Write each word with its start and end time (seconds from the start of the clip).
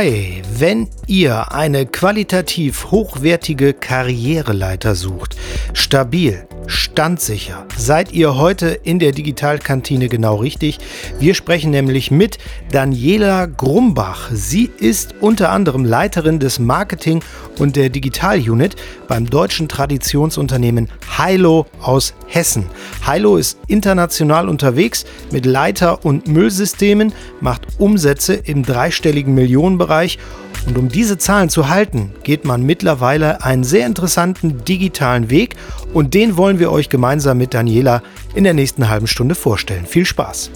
Bye. 0.00 0.39
Wenn 0.60 0.88
ihr 1.06 1.52
eine 1.52 1.86
qualitativ 1.86 2.90
hochwertige 2.90 3.72
Karriereleiter 3.72 4.94
sucht, 4.94 5.34
stabil, 5.72 6.46
standsicher, 6.66 7.64
seid 7.78 8.12
ihr 8.12 8.36
heute 8.36 8.68
in 8.68 8.98
der 8.98 9.12
Digitalkantine 9.12 10.10
genau 10.10 10.36
richtig. 10.36 10.78
Wir 11.18 11.32
sprechen 11.34 11.70
nämlich 11.70 12.10
mit 12.10 12.36
Daniela 12.70 13.46
Grumbach. 13.46 14.28
Sie 14.34 14.70
ist 14.78 15.14
unter 15.20 15.50
anderem 15.50 15.86
Leiterin 15.86 16.40
des 16.40 16.58
Marketing 16.58 17.22
und 17.58 17.74
der 17.76 17.88
Digital-Unit 17.88 18.76
beim 19.08 19.30
deutschen 19.30 19.66
Traditionsunternehmen 19.66 20.90
Hilo 21.16 21.66
aus 21.80 22.12
Hessen. 22.26 22.66
Hilo 23.10 23.38
ist 23.38 23.58
international 23.66 24.46
unterwegs 24.46 25.06
mit 25.32 25.46
Leiter- 25.46 26.04
und 26.04 26.28
Müllsystemen, 26.28 27.14
macht 27.40 27.62
Umsätze 27.78 28.34
im 28.34 28.62
dreistelligen 28.62 29.34
Millionenbereich 29.34 30.18
und 30.66 30.78
um 30.78 30.88
diese 30.88 31.18
Zahlen 31.18 31.48
zu 31.48 31.68
halten, 31.68 32.12
geht 32.22 32.44
man 32.44 32.62
mittlerweile 32.62 33.42
einen 33.44 33.64
sehr 33.64 33.86
interessanten 33.86 34.64
digitalen 34.64 35.30
Weg 35.30 35.56
und 35.92 36.14
den 36.14 36.36
wollen 36.36 36.58
wir 36.58 36.70
euch 36.70 36.88
gemeinsam 36.88 37.38
mit 37.38 37.54
Daniela 37.54 38.02
in 38.34 38.44
der 38.44 38.54
nächsten 38.54 38.88
halben 38.88 39.06
Stunde 39.06 39.34
vorstellen. 39.34 39.86
Viel 39.86 40.04
Spaß! 40.04 40.50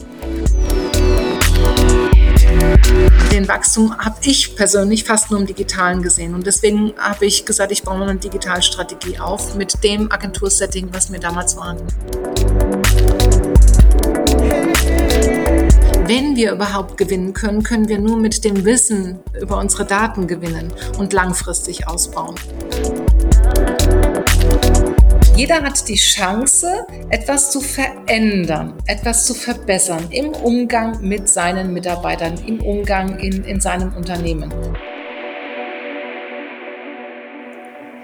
Den 3.34 3.48
Wachstum 3.48 3.98
habe 3.98 4.14
ich 4.22 4.54
persönlich 4.54 5.02
fast 5.02 5.32
nur 5.32 5.40
im 5.40 5.46
Digitalen 5.46 6.02
gesehen. 6.02 6.36
Und 6.36 6.46
deswegen 6.46 6.94
habe 6.96 7.26
ich 7.26 7.44
gesagt, 7.44 7.72
ich 7.72 7.82
baue 7.82 8.00
eine 8.00 8.14
Digitalstrategie 8.14 9.18
auf 9.18 9.56
mit 9.56 9.82
dem 9.82 10.12
Agentursetting, 10.12 10.90
was 10.92 11.10
mir 11.10 11.18
damals 11.18 11.56
war. 11.56 11.76
Wenn 16.06 16.36
wir 16.36 16.52
überhaupt 16.52 16.98
gewinnen 16.98 17.32
können, 17.32 17.62
können 17.62 17.88
wir 17.88 17.98
nur 17.98 18.18
mit 18.18 18.44
dem 18.44 18.66
Wissen 18.66 19.20
über 19.40 19.56
unsere 19.56 19.86
Daten 19.86 20.26
gewinnen 20.26 20.70
und 20.98 21.14
langfristig 21.14 21.88
ausbauen. 21.88 22.34
Jeder 25.34 25.62
hat 25.62 25.88
die 25.88 25.94
Chance, 25.94 26.86
etwas 27.08 27.50
zu 27.50 27.62
verändern, 27.62 28.74
etwas 28.84 29.24
zu 29.24 29.32
verbessern 29.32 30.08
im 30.10 30.28
Umgang 30.28 31.00
mit 31.00 31.26
seinen 31.26 31.72
Mitarbeitern, 31.72 32.34
im 32.46 32.60
Umgang 32.60 33.18
in, 33.18 33.42
in 33.44 33.62
seinem 33.62 33.94
Unternehmen. 33.96 34.52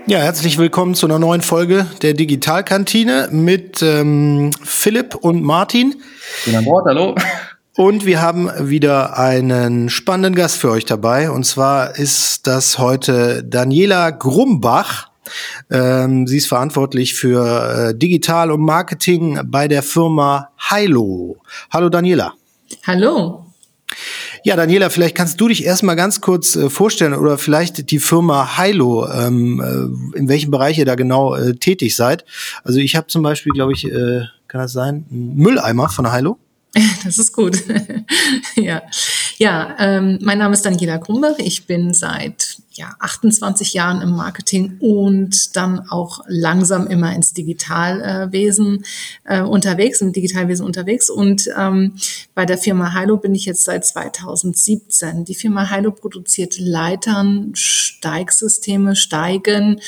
Ja, 0.07 0.21
herzlich 0.21 0.57
willkommen 0.57 0.95
zu 0.95 1.05
einer 1.05 1.19
neuen 1.19 1.43
Folge 1.43 1.87
der 2.01 2.15
Digitalkantine 2.15 3.29
mit 3.31 3.83
ähm, 3.83 4.53
Philipp 4.65 5.17
und 5.17 5.43
Martin. 5.43 5.97
Guten 6.47 6.57
Abend, 6.57 6.87
hallo. 6.87 7.15
Und 7.81 8.05
wir 8.05 8.21
haben 8.21 8.51
wieder 8.69 9.17
einen 9.19 9.89
spannenden 9.89 10.35
Gast 10.35 10.59
für 10.59 10.71
euch 10.71 10.85
dabei. 10.85 11.31
Und 11.31 11.45
zwar 11.45 11.97
ist 11.97 12.47
das 12.47 12.79
heute 12.79 13.43
Daniela 13.43 14.11
Grumbach. 14.11 15.09
Ähm, 15.71 16.27
sie 16.27 16.37
ist 16.37 16.47
verantwortlich 16.47 17.15
für 17.15 17.89
äh, 17.89 17.99
Digital 17.99 18.51
und 18.51 18.61
Marketing 18.61 19.41
bei 19.47 19.67
der 19.67 19.83
Firma 19.83 20.51
Hilo. 20.59 21.39
Hallo 21.71 21.89
Daniela. 21.89 22.35
Hallo. 22.87 23.47
Ja, 24.45 24.57
Daniela, 24.57 24.91
vielleicht 24.91 25.17
kannst 25.17 25.41
du 25.41 25.49
dich 25.49 25.65
erstmal 25.65 25.97
ganz 25.97 26.21
kurz 26.21 26.57
äh, 26.57 26.69
vorstellen 26.69 27.15
oder 27.15 27.39
vielleicht 27.39 27.91
die 27.91 27.99
Firma 27.99 28.59
Hilo, 28.59 29.09
ähm, 29.09 29.59
äh, 30.15 30.19
in 30.19 30.29
welchem 30.29 30.51
Bereich 30.51 30.77
ihr 30.77 30.85
da 30.85 30.97
genau 30.97 31.35
äh, 31.35 31.55
tätig 31.55 31.97
seid. 31.97 32.27
Also 32.63 32.79
ich 32.79 32.95
habe 32.95 33.07
zum 33.07 33.23
Beispiel, 33.23 33.53
glaube 33.55 33.73
ich, 33.73 33.87
äh, 33.87 34.25
kann 34.49 34.61
das 34.61 34.75
sein, 34.75 35.07
einen 35.11 35.37
Mülleimer 35.37 35.89
von 35.89 36.13
Hilo. 36.13 36.39
Das 37.05 37.19
ist 37.19 37.33
gut. 37.33 37.63
ja, 38.57 38.83
ja 39.39 39.77
ähm, 39.79 40.19
mein 40.23 40.39
Name 40.39 40.55
ist 40.55 40.65
Daniela 40.65 40.99
Grumbach. 40.99 41.39
Ich 41.39 41.67
bin 41.67 41.95
seit 41.95 42.59
ja, 42.81 42.97
28 42.99 43.75
Jahren 43.75 44.01
im 44.01 44.17
Marketing 44.17 44.79
und 44.81 45.55
dann 45.55 45.81
auch 45.91 46.25
langsam 46.27 46.87
immer 46.87 47.15
ins 47.15 47.35
Digitalwesen 47.35 48.87
äh, 49.25 49.43
unterwegs, 49.43 50.01
im 50.01 50.15
Digitalwesen 50.15 50.65
unterwegs. 50.65 51.11
Und 51.11 51.47
ähm, 51.59 51.97
bei 52.35 52.47
der 52.47 52.57
Firma 52.57 52.99
Hilo 52.99 53.19
bin 53.19 53.35
ich 53.35 53.45
jetzt 53.45 53.65
seit 53.65 53.85
2017. 53.85 55.27
Die 55.27 55.35
Firma 55.35 55.69
Hilo 55.69 55.93
produziert 55.93 56.59
Leitern, 56.59 57.53
Steigsysteme, 57.55 58.97
Steigen 58.97 59.83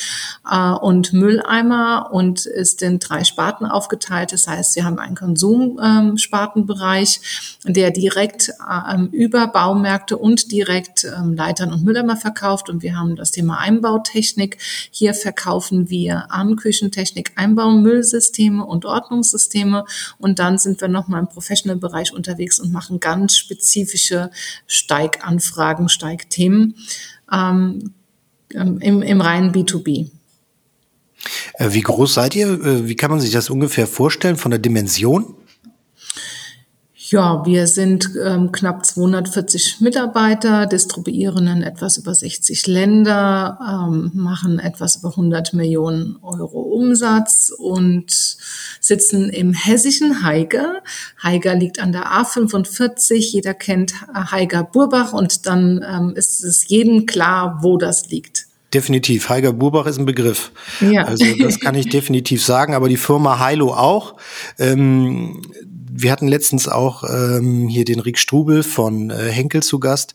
äh, 0.51 0.73
und 0.73 1.15
Mülleimer 1.15 2.11
und 2.13 2.45
ist 2.45 2.83
in 2.83 2.99
drei 2.99 3.25
Sparten 3.25 3.65
aufgeteilt. 3.65 4.35
Das 4.35 4.47
heißt, 4.47 4.77
wir 4.77 4.85
haben 4.85 4.99
einen 4.99 5.17
Konsumspartenbereich, 5.17 7.21
ähm, 7.65 7.73
der 7.73 7.91
direkt 7.91 8.51
äh, 8.51 8.99
über 9.13 9.47
Baumärkte 9.47 10.19
und 10.19 10.53
direkt 10.53 11.05
ähm, 11.05 11.33
Leitern 11.33 11.73
und 11.73 11.85
Mülleimer 11.85 12.19
verkauft 12.19 12.69
und 12.69 12.82
wir 12.83 12.97
haben 12.97 13.17
das 13.17 13.31
Thema 13.31 13.59
Einbautechnik. 13.59 14.59
Hier 14.91 15.15
verkaufen 15.15 15.91
wir 15.91 16.31
an 16.31 16.57
Küchentechnik, 16.57 17.33
Einbaumüllsysteme 17.37 18.65
und 18.65 18.85
Ordnungssysteme. 18.85 19.85
Und 20.19 20.39
dann 20.39 20.59
sind 20.59 20.81
wir 20.81 20.89
nochmal 20.89 21.21
im 21.21 21.29
Professional-Bereich 21.29 22.13
unterwegs 22.13 22.61
und 22.61 22.73
machen 22.73 23.01
ganz 23.01 23.37
spezifische 23.37 24.31
Steiganfragen, 24.67 25.89
Steigthemen 25.89 26.77
ähm, 27.33 27.95
ähm 28.53 28.79
im, 28.81 29.03
im 29.03 29.21
reinen 29.21 29.53
B2B. 29.53 30.11
Äh, 31.55 31.73
wie 31.73 31.81
groß 31.81 32.15
seid 32.15 32.35
ihr? 32.35 32.49
Äh, 32.49 32.89
wie 32.89 32.97
kann 32.97 33.11
man 33.11 33.21
sich 33.21 33.31
das 33.31 33.51
ungefähr 33.51 33.87
vorstellen 33.87 34.37
von 34.37 34.51
der 34.51 34.61
Dimension? 34.61 35.35
Ja, 37.13 37.45
wir 37.45 37.67
sind 37.67 38.09
ähm, 38.25 38.53
knapp 38.53 38.87
240 38.87 39.83
Mitarbeiter, 39.83 40.65
distribuieren 40.65 41.47
in 41.47 41.63
etwas 41.63 41.99
über 41.99 42.15
60 42.15 42.67
Länder, 42.67 43.59
ähm, 43.61 44.13
machen 44.15 44.59
etwas 44.59 44.97
über 44.97 45.11
100 45.11 45.53
Millionen 45.53 46.17
Euro 46.23 46.63
Umsatz 46.63 47.53
und 47.55 48.39
sitzen 48.81 49.29
im 49.29 49.53
hessischen 49.53 50.25
Haiger. 50.25 50.81
Haiger 51.23 51.55
liegt 51.55 51.81
an 51.81 51.93
der 51.93 52.07
A45. 52.07 53.17
Jeder 53.17 53.53
kennt 53.53 53.93
Haiger 54.15 54.65
Burbach 54.65 55.13
und 55.13 55.47
dann 55.47 55.85
ähm, 55.87 56.15
ist 56.17 56.43
es 56.43 56.67
jedem 56.69 57.05
klar, 57.05 57.59
wo 57.61 57.77
das 57.77 58.09
liegt. 58.09 58.47
Definitiv. 58.73 59.29
Heiger 59.29 59.53
Burbach 59.53 59.85
ist 59.85 59.99
ein 59.99 60.07
Begriff. 60.07 60.51
Ja. 60.81 61.05
Also 61.05 61.27
das 61.39 61.61
kann 61.61 61.75
ich 61.75 61.89
definitiv 61.91 62.43
sagen, 62.43 62.73
aber 62.73 62.89
die 62.89 62.97
Firma 62.97 63.39
Heilo 63.39 63.75
auch. 63.75 64.17
Ähm, 64.59 65.43
wir 65.95 66.11
hatten 66.11 66.29
letztens 66.29 66.69
auch 66.69 67.05
ähm, 67.05 67.69
hier 67.69 67.85
den 67.85 68.01
Rick 68.01 68.19
Strubel 68.19 68.63
von 68.63 69.11
äh, 69.11 69.31
Henkel 69.31 69.63
zu 69.63 69.79
Gast, 69.79 70.15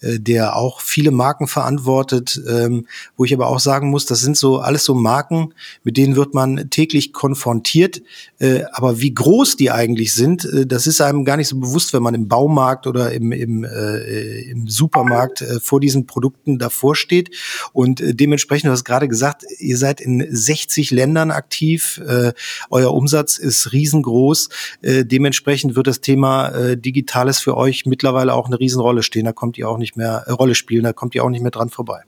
äh, 0.00 0.18
der 0.20 0.56
auch 0.56 0.80
viele 0.80 1.10
Marken 1.10 1.48
verantwortet, 1.48 2.40
ähm, 2.48 2.86
wo 3.16 3.24
ich 3.24 3.34
aber 3.34 3.48
auch 3.48 3.58
sagen 3.58 3.90
muss, 3.90 4.06
das 4.06 4.20
sind 4.20 4.36
so 4.36 4.58
alles 4.58 4.84
so 4.84 4.94
Marken, 4.94 5.52
mit 5.82 5.96
denen 5.96 6.16
wird 6.16 6.34
man 6.34 6.70
täglich 6.70 7.12
konfrontiert. 7.12 8.02
Äh, 8.38 8.62
aber 8.72 9.00
wie 9.00 9.14
groß 9.14 9.56
die 9.56 9.70
eigentlich 9.70 10.14
sind, 10.14 10.44
äh, 10.44 10.66
das 10.66 10.86
ist 10.86 11.00
einem 11.00 11.24
gar 11.24 11.36
nicht 11.36 11.48
so 11.48 11.58
bewusst, 11.58 11.92
wenn 11.92 12.02
man 12.02 12.14
im 12.14 12.28
Baumarkt 12.28 12.86
oder 12.86 13.12
im, 13.12 13.32
im, 13.32 13.64
äh, 13.64 14.42
im 14.50 14.68
Supermarkt 14.68 15.42
äh, 15.42 15.60
vor 15.60 15.80
diesen 15.80 16.06
Produkten 16.06 16.58
davor 16.58 16.94
steht. 16.94 17.30
Und 17.72 18.00
äh, 18.00 18.14
dementsprechend, 18.14 18.68
du 18.68 18.72
hast 18.72 18.84
gerade 18.84 19.08
gesagt, 19.08 19.44
ihr 19.58 19.76
seid 19.76 20.00
in 20.00 20.26
60 20.28 20.90
Ländern 20.90 21.30
aktiv, 21.30 22.00
äh, 22.06 22.32
euer 22.70 22.94
Umsatz 22.94 23.38
ist 23.38 23.72
riesengroß. 23.72 24.48
Äh, 24.82 25.04
dementsprechend 25.16 25.76
wird 25.76 25.86
das 25.86 26.02
Thema 26.02 26.48
äh, 26.48 26.76
Digitales 26.76 27.38
für 27.38 27.56
euch 27.56 27.86
mittlerweile 27.86 28.34
auch 28.34 28.48
eine 28.48 28.60
Riesenrolle 28.60 29.02
stehen. 29.02 29.24
Da 29.24 29.32
kommt 29.32 29.56
ihr 29.56 29.66
auch 29.66 29.78
nicht 29.78 29.96
mehr, 29.96 30.24
äh, 30.26 30.32
Rolle 30.32 30.54
spielen, 30.54 30.84
da 30.84 30.92
kommt 30.92 31.14
ihr 31.14 31.24
auch 31.24 31.30
nicht 31.30 31.40
mehr 31.40 31.50
dran 31.50 31.70
vorbei. 31.70 32.02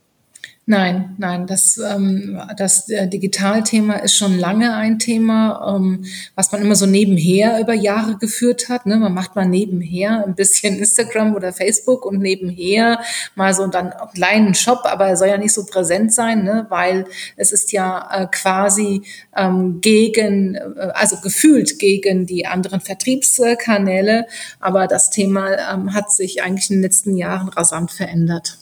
Nein, 0.71 1.15
nein, 1.17 1.47
das, 1.47 1.79
ähm, 1.79 2.39
das 2.59 2.91
äh, 2.91 3.09
Digitalthema 3.09 3.95
ist 3.95 4.19
schon 4.19 4.39
lange 4.39 4.75
ein 4.75 4.99
Thema, 4.99 5.75
ähm, 5.75 6.05
was 6.34 6.53
man 6.53 6.61
immer 6.61 6.75
so 6.75 6.84
nebenher 6.84 7.59
über 7.59 7.73
Jahre 7.73 8.19
geführt 8.19 8.69
hat. 8.69 8.85
Ne? 8.85 8.99
Man 8.99 9.15
macht 9.15 9.35
mal 9.35 9.47
nebenher 9.47 10.26
ein 10.26 10.35
bisschen 10.35 10.76
Instagram 10.79 11.35
oder 11.35 11.55
Facebook 11.55 12.05
und 12.05 12.19
nebenher 12.19 13.00
mal 13.35 13.55
so 13.55 13.67
dann 13.67 13.94
einen 13.94 14.11
kleinen 14.12 14.55
Shop, 14.55 14.81
aber 14.85 15.06
er 15.06 15.17
soll 15.17 15.29
ja 15.29 15.38
nicht 15.38 15.55
so 15.55 15.65
präsent 15.65 16.12
sein, 16.12 16.44
ne? 16.44 16.67
weil 16.69 17.06
es 17.37 17.50
ist 17.50 17.73
ja 17.73 18.06
äh, 18.12 18.26
quasi 18.31 19.05
ähm, 19.35 19.81
gegen, 19.81 20.55
äh, 20.55 20.91
also 20.93 21.17
gefühlt 21.23 21.79
gegen 21.79 22.26
die 22.26 22.44
anderen 22.44 22.82
Vertriebskanäle. 22.82 24.26
Aber 24.61 24.87
das 24.87 25.09
Thema 25.09 25.49
ähm, 25.73 25.94
hat 25.94 26.12
sich 26.12 26.43
eigentlich 26.43 26.69
in 26.69 26.76
den 26.76 26.82
letzten 26.82 27.17
Jahren 27.17 27.49
rasant 27.49 27.91
verändert. 27.91 28.59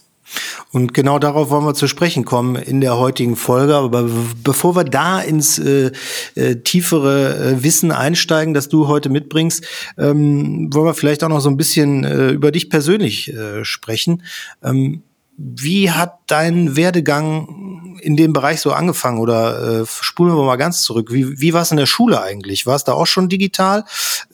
Und 0.73 0.95
genau 0.95 1.19
darauf 1.19 1.51
wollen 1.51 1.65
wir 1.65 1.75
zu 1.75 1.87
sprechen 1.87 2.25
kommen 2.25 2.57
in 2.57 2.81
der 2.81 2.99
heutigen 2.99 3.37
Folge. 3.37 3.77
Aber 3.77 4.09
bevor 4.43 4.77
wir 4.77 4.85
da 4.85 5.21
ins 5.21 5.59
äh, 5.59 5.93
äh, 6.35 6.57
tiefere 6.57 7.37
äh, 7.37 7.63
Wissen 7.63 7.93
einsteigen, 7.93 8.55
das 8.55 8.69
du 8.69 8.89
heute 8.89 9.09
mitbringst, 9.09 9.65
ähm, 9.99 10.69
wollen 10.73 10.87
wir 10.87 10.95
vielleicht 10.95 11.25
auch 11.25 11.29
noch 11.29 11.41
so 11.41 11.49
ein 11.49 11.57
bisschen 11.57 12.05
äh, 12.05 12.31
über 12.31 12.51
dich 12.53 12.71
persönlich 12.71 13.33
äh, 13.33 13.65
sprechen. 13.65 14.23
Ähm, 14.63 15.03
wie 15.39 15.91
hat 15.91 16.19
dein 16.27 16.77
Werdegang 16.77 17.99
in 18.01 18.17
dem 18.17 18.33
Bereich 18.33 18.61
so 18.61 18.73
angefangen? 18.73 19.19
Oder 19.19 19.83
äh, 19.83 19.87
spulen 19.87 20.35
wir 20.35 20.45
mal 20.45 20.57
ganz 20.57 20.83
zurück. 20.83 21.13
Wie, 21.13 21.39
wie 21.41 21.53
war 21.53 21.63
es 21.63 21.71
in 21.71 21.77
der 21.77 21.87
Schule 21.87 22.23
eigentlich? 22.23 22.67
War 22.67 22.77
es 22.77 22.85
da 22.85 22.95
auch 22.95 23.07
schon 23.07 23.29
digital? 23.29 23.85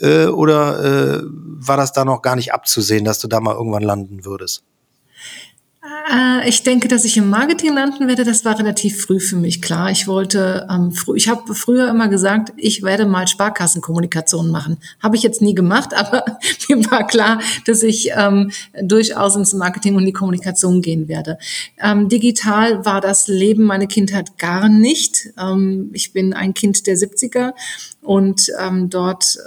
Äh, 0.01 0.27
oder 0.27 1.19
äh, 1.19 1.23
war 1.25 1.77
das 1.77 1.93
da 1.93 2.05
noch 2.05 2.23
gar 2.23 2.37
nicht 2.37 2.55
abzusehen, 2.55 3.05
dass 3.05 3.19
du 3.19 3.27
da 3.27 3.41
mal 3.41 3.55
irgendwann 3.55 3.83
landen 3.83 4.25
würdest? 4.25 4.63
Äh, 6.13 6.49
ich 6.49 6.63
denke, 6.63 6.89
dass 6.89 7.05
ich 7.05 7.17
im 7.17 7.31
Marketing 7.31 7.75
landen 7.75 8.09
werde. 8.09 8.25
Das 8.25 8.45
war 8.45 8.59
relativ 8.59 9.03
früh 9.03 9.21
für 9.21 9.37
mich 9.37 9.63
klar. 9.63 9.91
Ich 9.91 10.07
wollte, 10.07 10.67
ähm, 10.71 10.93
früh, 10.93 11.17
ich 11.17 11.29
habe 11.29 11.55
früher 11.55 11.89
immer 11.89 12.09
gesagt, 12.09 12.53
ich 12.57 12.83
werde 12.83 13.07
mal 13.07 13.27
Sparkassenkommunikation 13.27 14.51
machen. 14.51 14.79
Habe 15.03 15.17
ich 15.17 15.23
jetzt 15.23 15.43
nie 15.43 15.55
gemacht, 15.55 15.95
aber 15.97 16.25
mir 16.69 16.91
war 16.91 17.07
klar, 17.07 17.41
dass 17.67 17.83
ich 17.83 18.11
ähm, 18.17 18.51
durchaus 18.83 19.37
ins 19.37 19.53
Marketing 19.53 19.97
und 19.97 20.05
die 20.05 20.13
Kommunikation 20.13 20.83
gehen 20.83 21.09
werde. 21.09 21.39
Ähm, 21.83 22.09
digital 22.09 22.85
war 22.85 23.01
das 23.01 23.29
Leben 23.29 23.65
meine 23.65 23.87
Kindheit 23.87 24.39
gar 24.39 24.69
nicht. 24.69 25.31
Ähm, 25.39 25.91
ich 25.93 26.13
bin 26.13 26.35
ein 26.35 26.55
Kind 26.55 26.87
der 26.87 26.97
70er 26.97 27.53
und 28.01 28.49
ähm, 28.61 28.91
dort 28.91 29.39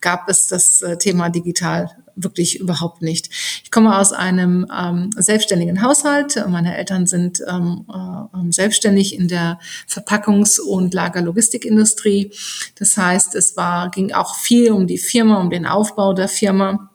gab 0.00 0.28
es 0.28 0.46
das 0.46 0.82
äh, 0.82 0.98
Thema 0.98 1.30
digital 1.30 1.90
wirklich 2.16 2.60
überhaupt 2.60 3.02
nicht. 3.02 3.28
Ich 3.64 3.70
komme 3.70 3.98
aus 3.98 4.12
einem 4.12 4.66
ähm, 4.76 5.10
selbstständigen 5.16 5.82
Haushalt. 5.82 6.42
Meine 6.48 6.76
Eltern 6.76 7.06
sind 7.06 7.42
ähm, 7.48 7.86
äh, 7.92 8.38
ähm, 8.38 8.52
selbstständig 8.52 9.18
in 9.18 9.28
der 9.28 9.58
Verpackungs- 9.88 10.60
und 10.60 10.94
Lagerlogistikindustrie. 10.94 12.32
Das 12.78 12.96
heißt, 12.96 13.34
es 13.34 13.56
war, 13.56 13.90
ging 13.90 14.12
auch 14.12 14.36
viel 14.36 14.72
um 14.72 14.86
die 14.86 14.98
Firma, 14.98 15.40
um 15.40 15.50
den 15.50 15.66
Aufbau 15.66 16.12
der 16.12 16.28
Firma 16.28 16.91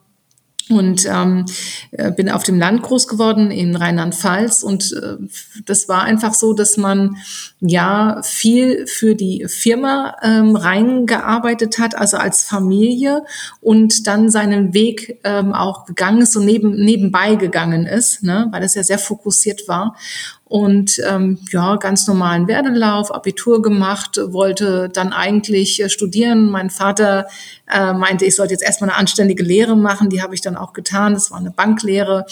und 0.70 1.06
ähm, 1.06 1.46
äh, 1.92 2.10
bin 2.10 2.30
auf 2.30 2.42
dem 2.42 2.58
Land 2.58 2.82
groß 2.82 3.08
geworden 3.08 3.50
in 3.50 3.76
Rheinland-Pfalz. 3.76 4.62
Und 4.62 4.92
äh, 4.92 5.16
das 5.64 5.88
war 5.88 6.02
einfach 6.02 6.34
so, 6.34 6.52
dass 6.52 6.76
man 6.76 7.16
ja 7.60 8.20
viel 8.22 8.86
für 8.86 9.14
die 9.14 9.46
Firma 9.48 10.16
ähm, 10.22 10.56
reingearbeitet 10.56 11.78
hat, 11.78 11.96
also 11.96 12.16
als 12.16 12.44
Familie 12.44 13.24
und 13.60 14.06
dann 14.06 14.30
seinen 14.30 14.74
Weg 14.74 15.20
ähm, 15.24 15.52
auch 15.52 15.86
gegangen 15.86 16.22
ist 16.22 16.36
und 16.36 16.44
neben, 16.44 16.74
nebenbei 16.76 17.34
gegangen 17.34 17.86
ist, 17.86 18.22
ne, 18.22 18.48
weil 18.50 18.60
das 18.60 18.74
ja 18.74 18.82
sehr 18.82 18.98
fokussiert 18.98 19.68
war 19.68 19.96
und 20.48 20.98
ähm, 21.06 21.38
ja, 21.50 21.76
ganz 21.76 22.06
normalen 22.06 22.48
Werdelauf, 22.48 23.14
Abitur 23.14 23.60
gemacht, 23.60 24.18
wollte 24.28 24.88
dann 24.88 25.12
eigentlich 25.12 25.82
äh, 25.82 25.90
studieren. 25.90 26.50
Mein 26.50 26.70
Vater 26.70 27.26
äh, 27.70 27.92
meinte, 27.92 28.24
ich 28.24 28.34
sollte 28.34 28.54
jetzt 28.54 28.62
erstmal 28.62 28.88
eine 28.88 28.98
anständige 28.98 29.42
Lehre 29.42 29.76
machen. 29.76 30.08
Die 30.08 30.22
habe 30.22 30.34
ich 30.34 30.40
dann 30.40 30.56
auch 30.56 30.72
getan. 30.72 31.12
Das 31.12 31.30
war 31.30 31.38
eine 31.38 31.50
Banklehre 31.50 32.24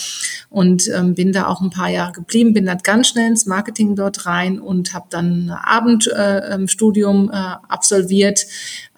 und 0.48 0.88
ähm, 0.88 1.14
bin 1.14 1.32
da 1.32 1.46
auch 1.46 1.60
ein 1.60 1.68
paar 1.68 1.90
Jahre 1.90 2.12
geblieben, 2.12 2.54
bin 2.54 2.64
dann 2.64 2.78
ganz 2.78 3.08
schnell 3.08 3.28
ins 3.28 3.44
Marketing 3.44 3.96
dort 3.96 4.24
rein 4.24 4.60
und 4.60 4.94
habe 4.94 5.06
dann 5.10 5.50
ein 5.50 5.50
Abendstudium 5.50 7.30
äh, 7.30 7.36
äh, 7.36 7.56
absolviert, 7.68 8.46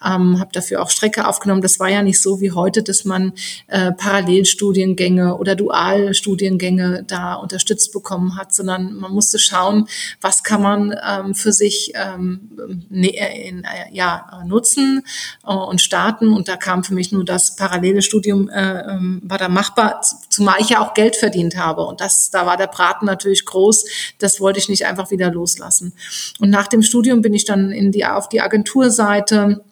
ähm, 0.05 0.39
habe 0.39 0.49
dafür 0.53 0.81
auch 0.81 0.89
Strecke 0.89 1.27
aufgenommen. 1.27 1.61
Das 1.61 1.79
war 1.79 1.89
ja 1.89 2.01
nicht 2.01 2.21
so 2.21 2.41
wie 2.41 2.51
heute, 2.51 2.83
dass 2.83 3.05
man 3.05 3.33
äh, 3.67 3.91
Parallelstudiengänge 3.91 5.37
oder 5.37 5.55
Dualstudiengänge 5.55 7.03
da 7.07 7.35
unterstützt 7.35 7.91
bekommen 7.91 8.37
hat, 8.37 8.53
sondern 8.53 8.93
man 8.95 9.11
musste 9.11 9.39
schauen, 9.39 9.87
was 10.21 10.43
kann 10.43 10.61
man 10.61 10.95
ähm, 11.07 11.35
für 11.35 11.51
sich 11.51 11.93
ähm, 11.95 12.49
ne, 12.89 13.09
in, 13.47 13.63
äh, 13.63 13.67
ja, 13.91 14.43
nutzen 14.45 15.03
äh, 15.45 15.53
und 15.53 15.81
starten. 15.81 16.33
Und 16.33 16.47
da 16.47 16.55
kam 16.55 16.83
für 16.83 16.93
mich 16.93 17.11
nur 17.11 17.25
das 17.25 17.55
parallele 17.55 18.01
Studium, 18.01 18.49
äh, 18.49 18.81
ähm, 18.81 19.21
war 19.23 19.37
da 19.37 19.49
machbar, 19.49 20.01
zumal 20.29 20.57
ich 20.59 20.69
ja 20.69 20.81
auch 20.81 20.93
Geld 20.93 21.15
verdient 21.15 21.57
habe. 21.57 21.85
Und 21.85 22.01
das, 22.01 22.31
da 22.31 22.45
war 22.45 22.57
der 22.57 22.67
Braten 22.67 23.05
natürlich 23.05 23.45
groß. 23.45 23.85
Das 24.19 24.39
wollte 24.39 24.59
ich 24.59 24.69
nicht 24.69 24.85
einfach 24.85 25.11
wieder 25.11 25.31
loslassen. 25.31 25.93
Und 26.39 26.49
nach 26.49 26.67
dem 26.67 26.81
Studium 26.81 27.21
bin 27.21 27.33
ich 27.33 27.45
dann 27.45 27.71
in 27.71 27.91
die, 27.91 28.05
auf 28.05 28.29
die 28.29 28.41
Agenturseite 28.41 29.63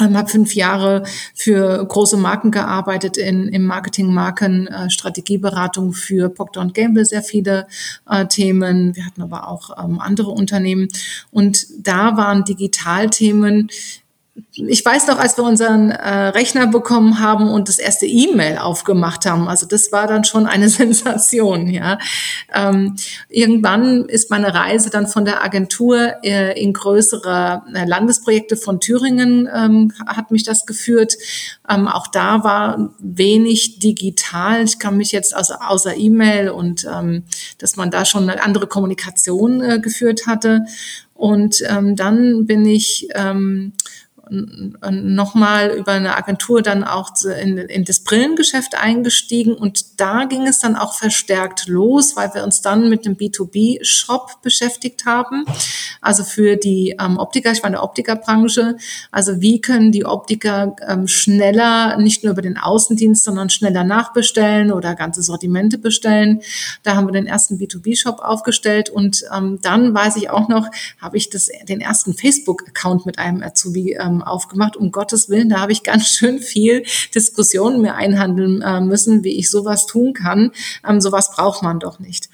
ähm, 0.00 0.16
habe 0.16 0.28
fünf 0.28 0.54
Jahre 0.54 1.04
für 1.34 1.84
große 1.86 2.16
Marken 2.16 2.50
gearbeitet 2.50 3.16
in, 3.16 3.48
im 3.48 3.64
Marketing, 3.64 4.12
Marken, 4.12 4.66
äh, 4.66 4.90
Strategieberatung 4.90 5.92
für 5.92 6.28
Procter 6.28 6.66
Gamble, 6.72 7.04
sehr 7.04 7.22
viele 7.22 7.68
äh, 8.08 8.26
Themen. 8.26 8.96
Wir 8.96 9.06
hatten 9.06 9.22
aber 9.22 9.48
auch 9.48 9.70
ähm, 9.82 10.00
andere 10.00 10.30
Unternehmen. 10.30 10.88
Und 11.30 11.66
da 11.78 12.16
waren 12.16 12.44
Digitalthemen 12.44 13.70
ich 14.56 14.84
weiß 14.84 15.06
noch, 15.06 15.18
als 15.18 15.36
wir 15.36 15.44
unseren 15.44 15.90
äh, 15.90 16.08
Rechner 16.28 16.66
bekommen 16.66 17.20
haben 17.20 17.48
und 17.50 17.68
das 17.68 17.78
erste 17.78 18.06
E-Mail 18.06 18.58
aufgemacht 18.58 19.26
haben, 19.26 19.48
also 19.48 19.64
das 19.66 19.92
war 19.92 20.08
dann 20.08 20.24
schon 20.24 20.46
eine 20.46 20.68
Sensation, 20.70 21.68
ja. 21.68 21.98
Ähm, 22.52 22.96
irgendwann 23.28 24.06
ist 24.06 24.30
meine 24.30 24.52
Reise 24.52 24.90
dann 24.90 25.06
von 25.06 25.24
der 25.24 25.44
Agentur 25.44 26.14
äh, 26.24 26.60
in 26.60 26.72
größere 26.72 27.62
äh, 27.74 27.84
Landesprojekte 27.84 28.56
von 28.56 28.80
Thüringen 28.80 29.48
ähm, 29.52 29.92
hat 30.06 30.32
mich 30.32 30.42
das 30.42 30.66
geführt. 30.66 31.14
Ähm, 31.68 31.86
auch 31.86 32.08
da 32.08 32.42
war 32.42 32.94
wenig 32.98 33.78
digital. 33.78 34.64
Ich 34.64 34.80
kann 34.80 34.96
mich 34.96 35.12
jetzt 35.12 35.34
also 35.34 35.54
außer 35.54 35.96
E-Mail 35.96 36.50
und 36.50 36.86
ähm, 36.92 37.22
dass 37.58 37.76
man 37.76 37.92
da 37.92 38.04
schon 38.04 38.28
eine 38.28 38.42
andere 38.42 38.66
Kommunikation 38.66 39.60
äh, 39.62 39.78
geführt 39.78 40.26
hatte. 40.26 40.64
Und 41.14 41.62
ähm, 41.68 41.94
dann 41.94 42.46
bin 42.46 42.66
ich 42.66 43.08
ähm, 43.14 43.72
nochmal 44.30 45.70
über 45.70 45.92
eine 45.92 46.16
Agentur 46.16 46.62
dann 46.62 46.84
auch 46.84 47.10
in, 47.24 47.58
in 47.58 47.84
das 47.84 48.00
Brillengeschäft 48.00 48.74
eingestiegen 48.74 49.54
und 49.54 50.00
da 50.00 50.24
ging 50.24 50.46
es 50.46 50.58
dann 50.58 50.76
auch 50.76 50.94
verstärkt 50.94 51.68
los, 51.68 52.16
weil 52.16 52.32
wir 52.34 52.44
uns 52.44 52.62
dann 52.62 52.88
mit 52.88 53.04
dem 53.04 53.16
B2B-Shop 53.16 54.42
beschäftigt 54.42 55.04
haben. 55.06 55.44
Also 56.00 56.24
für 56.24 56.56
die 56.56 56.96
ähm, 57.00 57.18
Optiker, 57.18 57.52
ich 57.52 57.62
war 57.62 57.68
in 57.68 57.74
der 57.74 57.82
Optikerbranche, 57.82 58.76
also 59.10 59.40
wie 59.40 59.60
können 59.60 59.92
die 59.92 60.04
Optiker 60.04 60.76
ähm, 60.86 61.06
schneller, 61.06 61.96
nicht 61.98 62.24
nur 62.24 62.32
über 62.32 62.42
den 62.42 62.58
Außendienst, 62.58 63.24
sondern 63.24 63.50
schneller 63.50 63.84
nachbestellen 63.84 64.72
oder 64.72 64.94
ganze 64.94 65.22
Sortimente 65.22 65.78
bestellen. 65.78 66.40
Da 66.82 66.96
haben 66.96 67.06
wir 67.06 67.12
den 67.12 67.26
ersten 67.26 67.58
B2B-Shop 67.58 68.20
aufgestellt 68.20 68.90
und 68.90 69.24
ähm, 69.34 69.58
dann 69.62 69.94
weiß 69.94 70.16
ich 70.16 70.30
auch 70.30 70.48
noch, 70.48 70.68
habe 71.00 71.16
ich 71.16 71.30
das, 71.30 71.48
den 71.68 71.80
ersten 71.80 72.14
Facebook-Account 72.14 73.06
mit 73.06 73.18
einem 73.18 73.42
Azubi 73.42 73.96
ähm, 73.98 74.13
ähm, 74.14 74.22
aufgemacht. 74.22 74.76
Um 74.76 74.92
Gottes 74.92 75.28
Willen, 75.28 75.48
da 75.48 75.60
habe 75.60 75.72
ich 75.72 75.82
ganz 75.82 76.08
schön 76.08 76.38
viel 76.38 76.84
Diskussionen 77.14 77.80
mir 77.80 77.94
einhandeln 77.94 78.62
äh, 78.62 78.80
müssen, 78.80 79.24
wie 79.24 79.38
ich 79.38 79.50
sowas 79.50 79.86
tun 79.86 80.12
kann. 80.12 80.52
Ähm, 80.88 81.00
sowas 81.00 81.30
braucht 81.30 81.62
man 81.62 81.80
doch 81.80 81.98
nicht. 81.98 82.28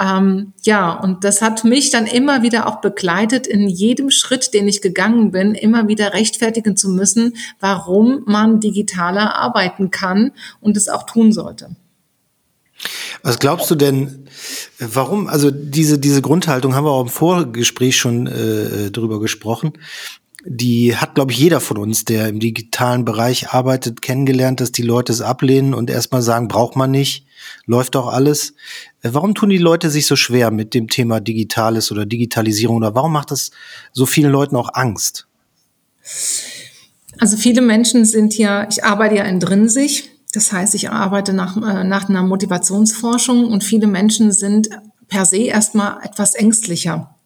Ähm, 0.00 0.52
ja, 0.62 0.92
und 0.92 1.24
das 1.24 1.42
hat 1.42 1.64
mich 1.64 1.90
dann 1.90 2.06
immer 2.06 2.42
wieder 2.42 2.68
auch 2.68 2.80
begleitet, 2.80 3.48
in 3.48 3.66
jedem 3.66 4.10
Schritt, 4.10 4.54
den 4.54 4.68
ich 4.68 4.80
gegangen 4.80 5.32
bin, 5.32 5.54
immer 5.54 5.88
wieder 5.88 6.12
rechtfertigen 6.12 6.76
zu 6.76 6.88
müssen, 6.88 7.34
warum 7.58 8.22
man 8.26 8.60
digitaler 8.60 9.34
arbeiten 9.34 9.90
kann 9.90 10.30
und 10.60 10.76
es 10.76 10.88
auch 10.88 11.04
tun 11.04 11.32
sollte. 11.32 11.70
Was 13.24 13.40
glaubst 13.40 13.68
du 13.72 13.74
denn, 13.74 14.28
warum, 14.78 15.26
also 15.26 15.50
diese, 15.50 15.98
diese 15.98 16.22
Grundhaltung 16.22 16.76
haben 16.76 16.84
wir 16.84 16.92
auch 16.92 17.02
im 17.02 17.08
Vorgespräch 17.08 17.96
schon 17.96 18.28
äh, 18.28 18.92
drüber 18.92 19.18
gesprochen, 19.18 19.72
die 20.44 20.94
hat, 20.96 21.14
glaube 21.14 21.32
ich, 21.32 21.38
jeder 21.38 21.60
von 21.60 21.78
uns, 21.78 22.04
der 22.04 22.28
im 22.28 22.38
digitalen 22.38 23.04
Bereich 23.04 23.50
arbeitet, 23.50 24.02
kennengelernt, 24.02 24.60
dass 24.60 24.70
die 24.70 24.82
Leute 24.82 25.12
es 25.12 25.20
ablehnen 25.20 25.74
und 25.74 25.90
erstmal 25.90 26.22
sagen, 26.22 26.48
braucht 26.48 26.76
man 26.76 26.90
nicht, 26.90 27.26
läuft 27.66 27.96
doch 27.96 28.06
alles. 28.06 28.54
Äh, 29.02 29.10
warum 29.12 29.34
tun 29.34 29.48
die 29.48 29.58
Leute 29.58 29.90
sich 29.90 30.06
so 30.06 30.16
schwer 30.16 30.50
mit 30.50 30.74
dem 30.74 30.88
Thema 30.88 31.20
Digitales 31.20 31.90
oder 31.90 32.06
Digitalisierung 32.06 32.76
oder 32.76 32.94
warum 32.94 33.12
macht 33.12 33.32
das 33.32 33.50
so 33.92 34.06
vielen 34.06 34.30
Leuten 34.30 34.54
auch 34.54 34.70
Angst? 34.74 35.26
Also 37.18 37.36
viele 37.36 37.60
Menschen 37.60 38.04
sind 38.04 38.38
ja, 38.38 38.68
ich 38.68 38.84
arbeite 38.84 39.16
ja 39.16 39.24
intrinsig, 39.24 40.10
das 40.32 40.52
heißt, 40.52 40.74
ich 40.74 40.90
arbeite 40.90 41.32
nach, 41.32 41.56
äh, 41.56 41.82
nach 41.82 42.08
einer 42.08 42.22
Motivationsforschung 42.22 43.46
und 43.50 43.64
viele 43.64 43.88
Menschen 43.88 44.30
sind 44.30 44.68
per 45.08 45.24
se 45.24 45.38
erstmal 45.38 46.04
etwas 46.04 46.34
ängstlicher 46.34 47.17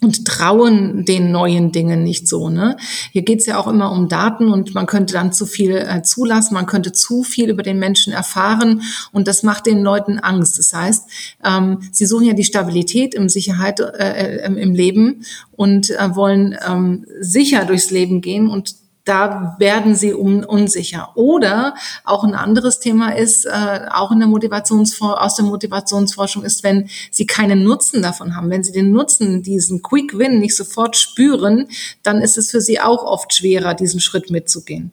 und 0.00 0.24
trauen 0.24 1.04
den 1.04 1.32
neuen 1.32 1.72
Dingen 1.72 2.04
nicht 2.04 2.28
so. 2.28 2.50
Ne? 2.50 2.76
Hier 3.12 3.22
geht's 3.22 3.46
ja 3.46 3.58
auch 3.58 3.66
immer 3.66 3.90
um 3.92 4.08
Daten 4.08 4.48
und 4.52 4.74
man 4.74 4.86
könnte 4.86 5.14
dann 5.14 5.32
zu 5.32 5.46
viel 5.46 5.72
äh, 5.76 6.02
zulassen, 6.02 6.54
man 6.54 6.66
könnte 6.66 6.92
zu 6.92 7.22
viel 7.22 7.50
über 7.50 7.62
den 7.62 7.78
Menschen 7.78 8.12
erfahren 8.12 8.82
und 9.12 9.26
das 9.26 9.42
macht 9.42 9.66
den 9.66 9.82
Leuten 9.82 10.18
Angst. 10.18 10.58
Das 10.58 10.72
heißt, 10.72 11.08
ähm, 11.44 11.78
sie 11.90 12.06
suchen 12.06 12.26
ja 12.26 12.34
die 12.34 12.44
Stabilität 12.44 13.14
im 13.14 13.28
Sicherheit 13.28 13.80
äh, 13.80 14.38
äh 14.38 14.48
im 14.48 14.74
Leben 14.74 15.24
und 15.52 15.90
äh, 15.90 16.14
wollen 16.14 16.56
ähm, 16.66 17.04
sicher 17.20 17.64
durchs 17.64 17.90
Leben 17.90 18.20
gehen 18.20 18.48
und 18.48 18.76
da 19.08 19.56
werden 19.58 19.94
sie 19.94 20.12
un 20.12 20.44
unsicher. 20.44 21.12
Oder 21.14 21.74
auch 22.04 22.24
ein 22.24 22.34
anderes 22.34 22.78
Thema 22.78 23.16
ist, 23.16 23.46
äh, 23.46 23.86
auch 23.90 24.12
in 24.12 24.18
der 24.18 24.28
Motivationsfor 24.28 25.22
aus 25.22 25.36
der 25.36 25.46
Motivationsforschung 25.46 26.44
ist, 26.44 26.62
wenn 26.62 26.88
sie 27.10 27.26
keinen 27.26 27.62
Nutzen 27.62 28.02
davon 28.02 28.36
haben, 28.36 28.50
wenn 28.50 28.62
sie 28.62 28.72
den 28.72 28.92
Nutzen, 28.92 29.42
diesen 29.42 29.82
Quick 29.82 30.18
Win 30.18 30.38
nicht 30.40 30.56
sofort 30.56 30.96
spüren, 30.96 31.68
dann 32.02 32.20
ist 32.20 32.36
es 32.36 32.50
für 32.50 32.60
sie 32.60 32.80
auch 32.80 33.02
oft 33.04 33.32
schwerer, 33.34 33.74
diesen 33.74 34.00
Schritt 34.00 34.30
mitzugehen. 34.30 34.92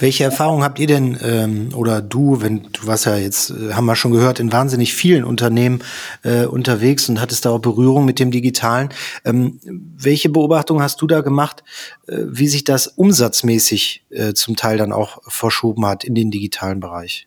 Welche 0.00 0.22
Erfahrungen 0.22 0.62
habt 0.62 0.78
ihr 0.78 0.86
denn 0.86 1.18
ähm, 1.22 1.70
oder 1.74 2.00
du, 2.00 2.40
wenn 2.40 2.68
du 2.72 2.86
warst 2.86 3.06
ja 3.06 3.16
jetzt, 3.16 3.50
äh, 3.50 3.72
haben 3.72 3.86
wir 3.86 3.96
schon 3.96 4.12
gehört, 4.12 4.38
in 4.38 4.52
wahnsinnig 4.52 4.94
vielen 4.94 5.24
Unternehmen 5.24 5.82
äh, 6.22 6.44
unterwegs 6.44 7.08
und 7.08 7.20
hattest 7.20 7.44
da 7.44 7.50
auch 7.50 7.58
Berührung 7.58 8.04
mit 8.04 8.20
dem 8.20 8.30
Digitalen. 8.30 8.90
Ähm, 9.24 9.58
welche 9.64 10.28
Beobachtungen 10.28 10.82
hast 10.82 11.02
du 11.02 11.08
da 11.08 11.20
gemacht, 11.20 11.64
äh, 12.06 12.18
wie 12.28 12.46
sich 12.46 12.62
das 12.62 12.86
umsatzmäßig 12.86 14.04
äh, 14.10 14.34
zum 14.34 14.54
Teil 14.54 14.78
dann 14.78 14.92
auch 14.92 15.20
verschoben 15.26 15.84
hat 15.84 16.04
in 16.04 16.14
den 16.14 16.30
digitalen 16.30 16.78
Bereich? 16.78 17.26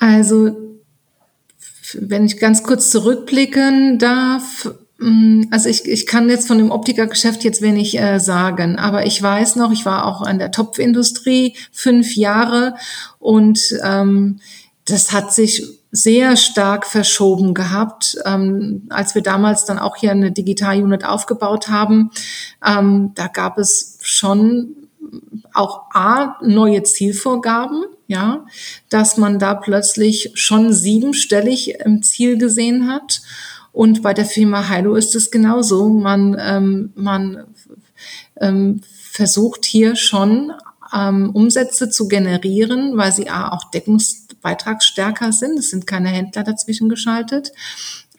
Also 0.00 0.56
wenn 1.92 2.24
ich 2.24 2.38
ganz 2.38 2.62
kurz 2.62 2.90
zurückblicken 2.90 3.98
darf, 3.98 4.70
also 5.50 5.68
ich, 5.68 5.86
ich 5.86 6.06
kann 6.06 6.28
jetzt 6.28 6.46
von 6.46 6.58
dem 6.58 6.70
Optikergeschäft 6.70 7.42
jetzt 7.44 7.62
wenig 7.62 7.98
äh, 7.98 8.20
sagen, 8.20 8.78
aber 8.78 9.06
ich 9.06 9.20
weiß 9.20 9.56
noch, 9.56 9.72
ich 9.72 9.84
war 9.84 10.06
auch 10.06 10.22
an 10.22 10.38
der 10.38 10.52
Topfindustrie 10.52 11.56
fünf 11.72 12.14
Jahre 12.16 12.74
und 13.18 13.60
ähm, 13.82 14.40
das 14.84 15.12
hat 15.12 15.34
sich 15.34 15.80
sehr 15.90 16.36
stark 16.36 16.86
verschoben 16.86 17.54
gehabt. 17.54 18.16
Ähm, 18.24 18.82
als 18.90 19.14
wir 19.14 19.22
damals 19.22 19.64
dann 19.64 19.78
auch 19.78 19.96
hier 19.96 20.10
eine 20.10 20.32
Digital-Unit 20.32 21.04
aufgebaut 21.04 21.68
haben, 21.68 22.10
ähm, 22.64 23.12
da 23.14 23.28
gab 23.28 23.58
es 23.58 23.98
schon 24.02 24.76
auch 25.52 25.82
A, 25.92 26.36
neue 26.42 26.82
Zielvorgaben, 26.82 27.84
ja, 28.08 28.44
dass 28.88 29.16
man 29.16 29.38
da 29.38 29.54
plötzlich 29.54 30.32
schon 30.34 30.72
siebenstellig 30.72 31.76
im 31.84 32.02
Ziel 32.02 32.38
gesehen 32.38 32.88
hat. 32.90 33.22
Und 33.74 34.02
bei 34.02 34.14
der 34.14 34.24
Firma 34.24 34.68
Heilo 34.68 34.94
ist 34.94 35.16
es 35.16 35.32
genauso. 35.32 35.88
Man, 35.88 36.36
ähm, 36.38 36.92
man 36.94 37.44
ähm, 38.40 38.80
versucht 39.10 39.64
hier 39.64 39.96
schon 39.96 40.52
ähm, 40.94 41.30
Umsätze 41.30 41.90
zu 41.90 42.06
generieren, 42.06 42.96
weil 42.96 43.10
sie 43.10 43.28
A, 43.28 43.48
auch 43.48 43.64
deckungsbeitragsstärker 43.72 45.32
sind. 45.32 45.58
Es 45.58 45.70
sind 45.70 45.88
keine 45.88 46.08
Händler 46.08 46.44
dazwischen 46.44 46.88
geschaltet. 46.88 47.50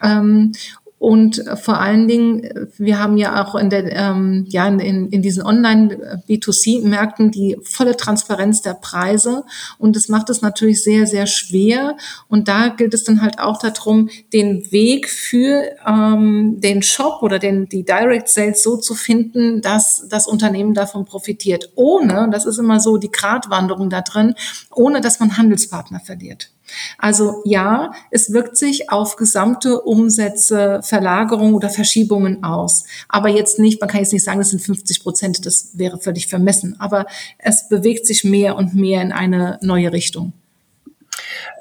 Ähm, 0.04 0.52
und 0.98 1.44
vor 1.62 1.80
allen 1.80 2.08
Dingen, 2.08 2.70
wir 2.78 3.00
haben 3.00 3.18
ja 3.18 3.44
auch 3.44 3.56
in, 3.56 3.70
der, 3.70 3.92
ähm, 3.92 4.46
ja, 4.48 4.66
in, 4.68 5.10
in 5.10 5.22
diesen 5.22 5.44
Online-B2C-Märkten 5.44 7.32
die 7.32 7.58
volle 7.64 7.98
Transparenz 7.98 8.62
der 8.62 8.76
Preise. 8.76 9.44
Und 9.78 9.98
das 9.98 10.08
macht 10.08 10.30
es 10.30 10.42
natürlich 10.42 10.84
sehr, 10.84 11.06
sehr 11.06 11.28
schwer. 11.28 11.98
Und 12.30 12.48
da 12.48 12.70
gilt 12.70 12.94
es 12.94 13.04
dann 13.04 13.22
halt 13.22 13.40
auch 13.40 13.60
darum, 13.60 14.10
den 14.32 14.72
Weg 14.72 15.10
für 15.10 15.76
ähm, 15.86 16.62
den 16.62 16.82
Shop 16.82 17.22
oder 17.22 17.40
den, 17.40 17.68
die 17.68 17.84
Direct 17.84 18.30
Sales 18.30 18.64
so 18.64 18.78
zu 18.78 18.96
finden, 18.96 19.62
dass 19.62 20.08
das 20.10 20.28
Unternehmen 20.28 20.74
davon 20.74 21.04
profitiert. 21.04 21.72
Ohne, 21.76 22.30
das 22.32 22.46
ist 22.46 22.58
immer 22.58 22.80
so 22.80 22.96
die 22.96 23.12
Gratwanderung 23.12 23.90
da 23.90 24.00
drin, 24.00 24.34
ohne 24.74 25.02
dass 25.02 25.20
man 25.20 25.38
Handelspartner 25.38 26.00
verliert. 26.00 26.52
Also 26.98 27.42
ja, 27.46 27.92
es 28.12 28.32
wirkt 28.32 28.58
sich 28.58 28.90
auf 28.90 29.16
gesamte 29.16 29.82
Umsätze, 29.82 30.82
Verlagerungen 30.84 31.54
oder 31.54 31.70
Verschiebungen 31.70 32.44
aus. 32.44 32.86
Aber 33.10 33.30
jetzt 33.30 33.60
nicht, 33.60 33.80
man 33.82 33.90
kann 33.90 34.02
jetzt 34.02 34.14
nicht 34.14 34.24
sagen, 34.24 34.40
das 34.40 34.50
sind 34.50 34.62
50 34.62 35.04
Prozent, 35.04 35.46
das 35.46 35.78
wäre 35.78 36.00
völlig 36.00 36.28
vermessen. 36.28 36.76
Aber 36.80 37.06
es 37.38 37.70
bewegt 37.70 38.08
sich 38.08 38.24
mehr 38.24 38.56
und 38.56 38.74
mehr 38.74 39.02
in 39.02 39.12
eine 39.12 39.60
neue 39.62 39.92
Richtung. 39.92 40.34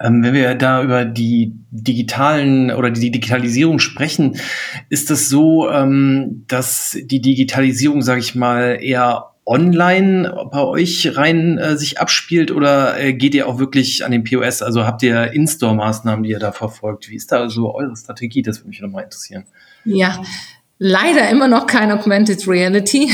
Ähm, 0.00 0.22
wenn 0.22 0.34
wir 0.34 0.54
da 0.54 0.82
über 0.82 1.04
die 1.04 1.52
digitalen 1.70 2.70
oder 2.70 2.90
die 2.90 3.10
Digitalisierung 3.10 3.78
sprechen, 3.78 4.36
ist 4.88 5.10
das 5.10 5.28
so, 5.28 5.70
ähm, 5.70 6.44
dass 6.48 6.98
die 7.04 7.20
Digitalisierung, 7.20 8.02
sage 8.02 8.20
ich 8.20 8.34
mal, 8.34 8.78
eher 8.80 9.33
online 9.46 10.48
bei 10.50 10.62
euch 10.62 11.16
rein 11.16 11.58
äh, 11.58 11.76
sich 11.76 12.00
abspielt 12.00 12.50
oder 12.50 12.98
äh, 12.98 13.12
geht 13.12 13.34
ihr 13.34 13.46
auch 13.46 13.58
wirklich 13.58 14.04
an 14.04 14.12
den 14.12 14.24
POS? 14.24 14.62
Also 14.62 14.86
habt 14.86 15.02
ihr 15.02 15.32
In-Store-Maßnahmen, 15.32 16.22
die 16.22 16.30
ihr 16.30 16.38
da 16.38 16.52
verfolgt? 16.52 17.10
Wie 17.10 17.16
ist 17.16 17.30
da 17.30 17.48
so 17.48 17.74
eure 17.74 17.96
Strategie? 17.96 18.42
Das 18.42 18.58
würde 18.60 18.68
mich 18.70 18.80
nochmal 18.80 19.04
interessieren. 19.04 19.44
Ja, 19.84 20.22
leider 20.78 21.30
immer 21.30 21.46
noch 21.46 21.66
kein 21.66 21.92
Augmented 21.92 22.46
Reality. 22.48 23.10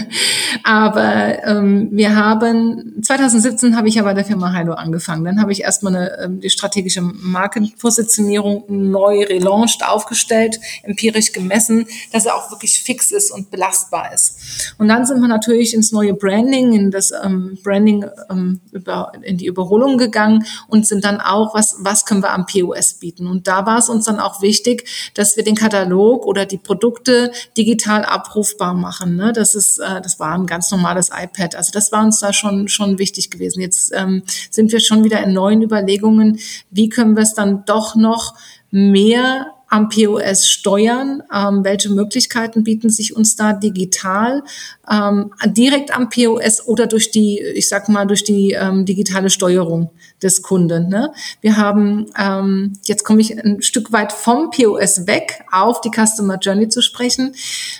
aber 0.64 1.44
ähm, 1.44 1.88
wir 1.92 2.14
haben, 2.14 3.02
2017 3.02 3.76
habe 3.76 3.88
ich 3.88 3.94
ja 3.94 4.02
bei 4.02 4.12
der 4.12 4.24
Firma 4.24 4.52
Heilo 4.52 4.74
angefangen. 4.74 5.24
Dann 5.24 5.40
habe 5.40 5.50
ich 5.50 5.62
erstmal 5.62 5.96
eine, 5.96 6.18
ähm, 6.22 6.40
die 6.40 6.50
strategische 6.50 7.00
Markenpositionierung 7.00 8.64
neu 8.68 9.24
relaunched, 9.24 9.84
aufgestellt, 9.84 10.60
empirisch 10.82 11.32
gemessen, 11.32 11.86
dass 12.12 12.26
er 12.26 12.36
auch 12.36 12.50
wirklich 12.50 12.80
fix 12.80 13.10
ist 13.10 13.30
und 13.30 13.50
belastbar 13.50 14.12
ist. 14.12 14.74
Und 14.78 14.88
dann 14.88 15.06
sind 15.06 15.20
wir 15.20 15.28
natürlich 15.28 15.74
ins 15.74 15.92
neue 15.92 16.14
Branding, 16.14 16.74
in 16.74 16.90
das 16.90 17.12
ähm, 17.24 17.58
Branding 17.64 18.04
ähm, 18.30 18.60
über, 18.72 19.12
in 19.22 19.38
die 19.38 19.46
Überholung 19.46 19.96
gegangen 19.96 20.44
und 20.68 20.86
sind 20.86 21.04
dann 21.04 21.20
auch, 21.20 21.54
was, 21.54 21.76
was 21.80 22.04
können 22.04 22.22
wir 22.22 22.32
am 22.32 22.46
POS 22.46 22.94
bieten? 22.94 23.26
Und 23.26 23.48
da 23.48 23.64
war 23.64 23.78
es 23.78 23.88
uns 23.88 24.04
dann 24.04 24.20
auch 24.20 24.42
wichtig, 24.42 24.86
dass 25.14 25.36
wir 25.36 25.44
den 25.44 25.56
Katalog 25.56 26.26
oder 26.26 26.44
die 26.44 26.58
Produkte 26.58 26.89
Produkte 26.90 27.30
digital 27.56 28.04
abrufbar 28.04 28.74
machen. 28.74 29.16
Ne? 29.16 29.32
Das 29.32 29.54
ist, 29.54 29.78
äh, 29.78 30.00
das 30.00 30.18
war 30.18 30.34
ein 30.34 30.46
ganz 30.46 30.70
normales 30.70 31.10
iPad. 31.10 31.54
Also 31.54 31.70
das 31.72 31.92
war 31.92 32.04
uns 32.04 32.18
da 32.20 32.32
schon 32.32 32.68
schon 32.68 32.98
wichtig 32.98 33.30
gewesen. 33.30 33.60
Jetzt 33.60 33.92
ähm, 33.94 34.22
sind 34.50 34.72
wir 34.72 34.80
schon 34.80 35.04
wieder 35.04 35.22
in 35.22 35.32
neuen 35.32 35.62
Überlegungen, 35.62 36.38
wie 36.70 36.88
können 36.88 37.16
wir 37.16 37.22
es 37.22 37.34
dann 37.34 37.64
doch 37.64 37.94
noch 37.94 38.34
mehr 38.70 39.52
am 39.70 39.88
POS 39.88 40.48
steuern? 40.48 41.22
Ähm, 41.34 41.64
welche 41.64 41.88
Möglichkeiten 41.88 42.64
bieten 42.64 42.90
sich 42.90 43.16
uns 43.16 43.36
da 43.36 43.52
digital 43.52 44.42
ähm, 44.90 45.32
direkt 45.46 45.96
am 45.96 46.10
POS 46.10 46.66
oder 46.66 46.86
durch 46.86 47.10
die, 47.10 47.38
ich 47.38 47.68
sag 47.68 47.88
mal, 47.88 48.06
durch 48.06 48.24
die 48.24 48.50
ähm, 48.52 48.84
digitale 48.84 49.30
Steuerung 49.30 49.90
des 50.22 50.42
Kunden? 50.42 50.88
Ne? 50.88 51.12
Wir 51.40 51.56
haben, 51.56 52.06
ähm, 52.18 52.74
jetzt 52.84 53.04
komme 53.04 53.20
ich 53.20 53.38
ein 53.38 53.62
Stück 53.62 53.92
weit 53.92 54.12
vom 54.12 54.50
POS 54.50 55.06
weg 55.06 55.44
auf 55.52 55.80
die 55.80 55.90
Customer 55.90 56.38
Journey 56.38 56.68
zu 56.68 56.82
sprechen. 56.82 57.34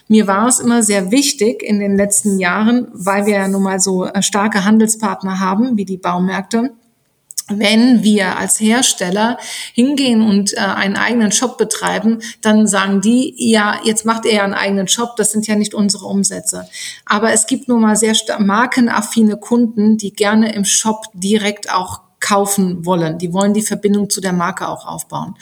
Mir 0.08 0.26
war 0.28 0.48
es 0.48 0.60
immer 0.60 0.82
sehr 0.82 1.10
wichtig 1.10 1.62
in 1.62 1.80
den 1.80 1.96
letzten 1.96 2.38
Jahren, 2.38 2.86
weil 2.92 3.26
wir 3.26 3.34
ja 3.34 3.48
nun 3.48 3.64
mal 3.64 3.80
so 3.80 4.06
äh, 4.06 4.22
starke 4.22 4.64
Handelspartner 4.64 5.40
haben, 5.40 5.76
wie 5.76 5.84
die 5.84 5.98
Baumärkte, 5.98 6.70
wenn 7.50 8.02
wir 8.02 8.38
als 8.38 8.60
Hersteller 8.60 9.38
hingehen 9.74 10.22
und 10.22 10.54
äh, 10.54 10.60
einen 10.60 10.96
eigenen 10.96 11.32
Shop 11.32 11.58
betreiben, 11.58 12.22
dann 12.40 12.66
sagen 12.66 13.00
die, 13.00 13.34
ja, 13.36 13.80
jetzt 13.84 14.04
macht 14.04 14.26
er 14.26 14.34
ja 14.34 14.44
einen 14.44 14.54
eigenen 14.54 14.88
Shop, 14.88 15.16
das 15.16 15.32
sind 15.32 15.46
ja 15.46 15.56
nicht 15.56 15.74
unsere 15.74 16.06
Umsätze. 16.06 16.68
Aber 17.04 17.32
es 17.32 17.46
gibt 17.46 17.68
nun 17.68 17.80
mal 17.80 17.96
sehr 17.96 18.14
markenaffine 18.38 19.36
Kunden, 19.36 19.96
die 19.96 20.12
gerne 20.12 20.54
im 20.54 20.64
Shop 20.64 21.06
direkt 21.14 21.70
auch 21.70 22.00
kaufen 22.20 22.84
wollen. 22.84 23.18
Die 23.18 23.32
wollen 23.32 23.54
die 23.54 23.62
Verbindung 23.62 24.10
zu 24.10 24.20
der 24.20 24.34
Marke 24.34 24.68
auch 24.68 24.86
aufbauen. 24.86 25.34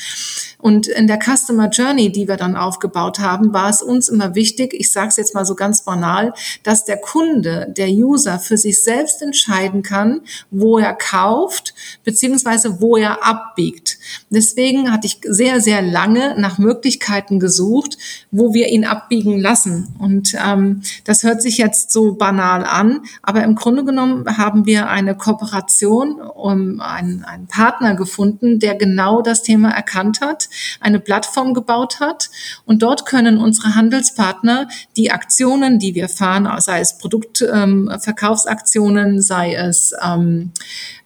Und 0.58 0.86
in 0.86 1.06
der 1.06 1.18
Customer 1.18 1.68
Journey, 1.68 2.10
die 2.10 2.28
wir 2.28 2.36
dann 2.36 2.56
aufgebaut 2.56 3.18
haben, 3.18 3.52
war 3.52 3.68
es 3.68 3.82
uns 3.82 4.08
immer 4.08 4.34
wichtig, 4.34 4.74
ich 4.74 4.90
sage 4.90 5.08
es 5.08 5.16
jetzt 5.16 5.34
mal 5.34 5.44
so 5.44 5.54
ganz 5.54 5.82
banal, 5.82 6.32
dass 6.62 6.84
der 6.84 6.96
Kunde, 6.96 7.72
der 7.76 7.88
User 7.88 8.38
für 8.38 8.56
sich 8.56 8.82
selbst 8.82 9.22
entscheiden 9.22 9.82
kann, 9.82 10.20
wo 10.50 10.78
er 10.78 10.94
kauft, 10.94 11.74
beziehungsweise 12.04 12.80
wo 12.80 12.96
er 12.96 13.24
abbiegt. 13.24 13.98
Deswegen 14.30 14.92
hatte 14.92 15.06
ich 15.06 15.20
sehr, 15.24 15.60
sehr 15.60 15.82
lange 15.82 16.34
nach 16.38 16.58
Möglichkeiten 16.58 17.40
gesucht, 17.40 17.98
wo 18.30 18.54
wir 18.54 18.68
ihn 18.68 18.84
abbiegen 18.84 19.38
lassen. 19.38 19.94
Und 19.98 20.34
ähm, 20.44 20.82
das 21.04 21.22
hört 21.22 21.42
sich 21.42 21.58
jetzt 21.58 21.92
so 21.92 22.14
banal 22.14 22.64
an, 22.64 23.02
aber 23.22 23.42
im 23.44 23.54
Grunde 23.54 23.84
genommen 23.84 24.36
haben 24.36 24.66
wir 24.66 24.88
eine 24.88 25.16
Kooperation, 25.16 26.20
um 26.20 26.67
einen, 26.80 27.24
einen 27.24 27.46
Partner 27.46 27.94
gefunden, 27.94 28.58
der 28.58 28.74
genau 28.74 29.22
das 29.22 29.42
Thema 29.42 29.70
erkannt 29.70 30.20
hat 30.20 30.48
eine 30.80 30.98
Plattform 31.00 31.54
gebaut 31.54 32.00
hat. 32.00 32.28
Und 32.64 32.82
dort 32.82 33.06
können 33.06 33.38
unsere 33.38 33.74
Handelspartner 33.74 34.68
die 34.96 35.10
Aktionen, 35.10 35.78
die 35.78 35.94
wir 35.94 36.08
fahren, 36.08 36.48
sei 36.60 36.80
es 36.80 36.96
Produktverkaufsaktionen, 36.98 39.14
ähm, 39.14 39.20
sei 39.20 39.54
es 39.54 39.94
ähm, 40.02 40.52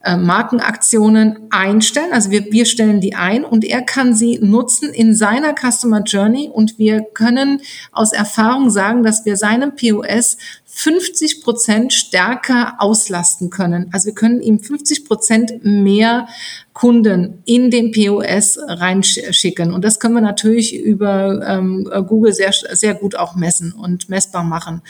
äh, 0.04 0.16
Markenaktionen 0.16 1.49
einstellen. 1.50 2.12
Also 2.12 2.30
wir, 2.30 2.50
wir 2.52 2.66
stellen 2.66 3.00
die 3.00 3.14
ein 3.14 3.44
und 3.44 3.64
er 3.64 3.82
kann 3.82 4.14
sie 4.14 4.38
nutzen 4.40 4.92
in 4.92 5.14
seiner 5.14 5.54
Customer 5.54 6.02
Journey 6.02 6.50
und 6.52 6.78
wir 6.78 7.02
können 7.02 7.61
aus 7.92 8.12
Erfahrung 8.12 8.71
sagen, 8.71 9.02
dass 9.02 9.25
wir 9.25 9.37
seinem 9.37 9.76
POS 9.76 10.37
50 10.75 11.42
Prozent 11.42 11.92
stärker 11.92 12.76
auslasten 12.78 13.50
können. 13.50 13.90
Also 13.92 14.06
wir 14.06 14.14
können 14.14 14.40
ihm 14.40 14.59
50 14.59 15.04
Prozent 15.04 15.64
mehr 15.64 16.26
Kunden 16.73 17.43
in 17.45 17.71
den 17.71 17.93
POS 17.93 18.59
reinschicken. 18.67 19.73
Und 19.73 19.85
das 19.85 20.00
können 20.00 20.14
wir 20.14 20.23
natürlich 20.23 20.75
über 20.75 21.47
ähm, 21.47 21.88
Google 22.07 22.33
sehr, 22.33 22.52
sehr 22.52 22.95
gut 22.95 23.14
auch 23.14 23.35
messen 23.37 23.73
und 23.73 24.09
messbar 24.09 24.43
machen. 24.43 24.83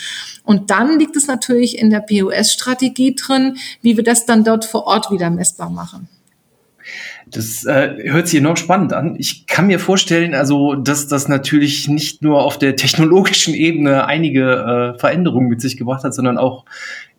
Und 0.45 0.71
dann 0.71 0.99
liegt 0.99 1.17
es 1.17 1.27
natürlich 1.27 1.79
in 1.79 1.91
der 1.91 2.01
POS-Strategie 2.01 3.17
drin, 3.17 3.57
wie 3.81 3.97
wir 3.97 4.05
das 4.05 4.27
dann 4.27 4.45
dort 4.45 4.65
vor 4.65 4.87
Ort 4.87 5.11
wieder 5.11 5.31
messbar 5.31 5.71
machen. 5.71 6.09
Das 7.27 7.65
äh, 7.65 8.11
hört 8.11 8.29
sich 8.29 8.39
enorm 8.39 8.57
spannend 8.57 8.93
an. 8.93 9.17
Ich 9.19 9.47
kann 9.47 9.67
mir 9.67 9.79
vorstellen, 9.79 10.35
also, 10.35 10.75
dass 10.75 11.09
das 11.09 11.29
natürlich 11.29 11.89
nicht 11.89 12.23
nur 12.23 12.43
auf 12.43 12.59
der 12.59 12.77
technologischen 12.77 13.55
Ebene 13.55 14.07
einige 14.07 14.95
äh, 14.95 14.99
Veränderungen 14.99 15.49
mit 15.49 15.61
sich 15.61 15.77
gebracht 15.77 16.05
hat, 16.05 16.15
sondern 16.15 16.37
auch 16.37 16.65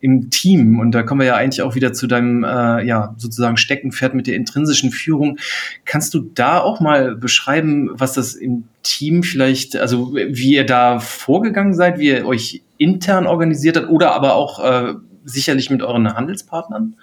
im 0.00 0.28
Team. 0.28 0.78
Und 0.78 0.92
da 0.92 1.02
kommen 1.02 1.22
wir 1.22 1.28
ja 1.28 1.36
eigentlich 1.36 1.62
auch 1.62 1.74
wieder 1.74 1.94
zu 1.94 2.06
deinem, 2.06 2.44
äh, 2.44 2.84
ja, 2.84 3.14
sozusagen 3.16 3.56
Steckenpferd 3.56 4.14
mit 4.14 4.26
der 4.26 4.36
intrinsischen 4.36 4.90
Führung. 4.90 5.38
Kannst 5.86 6.12
du 6.12 6.20
da 6.20 6.60
auch 6.60 6.80
mal 6.80 7.16
beschreiben, 7.16 7.88
was 7.92 8.12
das 8.12 8.34
im 8.34 8.64
Team 8.82 9.22
vielleicht, 9.22 9.76
also 9.76 10.14
wie 10.14 10.54
ihr 10.54 10.66
da 10.66 10.98
vorgegangen 10.98 11.72
seid, 11.72 11.98
wie 11.98 12.08
ihr 12.08 12.26
euch 12.26 12.62
intern 12.76 13.26
organisiert 13.26 13.78
habt 13.78 13.88
oder 13.88 14.14
aber 14.14 14.34
auch 14.34 14.62
äh, 14.62 14.94
sicherlich 15.24 15.70
mit 15.70 15.82
euren 15.82 16.12
Handelspartnern? 16.12 16.96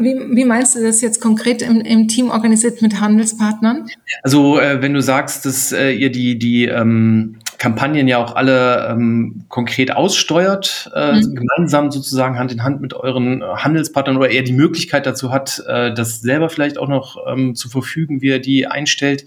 Wie, 0.00 0.14
wie 0.36 0.44
meinst 0.44 0.74
du 0.74 0.82
das 0.82 1.00
jetzt 1.00 1.20
konkret 1.20 1.60
im, 1.60 1.80
im 1.80 2.08
Team 2.08 2.30
organisiert 2.30 2.80
mit 2.80 3.00
Handelspartnern? 3.00 3.88
Also 4.22 4.58
äh, 4.58 4.80
wenn 4.80 4.94
du 4.94 5.02
sagst, 5.02 5.44
dass 5.44 5.72
äh, 5.72 5.90
ihr 5.90 6.10
die, 6.10 6.38
die 6.38 6.64
ähm, 6.64 7.38
Kampagnen 7.62 8.08
ja 8.08 8.18
auch 8.18 8.34
alle 8.34 8.88
ähm, 8.90 9.44
konkret 9.48 9.94
aussteuert, 9.94 10.90
äh, 10.96 11.12
mhm. 11.12 11.36
gemeinsam 11.36 11.92
sozusagen 11.92 12.36
Hand 12.36 12.50
in 12.50 12.64
Hand 12.64 12.80
mit 12.80 12.92
euren 12.92 13.40
äh, 13.40 13.44
Handelspartnern 13.44 14.16
oder 14.16 14.30
eher 14.30 14.42
die 14.42 14.52
Möglichkeit 14.52 15.06
dazu 15.06 15.30
hat, 15.30 15.62
äh, 15.68 15.94
das 15.94 16.22
selber 16.22 16.50
vielleicht 16.50 16.76
auch 16.76 16.88
noch 16.88 17.18
ähm, 17.24 17.54
zu 17.54 17.68
verfügen, 17.68 18.20
wie 18.20 18.30
er 18.30 18.40
die 18.40 18.66
einstellt, 18.66 19.26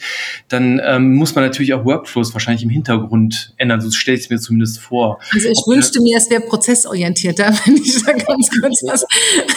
dann 0.50 0.82
ähm, 0.84 1.15
muss 1.15 1.34
man 1.34 1.46
natürlich 1.46 1.74
auch 1.74 1.86
Workflows 1.86 2.34
wahrscheinlich 2.34 2.63
im 2.63 2.70
Hintergrund 2.70 3.54
ändern. 3.56 3.80
So 3.80 3.89
stelle 3.89 4.18
ich 4.18 4.25
es 4.25 4.30
mir 4.30 4.38
zumindest 4.38 4.82
vor. 4.82 5.18
Also 5.32 5.48
ich 5.48 5.58
Ob, 5.60 5.74
wünschte 5.74 6.01
mir, 6.01 6.18
es 6.18 6.30
wäre 6.30 6.42
prozessorientierter, 6.42 7.54
wenn 7.65 7.77
ich 7.77 8.04
da 8.04 8.12
ganz 8.12 8.50
kurz 8.60 8.82
was. 8.86 9.06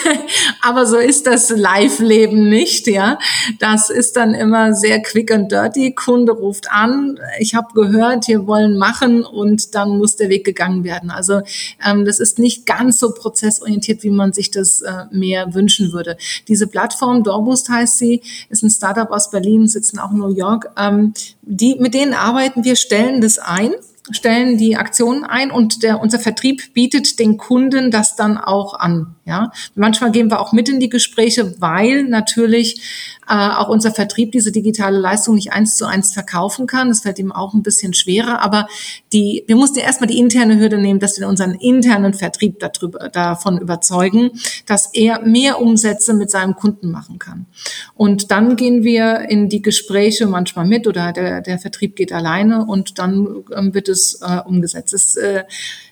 Aber 0.61 0.85
so 0.85 0.95
ist 0.95 1.27
das 1.27 1.49
Live-Leben 1.49 2.47
nicht, 2.47 2.87
ja. 2.87 3.19
Das 3.59 3.89
ist 3.89 4.15
dann 4.15 4.33
immer 4.33 4.73
sehr 4.73 5.01
quick 5.01 5.33
and 5.33 5.51
dirty. 5.51 5.93
Kunde 5.93 6.31
ruft 6.31 6.71
an. 6.71 7.19
Ich 7.39 7.55
habe 7.55 7.67
gehört, 7.73 8.23
hier 8.23 8.47
wollen 8.47 8.68
wollen 8.69 8.77
machen 8.77 9.23
und 9.23 9.75
dann 9.75 9.97
muss 9.97 10.15
der 10.15 10.29
Weg 10.29 10.45
gegangen 10.45 10.83
werden. 10.83 11.11
Also 11.11 11.41
ähm, 11.85 12.05
das 12.05 12.19
ist 12.19 12.39
nicht 12.39 12.65
ganz 12.65 12.99
so 12.99 13.13
prozessorientiert, 13.13 14.03
wie 14.03 14.09
man 14.09 14.33
sich 14.33 14.51
das 14.51 14.81
äh, 14.81 15.05
mehr 15.11 15.53
wünschen 15.53 15.91
würde. 15.91 16.17
Diese 16.47 16.67
Plattform, 16.67 17.23
Doorboost 17.23 17.69
heißt 17.69 17.97
sie, 17.97 18.21
ist 18.49 18.63
ein 18.63 18.69
Startup 18.69 19.09
aus 19.11 19.31
Berlin, 19.31 19.67
sitzen 19.67 19.99
auch 19.99 20.11
in 20.11 20.17
New 20.17 20.33
York. 20.33 20.71
Ähm, 20.77 21.13
die, 21.41 21.75
mit 21.79 21.93
denen 21.93 22.13
arbeiten 22.13 22.63
wir, 22.63 22.75
stellen 22.75 23.21
das 23.21 23.39
ein 23.39 23.71
stellen 24.11 24.57
die 24.57 24.75
Aktionen 24.75 25.23
ein 25.23 25.51
und 25.51 25.83
der, 25.83 26.01
unser 26.01 26.17
Vertrieb 26.17 26.73
bietet 26.73 27.19
den 27.19 27.37
Kunden 27.37 27.91
das 27.91 28.15
dann 28.15 28.39
auch 28.39 28.73
an. 28.73 29.13
Ja, 29.25 29.51
manchmal 29.75 30.11
gehen 30.11 30.31
wir 30.31 30.39
auch 30.39 30.51
mit 30.51 30.67
in 30.67 30.79
die 30.79 30.89
Gespräche, 30.89 31.61
weil 31.61 32.05
natürlich 32.05 33.18
äh, 33.29 33.33
auch 33.33 33.69
unser 33.69 33.91
Vertrieb 33.91 34.31
diese 34.31 34.51
digitale 34.51 34.97
Leistung 34.97 35.35
nicht 35.35 35.53
eins 35.53 35.77
zu 35.77 35.85
eins 35.85 36.13
verkaufen 36.13 36.65
kann. 36.65 36.89
Das 36.89 37.01
fällt 37.01 37.19
ihm 37.19 37.31
auch 37.31 37.53
ein 37.53 37.61
bisschen 37.61 37.93
schwerer. 37.93 38.41
Aber 38.41 38.67
die, 39.13 39.43
wir 39.45 39.55
mussten 39.55 39.77
erstmal 39.77 40.07
die 40.07 40.17
interne 40.17 40.59
Hürde 40.59 40.79
nehmen, 40.79 40.99
dass 40.99 41.19
wir 41.19 41.27
unseren 41.27 41.53
internen 41.53 42.15
Vertrieb 42.15 42.59
darüber, 42.59 43.09
davon 43.09 43.59
überzeugen, 43.59 44.31
dass 44.65 44.93
er 44.93 45.21
mehr 45.21 45.61
Umsätze 45.61 46.13
mit 46.15 46.31
seinem 46.31 46.55
Kunden 46.55 46.89
machen 46.89 47.19
kann. 47.19 47.45
Und 47.93 48.31
dann 48.31 48.55
gehen 48.55 48.83
wir 48.83 49.29
in 49.29 49.47
die 49.47 49.61
Gespräche 49.61 50.25
manchmal 50.25 50.65
mit 50.65 50.87
oder 50.87 51.13
der, 51.13 51.41
der 51.41 51.59
Vertrieb 51.59 51.95
geht 51.95 52.11
alleine 52.11 52.65
und 52.65 52.97
dann 52.97 53.43
ähm, 53.55 53.75
wird 53.75 53.89
es 53.89 54.21
äh, 54.21 54.39
umgesetzt. 54.43 54.93
Es, 54.93 55.15
äh, 55.15 55.43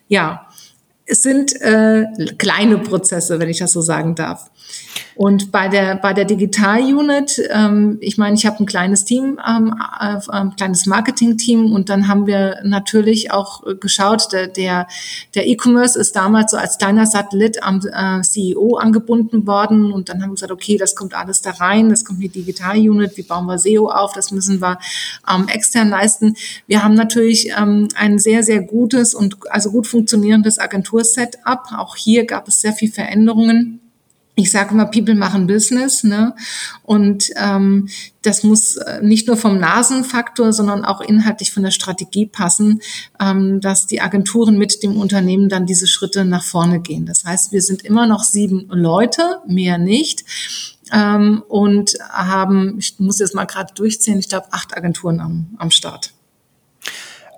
ja, 0.08 0.48
es 1.06 1.22
sind 1.22 1.60
äh, 1.62 2.06
kleine 2.38 2.80
Prozesse, 2.80 3.40
wenn 3.40 3.50
ich 3.50 3.60
das 3.60 3.72
so 3.72 3.82
sagen 3.82 4.16
darf. 4.16 4.50
Und 5.18 5.52
bei 5.52 5.68
der, 5.68 5.96
bei 5.96 6.14
der 6.14 6.26
Digital-Unit, 6.26 7.42
ähm, 7.50 7.98
ich 8.02 8.20
meine, 8.20 8.36
ich 8.36 8.46
habe 8.46 8.60
ein 8.60 8.68
kleines 8.68 9.04
Team, 9.04 9.40
ähm, 9.48 9.74
äh, 10.00 10.20
ein 10.30 10.56
kleines 10.56 10.86
Marketing-Team 10.86 11.74
und 11.74 11.90
dann 11.90 12.08
haben 12.08 12.28
wir 12.28 12.60
natürlich 12.64 13.32
auch 13.32 13.64
geschaut, 13.80 14.32
der, 14.32 14.48
der, 14.48 14.88
der 15.34 15.48
E-Commerce 15.48 16.00
ist 16.00 16.16
damals 16.16 16.52
so 16.52 16.58
als 16.58 16.78
kleiner 16.78 17.08
Satellit 17.08 17.64
am 17.64 17.82
äh, 17.92 18.22
CEO 18.22 18.76
angebunden 18.76 19.48
worden 19.48 19.92
und 19.92 20.10
dann 20.10 20.22
haben 20.22 20.30
wir 20.30 20.36
gesagt, 20.36 20.52
okay, 20.52 20.78
das 20.78 20.96
kommt 20.96 21.16
alles 21.16 21.42
da 21.42 21.50
rein, 21.50 21.90
das 21.90 22.06
kommt 22.06 22.22
die 22.22 22.30
Digital-Unit, 22.30 23.18
wie 23.18 23.24
bauen 23.24 23.48
wir 23.48 23.58
SEO 23.58 23.90
auf, 23.90 24.14
das 24.14 24.30
müssen 24.30 24.62
wir 24.62 24.78
ähm, 25.28 25.48
extern 25.48 25.90
leisten. 25.90 26.36
Wir 26.68 26.84
haben 26.84 26.94
natürlich 26.94 27.52
ähm, 27.58 27.88
ein 27.96 28.20
sehr, 28.20 28.44
sehr 28.44 28.62
gutes 28.62 29.16
und 29.16 29.38
also 29.50 29.72
gut 29.72 29.88
funktionierendes 29.88 30.60
Agentur-Setup. 30.60 31.72
Auch 31.76 31.96
hier 31.96 32.28
gab 32.28 32.48
es 32.48 32.62
sehr 32.62 32.74
viel 32.74 32.92
Veränderungen 32.92 33.82
ich 34.40 34.52
sage 34.52 34.72
immer, 34.72 34.86
People 34.86 35.16
machen 35.16 35.48
Business, 35.48 36.04
ne? 36.04 36.36
Und 36.84 37.32
ähm, 37.38 37.90
das 38.22 38.44
muss 38.44 38.76
äh, 38.76 39.02
nicht 39.02 39.28
nur 39.28 39.36
vom 39.36 39.58
Nasenfaktor, 39.58 40.54
sondern 40.54 40.86
auch 40.86 41.02
inhaltlich 41.02 41.52
von 41.52 41.64
der 41.64 41.72
Strategie 41.72 42.28
passen, 42.28 42.82
ähm, 43.20 43.62
dass 43.62 43.88
die 43.88 44.00
Agenturen 44.00 44.60
mit 44.60 44.84
dem 44.84 44.96
Unternehmen 44.96 45.50
dann 45.50 45.66
diese 45.66 45.88
Schritte 45.88 46.24
nach 46.24 46.44
vorne 46.44 46.80
gehen. 46.80 47.08
Das 47.08 47.26
heißt, 47.26 47.52
wir 47.52 47.64
sind 47.64 47.82
immer 47.82 48.06
noch 48.06 48.24
sieben 48.24 48.68
Leute, 48.70 49.40
mehr 49.48 49.80
nicht. 49.80 50.24
Ähm, 50.94 51.44
und 51.48 51.96
haben, 52.08 52.76
ich 52.78 53.00
muss 53.00 53.18
jetzt 53.18 53.34
mal 53.34 53.46
gerade 53.46 53.74
durchzählen, 53.74 54.20
ich 54.20 54.30
glaube, 54.30 54.48
acht 54.52 54.78
Agenturen 54.78 55.20
am, 55.20 55.48
am 55.58 55.72
Start. 55.72 56.14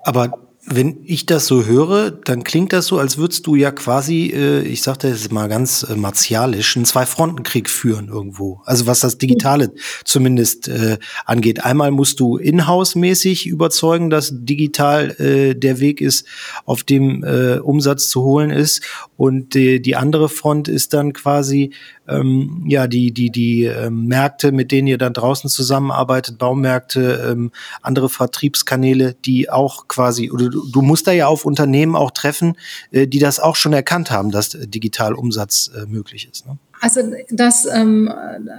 Aber 0.04 0.38
wenn 0.72 1.00
ich 1.04 1.26
das 1.26 1.46
so 1.46 1.64
höre, 1.64 2.12
dann 2.12 2.44
klingt 2.44 2.72
das 2.72 2.86
so, 2.86 2.98
als 2.98 3.18
würdest 3.18 3.46
du 3.46 3.56
ja 3.56 3.72
quasi, 3.72 4.32
äh, 4.32 4.62
ich 4.62 4.82
sagte 4.82 5.08
jetzt 5.08 5.32
mal 5.32 5.48
ganz 5.48 5.82
äh, 5.82 5.96
martialisch, 5.96 6.76
einen 6.76 6.84
Zwei-Fronten-Krieg 6.84 7.68
führen 7.68 8.08
irgendwo. 8.08 8.62
Also 8.64 8.86
was 8.86 9.00
das 9.00 9.18
Digitale 9.18 9.72
zumindest 10.04 10.68
äh, 10.68 10.98
angeht. 11.24 11.64
Einmal 11.64 11.90
musst 11.90 12.20
du 12.20 12.36
in-house-mäßig 12.36 13.46
überzeugen, 13.46 14.10
dass 14.10 14.30
digital 14.32 15.10
äh, 15.20 15.54
der 15.54 15.80
Weg 15.80 16.00
ist, 16.00 16.26
auf 16.64 16.84
dem 16.84 17.24
äh, 17.24 17.58
Umsatz 17.58 18.08
zu 18.08 18.22
holen 18.22 18.50
ist. 18.50 18.82
Und 19.16 19.54
die, 19.54 19.82
die 19.82 19.96
andere 19.96 20.28
Front 20.28 20.68
ist 20.68 20.94
dann 20.94 21.12
quasi 21.12 21.72
ähm, 22.08 22.64
ja 22.66 22.86
die 22.86 23.12
die 23.12 23.30
die 23.30 23.64
ähm, 23.64 24.06
Märkte, 24.06 24.52
mit 24.52 24.72
denen 24.72 24.88
ihr 24.88 24.98
dann 24.98 25.12
draußen 25.12 25.48
zusammenarbeitet, 25.48 26.38
Baumärkte, 26.38 27.28
ähm, 27.30 27.52
andere 27.82 28.08
Vertriebskanäle, 28.08 29.14
die 29.24 29.50
auch 29.50 29.88
quasi 29.88 30.30
oder 30.30 30.50
du, 30.72 30.82
musst 30.82 31.06
da 31.06 31.12
ja 31.12 31.26
auf 31.26 31.44
Unternehmen 31.44 31.96
auch 31.96 32.10
treffen, 32.10 32.56
äh, 32.90 33.06
die 33.06 33.18
das 33.18 33.40
auch 33.40 33.56
schon 33.56 33.72
erkannt 33.72 34.10
haben, 34.10 34.30
dass 34.30 34.50
digital 34.50 35.14
Umsatz 35.14 35.70
äh, 35.74 35.86
möglich 35.86 36.28
ist. 36.30 36.46
Ne? 36.46 36.58
Also 36.80 37.02
das, 37.30 37.66
ähm, 37.66 38.10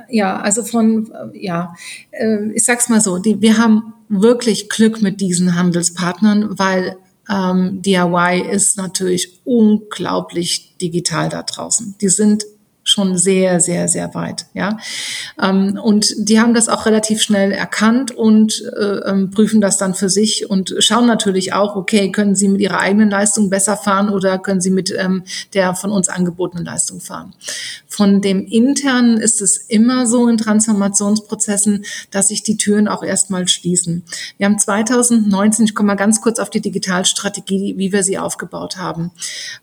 ja, 0.09 0.39
also 0.39 0.63
von, 0.63 1.11
äh, 1.11 1.43
ja, 1.43 1.75
äh, 2.11 2.51
ich 2.53 2.63
sag's 2.63 2.89
mal 2.89 3.01
so, 3.01 3.17
die, 3.17 3.41
wir 3.41 3.57
haben 3.57 3.93
wirklich 4.09 4.69
Glück 4.69 5.01
mit 5.01 5.21
diesen 5.21 5.55
Handelspartnern, 5.55 6.59
weil 6.59 6.97
ähm, 7.29 7.81
DIY 7.81 8.43
ist 8.51 8.77
natürlich 8.77 9.39
unglaublich 9.43 10.77
digital 10.77 11.29
da 11.29 11.43
draußen. 11.43 11.95
Die 12.01 12.09
sind 12.09 12.45
schon 12.83 13.17
sehr, 13.17 13.59
sehr, 13.59 13.87
sehr 13.87 14.13
weit. 14.15 14.45
Ja, 14.53 14.77
ähm, 15.41 15.79
und 15.81 16.13
die 16.17 16.39
haben 16.39 16.53
das 16.53 16.67
auch 16.67 16.85
relativ 16.85 17.21
schnell 17.21 17.51
erkannt 17.51 18.11
und 18.11 18.63
äh, 18.77 19.09
ähm, 19.09 19.31
prüfen 19.31 19.61
das 19.61 19.77
dann 19.77 19.93
für 19.93 20.09
sich 20.09 20.49
und 20.49 20.75
schauen 20.79 21.05
natürlich 21.05 21.53
auch, 21.53 21.75
okay, 21.75 22.11
können 22.11 22.35
sie 22.35 22.47
mit 22.47 22.61
ihrer 22.61 22.79
eigenen 22.79 23.09
Leistung 23.09 23.49
besser 23.49 23.77
fahren 23.77 24.09
oder 24.09 24.39
können 24.39 24.61
sie 24.61 24.71
mit 24.71 24.93
ähm, 24.97 25.23
der 25.53 25.75
von 25.75 25.91
uns 25.91 26.09
angebotenen 26.09 26.65
Leistung 26.65 27.01
fahren. 27.01 27.33
Von 27.87 28.21
dem 28.21 28.45
internen 28.45 29.17
ist 29.17 29.41
es 29.41 29.57
immer 29.57 30.07
so 30.07 30.27
in 30.27 30.37
Transformationsprozessen, 30.37 31.85
dass 32.09 32.29
sich 32.29 32.41
die 32.41 32.57
Türen 32.57 32.87
auch 32.87 33.03
erstmal 33.03 33.47
schließen. 33.47 34.03
Wir 34.37 34.47
haben 34.47 34.57
2019, 34.57 35.65
ich 35.65 35.75
komme 35.75 35.87
mal 35.87 35.95
ganz 35.95 36.21
kurz 36.21 36.39
auf 36.39 36.49
die 36.49 36.61
Digitalstrategie, 36.61 37.75
wie 37.77 37.91
wir 37.91 38.03
sie 38.03 38.17
aufgebaut 38.17 38.77
haben. 38.77 39.11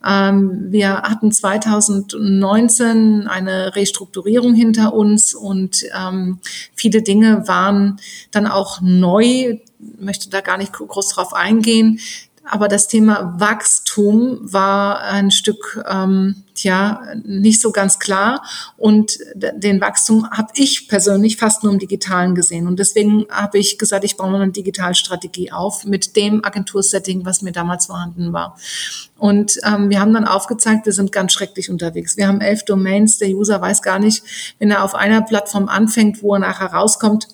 Ähm, 0.07 0.67
wir 0.71 1.03
hatten 1.03 1.33
2019 1.33 3.08
eine 3.27 3.75
Restrukturierung 3.77 4.55
hinter 4.55 4.95
uns 4.95 5.35
und 5.35 5.85
ähm, 5.97 6.41
viele 6.75 7.03
Dinge 7.03 7.47
waren 7.49 8.01
dann 8.31 8.47
auch 8.47 8.81
neu. 8.81 9.59
möchte 9.99 10.31
da 10.31 10.41
gar 10.41 10.59
nicht 10.59 10.73
groß 10.73 11.09
drauf 11.09 11.33
eingehen. 11.35 12.01
Aber 12.51 12.69
das 12.69 12.89
Thema 12.89 13.35
Wachstum 13.39 14.39
war 14.43 15.01
ein 15.01 15.31
Stück, 15.31 15.83
ähm, 15.89 16.45
ja, 16.57 17.03
nicht 17.25 17.61
so 17.61 17.71
ganz 17.71 17.99
klar. 17.99 18.43
Und 18.77 19.19
den 19.35 19.81
Wachstum 19.81 20.29
habe 20.31 20.49
ich 20.55 20.89
persönlich 20.89 21.37
fast 21.37 21.63
nur 21.63 21.73
im 21.73 21.79
Digitalen 21.79 22.35
gesehen. 22.35 22.67
Und 22.67 22.79
deswegen 22.79 23.27
habe 23.31 23.59
ich 23.59 23.79
gesagt, 23.79 24.05
ich 24.05 24.17
baue 24.17 24.35
eine 24.35 24.51
Digitalstrategie 24.51 25.53
auf 25.53 25.85
mit 25.85 26.17
dem 26.17 26.45
Agentursetting, 26.45 27.25
was 27.25 27.43
mir 27.43 27.53
damals 27.53 27.87
vorhanden 27.87 28.33
war. 28.33 28.57
Und 29.19 29.59
ähm, 29.65 29.91
wir 29.91 30.01
haben 30.01 30.15
dann 30.15 30.25
aufgezeigt, 30.25 30.87
wir 30.87 30.93
sind 30.93 31.13
ganz 31.13 31.33
schrecklich 31.33 31.71
unterwegs. 31.71 32.17
Wir 32.17 32.29
haben 32.29 32.41
elf 32.41 32.65
Domains. 32.65 33.19
Der 33.19 33.29
User 33.29 33.61
weiß 33.61 33.83
gar 33.83 33.99
nicht, 33.99 34.23
wenn 34.59 34.71
er 34.71 34.85
auf 34.85 34.95
einer 34.95 35.23
Plattform 35.23 35.69
anfängt, 35.69 36.23
wo 36.23 36.35
er 36.35 36.41
nachher 36.41 36.73
rauskommt, 36.73 37.29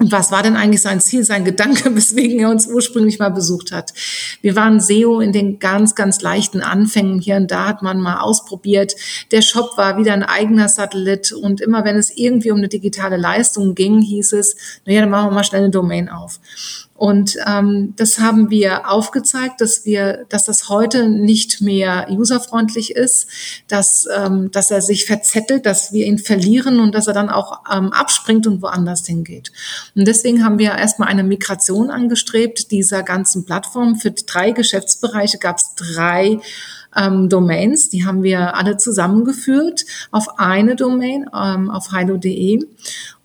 und 0.00 0.12
was 0.12 0.32
war 0.32 0.42
denn 0.42 0.56
eigentlich 0.56 0.80
sein 0.80 0.98
Ziel, 0.98 1.24
sein 1.24 1.44
Gedanke, 1.44 1.94
weswegen 1.94 2.40
er 2.40 2.48
uns 2.48 2.66
ursprünglich 2.66 3.18
mal 3.18 3.28
besucht 3.28 3.70
hat? 3.70 3.92
Wir 4.40 4.56
waren 4.56 4.80
SEO 4.80 5.20
in 5.20 5.32
den 5.32 5.58
ganz, 5.58 5.94
ganz 5.94 6.22
leichten 6.22 6.62
Anfängen. 6.62 7.20
Hier 7.20 7.36
und 7.36 7.50
da 7.50 7.66
hat 7.66 7.82
man 7.82 8.00
mal 8.00 8.20
ausprobiert. 8.20 8.94
Der 9.30 9.42
Shop 9.42 9.76
war 9.76 9.98
wieder 9.98 10.14
ein 10.14 10.22
eigener 10.22 10.70
Satellit. 10.70 11.32
Und 11.32 11.60
immer 11.60 11.84
wenn 11.84 11.96
es 11.96 12.16
irgendwie 12.16 12.50
um 12.50 12.56
eine 12.56 12.68
digitale 12.68 13.18
Leistung 13.18 13.74
ging, 13.74 14.00
hieß 14.00 14.32
es, 14.32 14.56
naja, 14.86 15.02
dann 15.02 15.10
machen 15.10 15.28
wir 15.28 15.34
mal 15.34 15.44
schnell 15.44 15.64
eine 15.64 15.70
Domain 15.70 16.08
auf. 16.08 16.40
Und 17.00 17.38
ähm, 17.46 17.94
das 17.96 18.18
haben 18.18 18.50
wir 18.50 18.90
aufgezeigt, 18.90 19.62
dass 19.62 19.86
wir, 19.86 20.26
dass 20.28 20.44
das 20.44 20.68
heute 20.68 21.08
nicht 21.08 21.62
mehr 21.62 22.08
userfreundlich 22.10 22.94
ist, 22.94 23.26
dass, 23.68 24.06
ähm, 24.14 24.50
dass 24.50 24.70
er 24.70 24.82
sich 24.82 25.06
verzettelt, 25.06 25.64
dass 25.64 25.94
wir 25.94 26.04
ihn 26.04 26.18
verlieren 26.18 26.78
und 26.78 26.94
dass 26.94 27.06
er 27.06 27.14
dann 27.14 27.30
auch 27.30 27.62
ähm, 27.74 27.90
abspringt 27.94 28.46
und 28.46 28.60
woanders 28.60 29.06
hingeht. 29.06 29.50
Und 29.94 30.06
deswegen 30.06 30.44
haben 30.44 30.58
wir 30.58 30.72
erstmal 30.72 31.08
eine 31.08 31.24
Migration 31.24 31.88
angestrebt 31.88 32.70
dieser 32.70 33.02
ganzen 33.02 33.46
Plattform. 33.46 33.96
Für 33.96 34.10
drei 34.10 34.50
Geschäftsbereiche 34.50 35.38
gab 35.38 35.56
es 35.56 35.74
drei 35.76 36.38
ähm, 36.94 37.28
Domains, 37.28 37.88
die 37.88 38.04
haben 38.04 38.22
wir 38.22 38.56
alle 38.56 38.76
zusammengeführt 38.76 39.84
auf 40.10 40.38
eine 40.38 40.76
Domain, 40.76 41.30
ähm, 41.34 41.70
auf 41.70 41.92
hilo.de. 41.96 42.66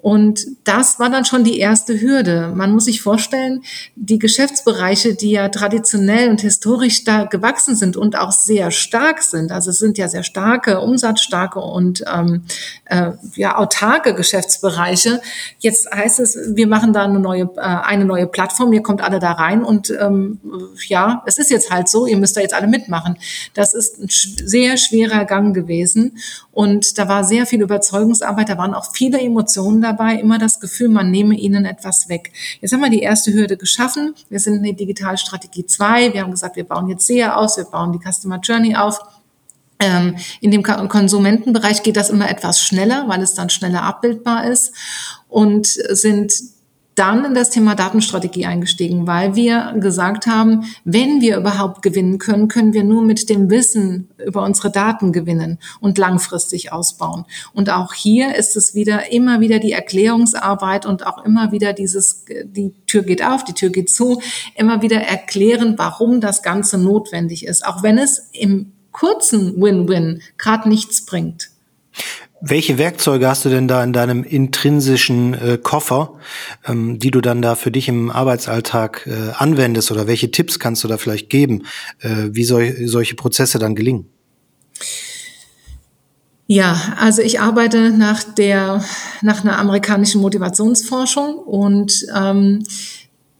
Und 0.06 0.46
das 0.66 1.00
war 1.00 1.10
dann 1.10 1.26
schon 1.26 1.44
die 1.44 1.58
erste 1.58 2.00
Hürde. 2.00 2.54
Man 2.54 2.74
muss 2.74 2.86
sich 2.86 3.02
vorstellen, 3.02 3.64
die 3.96 4.20
Geschäftsbereiche, 4.20 5.16
die 5.16 5.32
ja 5.32 5.50
traditionell 5.50 6.30
und 6.30 6.42
historisch 6.42 7.06
da 7.06 7.24
gewachsen 7.24 7.76
sind 7.76 7.98
und 7.98 8.16
auch 8.16 8.32
sehr 8.32 8.70
stark 8.70 9.24
sind, 9.24 9.52
also 9.52 9.72
es 9.72 9.80
sind 9.80 9.98
ja 9.98 10.08
sehr 10.08 10.22
starke, 10.22 10.80
umsatzstarke 10.80 11.60
und 11.60 12.06
ähm, 12.14 12.44
äh, 12.86 13.14
ja 13.34 13.58
autarke 13.58 14.14
Geschäftsbereiche. 14.14 15.22
Jetzt 15.58 15.92
heißt 15.92 16.20
es, 16.20 16.38
wir 16.54 16.68
machen 16.68 16.94
da 16.94 17.06
eine 17.06 17.20
neue 17.20 17.50
äh, 17.58 17.62
eine 17.62 18.06
neue 18.06 18.28
Plattform, 18.28 18.74
ihr 18.74 18.84
kommt 18.84 19.02
alle 19.02 19.18
da 19.18 19.32
rein 19.32 19.64
und 19.64 19.90
ähm, 19.90 20.40
ja, 20.88 21.24
es 21.26 21.40
ist 21.40 21.50
jetzt 21.50 21.72
halt 21.72 21.90
so, 21.90 22.06
ihr 22.06 22.18
müsst 22.18 22.38
da 22.38 22.42
jetzt 22.42 22.54
alle 22.54 22.68
mitmachen. 22.68 23.18
Das 23.56 23.74
ist 23.74 23.98
ein 23.98 24.10
sehr 24.12 24.78
schwerer 24.78 25.26
Gang 25.26 25.56
gewesen 25.56 26.20
und 26.52 27.00
da 27.00 27.08
war 27.08 27.24
sehr 27.24 27.48
viel 27.48 27.64
Überzeugungsarbeit, 27.64 28.50
da 28.50 28.60
waren 28.60 28.76
auch 28.76 28.94
viele 28.94 29.20
Emotionen 29.20 29.82
dabei 29.82 29.95
dabei 29.96 30.20
immer 30.20 30.38
das 30.38 30.60
Gefühl, 30.60 30.90
man 30.90 31.12
nehme 31.12 31.36
ihnen 31.36 31.66
etwas 31.66 32.10
weg. 32.10 32.32
Jetzt 32.62 32.74
haben 32.74 32.82
wir 32.82 32.90
die 32.90 33.02
erste 33.02 33.34
Hürde 33.34 33.58
geschaffen. 33.58 34.14
Wir 34.30 34.40
sind 34.40 34.56
in 34.56 34.64
der 34.64 34.74
Digitalstrategie 34.74 35.66
2. 35.66 36.14
Wir 36.14 36.22
haben 36.22 36.32
gesagt, 36.32 36.56
wir 36.56 36.64
bauen 36.64 36.90
jetzt 36.90 37.08
SEA 37.08 37.36
aus, 37.36 37.58
wir 37.58 37.66
bauen 37.66 37.92
die 37.92 38.00
Customer 38.00 38.40
Journey 38.40 38.76
auf. 38.76 39.00
Ähm, 39.80 40.16
in 40.40 40.52
dem 40.52 40.64
Konsumentenbereich 40.64 41.84
geht 41.84 41.98
das 41.98 42.10
immer 42.10 42.30
etwas 42.30 42.62
schneller, 42.62 43.06
weil 43.08 43.22
es 43.22 43.34
dann 43.34 43.50
schneller 43.50 43.84
abbildbar 43.84 44.46
ist 44.46 44.74
und 45.28 45.68
sind 45.68 46.32
dann 46.96 47.26
in 47.26 47.34
das 47.34 47.50
Thema 47.50 47.76
Datenstrategie 47.76 48.46
eingestiegen, 48.46 49.06
weil 49.06 49.36
wir 49.36 49.76
gesagt 49.80 50.28
haben, 50.28 50.64
wenn 50.86 51.20
wir 51.20 51.38
überhaupt 51.38 51.82
gewinnen 51.82 52.18
können, 52.20 52.48
können 52.48 52.74
wir 52.74 52.84
nur 52.86 53.02
mit 53.02 53.30
dem 53.30 53.50
Wissen 53.50 54.10
über 54.26 54.44
unsere 54.44 54.72
Daten 54.72 55.12
gewinnen 55.12 55.60
und 55.82 55.98
langfristig 55.98 56.72
ausbauen. 56.72 57.26
Und 57.54 57.70
auch 57.70 57.94
hier 57.94 58.36
ist 58.36 58.56
es 58.56 58.76
wieder 58.76 59.12
immer 59.12 59.42
wieder 59.42 59.60
die 59.60 59.74
Erklärungsarbeit 59.74 60.86
und 60.86 61.06
auch 61.06 61.24
immer 61.26 61.52
wieder 61.52 61.74
dieses, 61.74 62.24
die 62.46 62.74
Tür 62.88 63.04
geht 63.04 63.24
auf, 63.24 63.44
die 63.44 63.54
Tür 63.54 63.70
geht 63.70 63.90
zu, 63.90 64.22
immer 64.56 64.82
wieder 64.82 65.02
erklären, 65.02 65.76
warum 65.78 66.22
das 66.22 66.44
Ganze 66.44 66.78
notwendig 66.78 67.46
ist, 67.46 67.66
auch 67.66 67.84
wenn 67.84 67.98
es 67.98 68.30
im 68.32 68.72
kurzen 68.92 69.62
Win-Win 69.62 70.22
gerade 70.38 70.70
nichts 70.70 71.06
bringt. 71.06 71.50
Welche 72.48 72.78
Werkzeuge 72.78 73.28
hast 73.28 73.44
du 73.44 73.50
denn 73.50 73.68
da 73.68 73.84
in 73.84 73.92
deinem 73.92 74.24
intrinsischen 74.24 75.34
äh, 75.34 75.58
Koffer, 75.58 76.14
ähm, 76.64 77.00
die 77.00 77.10
du 77.10 77.20
dann 77.20 77.42
da 77.42 77.56
für 77.56 77.72
dich 77.72 77.88
im 77.88 78.12
Arbeitsalltag 78.12 79.08
äh, 79.08 79.32
anwendest 79.36 79.92
oder 79.92 80.06
welche 80.06 80.30
Tipps 80.30 80.60
kannst 80.60 80.84
du 80.84 80.88
da 80.88 80.98
vielleicht 80.98 81.32
geben, 81.32 81.64
äh, 82.02 82.30
wie 82.30 82.44
soll, 82.44 82.88
solche 82.88 83.16
Prozesse 83.16 83.58
dann 83.58 83.74
gelingen? 83.74 84.06
Ja, 86.46 86.80
also 87.00 87.24
ich 87.24 87.40
arbeite 87.40 87.90
nach 87.90 88.24
der 88.24 88.86
nach 89.24 89.44
einer 89.44 89.58
amerikanischen 89.58 90.22
Motivationsforschung 90.22 91.40
und 91.40 92.06
ähm, 92.16 92.64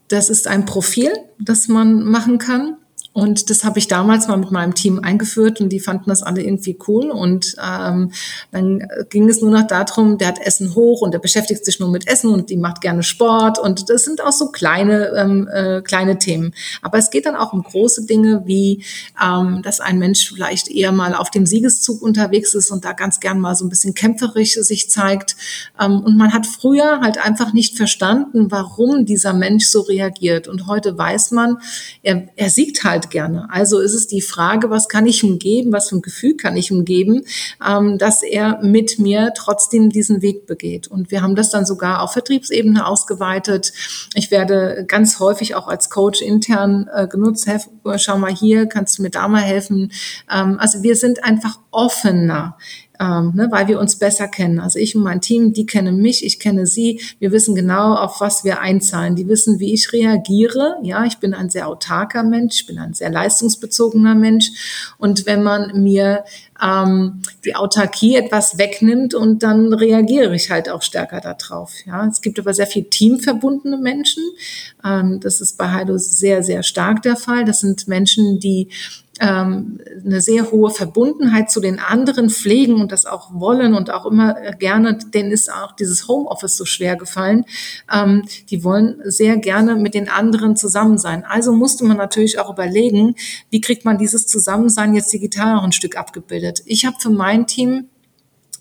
das 0.08 0.30
ist 0.30 0.48
ein 0.48 0.64
Profil, 0.64 1.12
das 1.38 1.68
man 1.68 2.02
machen 2.02 2.38
kann. 2.38 2.76
Und 3.16 3.48
das 3.48 3.64
habe 3.64 3.78
ich 3.78 3.88
damals 3.88 4.28
mal 4.28 4.36
mit 4.36 4.50
meinem 4.50 4.74
Team 4.74 5.00
eingeführt 5.02 5.62
und 5.62 5.70
die 5.70 5.80
fanden 5.80 6.10
das 6.10 6.22
alle 6.22 6.42
irgendwie 6.42 6.76
cool. 6.86 7.10
Und 7.10 7.56
ähm, 7.66 8.12
dann 8.52 8.86
ging 9.08 9.26
es 9.30 9.40
nur 9.40 9.50
noch 9.50 9.66
darum, 9.66 10.18
der 10.18 10.28
hat 10.28 10.38
Essen 10.38 10.74
hoch 10.74 11.00
und 11.00 11.14
der 11.14 11.18
beschäftigt 11.18 11.64
sich 11.64 11.80
nur 11.80 11.90
mit 11.90 12.06
Essen 12.06 12.30
und 12.30 12.50
die 12.50 12.58
macht 12.58 12.82
gerne 12.82 13.02
Sport. 13.02 13.58
Und 13.58 13.88
das 13.88 14.04
sind 14.04 14.22
auch 14.22 14.32
so 14.32 14.48
kleine, 14.48 15.12
ähm, 15.16 15.48
äh, 15.50 15.80
kleine 15.80 16.18
Themen. 16.18 16.52
Aber 16.82 16.98
es 16.98 17.08
geht 17.08 17.24
dann 17.24 17.36
auch 17.36 17.54
um 17.54 17.62
große 17.62 18.04
Dinge, 18.04 18.42
wie 18.44 18.84
ähm, 19.22 19.62
dass 19.62 19.80
ein 19.80 19.98
Mensch 19.98 20.28
vielleicht 20.28 20.68
eher 20.68 20.92
mal 20.92 21.14
auf 21.14 21.30
dem 21.30 21.46
Siegeszug 21.46 22.02
unterwegs 22.02 22.52
ist 22.52 22.70
und 22.70 22.84
da 22.84 22.92
ganz 22.92 23.18
gern 23.18 23.40
mal 23.40 23.54
so 23.54 23.64
ein 23.64 23.70
bisschen 23.70 23.94
kämpferisch 23.94 24.56
sich 24.56 24.90
zeigt. 24.90 25.36
Ähm, 25.80 26.00
und 26.00 26.18
man 26.18 26.34
hat 26.34 26.46
früher 26.46 27.00
halt 27.00 27.16
einfach 27.16 27.54
nicht 27.54 27.78
verstanden, 27.78 28.50
warum 28.50 29.06
dieser 29.06 29.32
Mensch 29.32 29.68
so 29.68 29.80
reagiert. 29.80 30.48
Und 30.48 30.66
heute 30.66 30.98
weiß 30.98 31.30
man, 31.30 31.56
er, 32.02 32.28
er 32.36 32.50
siegt 32.50 32.84
halt 32.84 33.05
gerne. 33.10 33.48
Also 33.50 33.78
ist 33.80 33.94
es 33.94 34.06
die 34.06 34.20
Frage, 34.20 34.70
was 34.70 34.88
kann 34.88 35.06
ich 35.06 35.22
ihm 35.22 35.38
geben, 35.38 35.72
was 35.72 35.88
für 35.88 35.96
ein 35.96 36.02
Gefühl 36.02 36.36
kann 36.36 36.56
ich 36.56 36.70
ihm 36.70 36.84
geben, 36.84 37.24
ähm, 37.66 37.98
dass 37.98 38.22
er 38.22 38.62
mit 38.62 38.98
mir 38.98 39.32
trotzdem 39.36 39.90
diesen 39.90 40.22
Weg 40.22 40.46
begeht. 40.46 40.88
Und 40.88 41.10
wir 41.10 41.22
haben 41.22 41.34
das 41.34 41.50
dann 41.50 41.66
sogar 41.66 42.02
auf 42.02 42.12
Vertriebsebene 42.12 42.86
ausgeweitet. 42.86 43.72
Ich 44.14 44.30
werde 44.30 44.84
ganz 44.86 45.20
häufig 45.20 45.54
auch 45.54 45.68
als 45.68 45.90
Coach 45.90 46.20
intern 46.20 46.88
äh, 46.92 47.06
genutzt. 47.06 47.48
Schau 47.96 48.18
mal 48.18 48.34
hier, 48.34 48.66
kannst 48.66 48.98
du 48.98 49.02
mir 49.02 49.10
da 49.10 49.28
mal 49.28 49.42
helfen? 49.42 49.92
Ähm, 50.30 50.58
also 50.58 50.82
wir 50.82 50.96
sind 50.96 51.24
einfach 51.24 51.58
offener 51.70 52.56
ähm, 53.00 53.32
ne, 53.34 53.48
weil 53.50 53.68
wir 53.68 53.80
uns 53.80 53.96
besser 53.96 54.28
kennen. 54.28 54.58
Also 54.58 54.78
ich 54.78 54.94
und 54.94 55.02
mein 55.02 55.20
Team, 55.20 55.52
die 55.52 55.66
kennen 55.66 55.98
mich, 55.98 56.24
ich 56.24 56.38
kenne 56.38 56.66
sie. 56.66 57.00
Wir 57.18 57.32
wissen 57.32 57.54
genau, 57.54 57.94
auf 57.94 58.20
was 58.20 58.44
wir 58.44 58.60
einzahlen. 58.60 59.16
Die 59.16 59.28
wissen, 59.28 59.58
wie 59.58 59.72
ich 59.72 59.92
reagiere. 59.92 60.76
Ja, 60.82 61.04
ich 61.04 61.18
bin 61.18 61.34
ein 61.34 61.50
sehr 61.50 61.68
autarker 61.68 62.22
Mensch, 62.22 62.60
ich 62.60 62.66
bin 62.66 62.78
ein 62.78 62.94
sehr 62.94 63.10
leistungsbezogener 63.10 64.14
Mensch. 64.14 64.50
Und 64.98 65.26
wenn 65.26 65.42
man 65.42 65.82
mir 65.82 66.24
ähm, 66.62 67.22
die 67.44 67.54
Autarkie 67.54 68.16
etwas 68.16 68.58
wegnimmt 68.58 69.14
und 69.14 69.42
dann 69.42 69.72
reagiere 69.72 70.34
ich 70.34 70.50
halt 70.50 70.68
auch 70.68 70.82
stärker 70.82 71.20
darauf. 71.20 71.72
Ja, 71.84 72.06
es 72.06 72.20
gibt 72.20 72.38
aber 72.38 72.54
sehr 72.54 72.66
viel 72.66 72.84
teamverbundene 72.84 73.76
Menschen. 73.76 74.22
Ähm, 74.84 75.20
das 75.20 75.40
ist 75.40 75.58
bei 75.58 75.70
Heido 75.70 75.98
sehr, 75.98 76.42
sehr 76.42 76.62
stark 76.62 77.02
der 77.02 77.16
Fall. 77.16 77.44
Das 77.44 77.60
sind 77.60 77.88
Menschen, 77.88 78.40
die 78.40 78.68
ähm, 79.20 79.80
eine 80.04 80.20
sehr 80.20 80.50
hohe 80.50 80.70
Verbundenheit 80.70 81.50
zu 81.50 81.60
den 81.60 81.78
anderen 81.78 82.30
pflegen 82.30 82.80
und 82.80 82.92
das 82.92 83.06
auch 83.06 83.30
wollen 83.32 83.74
und 83.74 83.90
auch 83.90 84.06
immer 84.06 84.34
gerne, 84.52 84.98
denen 84.98 85.30
ist 85.30 85.50
auch 85.50 85.72
dieses 85.72 86.08
Homeoffice 86.08 86.56
so 86.56 86.64
schwer 86.64 86.96
gefallen. 86.96 87.44
Ähm, 87.92 88.22
die 88.50 88.64
wollen 88.64 89.00
sehr 89.04 89.36
gerne 89.38 89.76
mit 89.76 89.94
den 89.94 90.08
anderen 90.08 90.56
zusammen 90.56 90.98
sein. 90.98 91.24
Also 91.24 91.52
musste 91.52 91.84
man 91.84 91.96
natürlich 91.96 92.38
auch 92.38 92.52
überlegen, 92.52 93.14
wie 93.50 93.60
kriegt 93.60 93.84
man 93.84 93.98
dieses 93.98 94.26
Zusammensein 94.26 94.94
jetzt 94.94 95.12
digital 95.12 95.58
auch 95.58 95.64
ein 95.64 95.72
Stück 95.72 95.96
abgebildet. 95.96 96.62
Ich 96.66 96.84
habe 96.84 96.96
für 97.00 97.10
mein 97.10 97.46
Team 97.46 97.88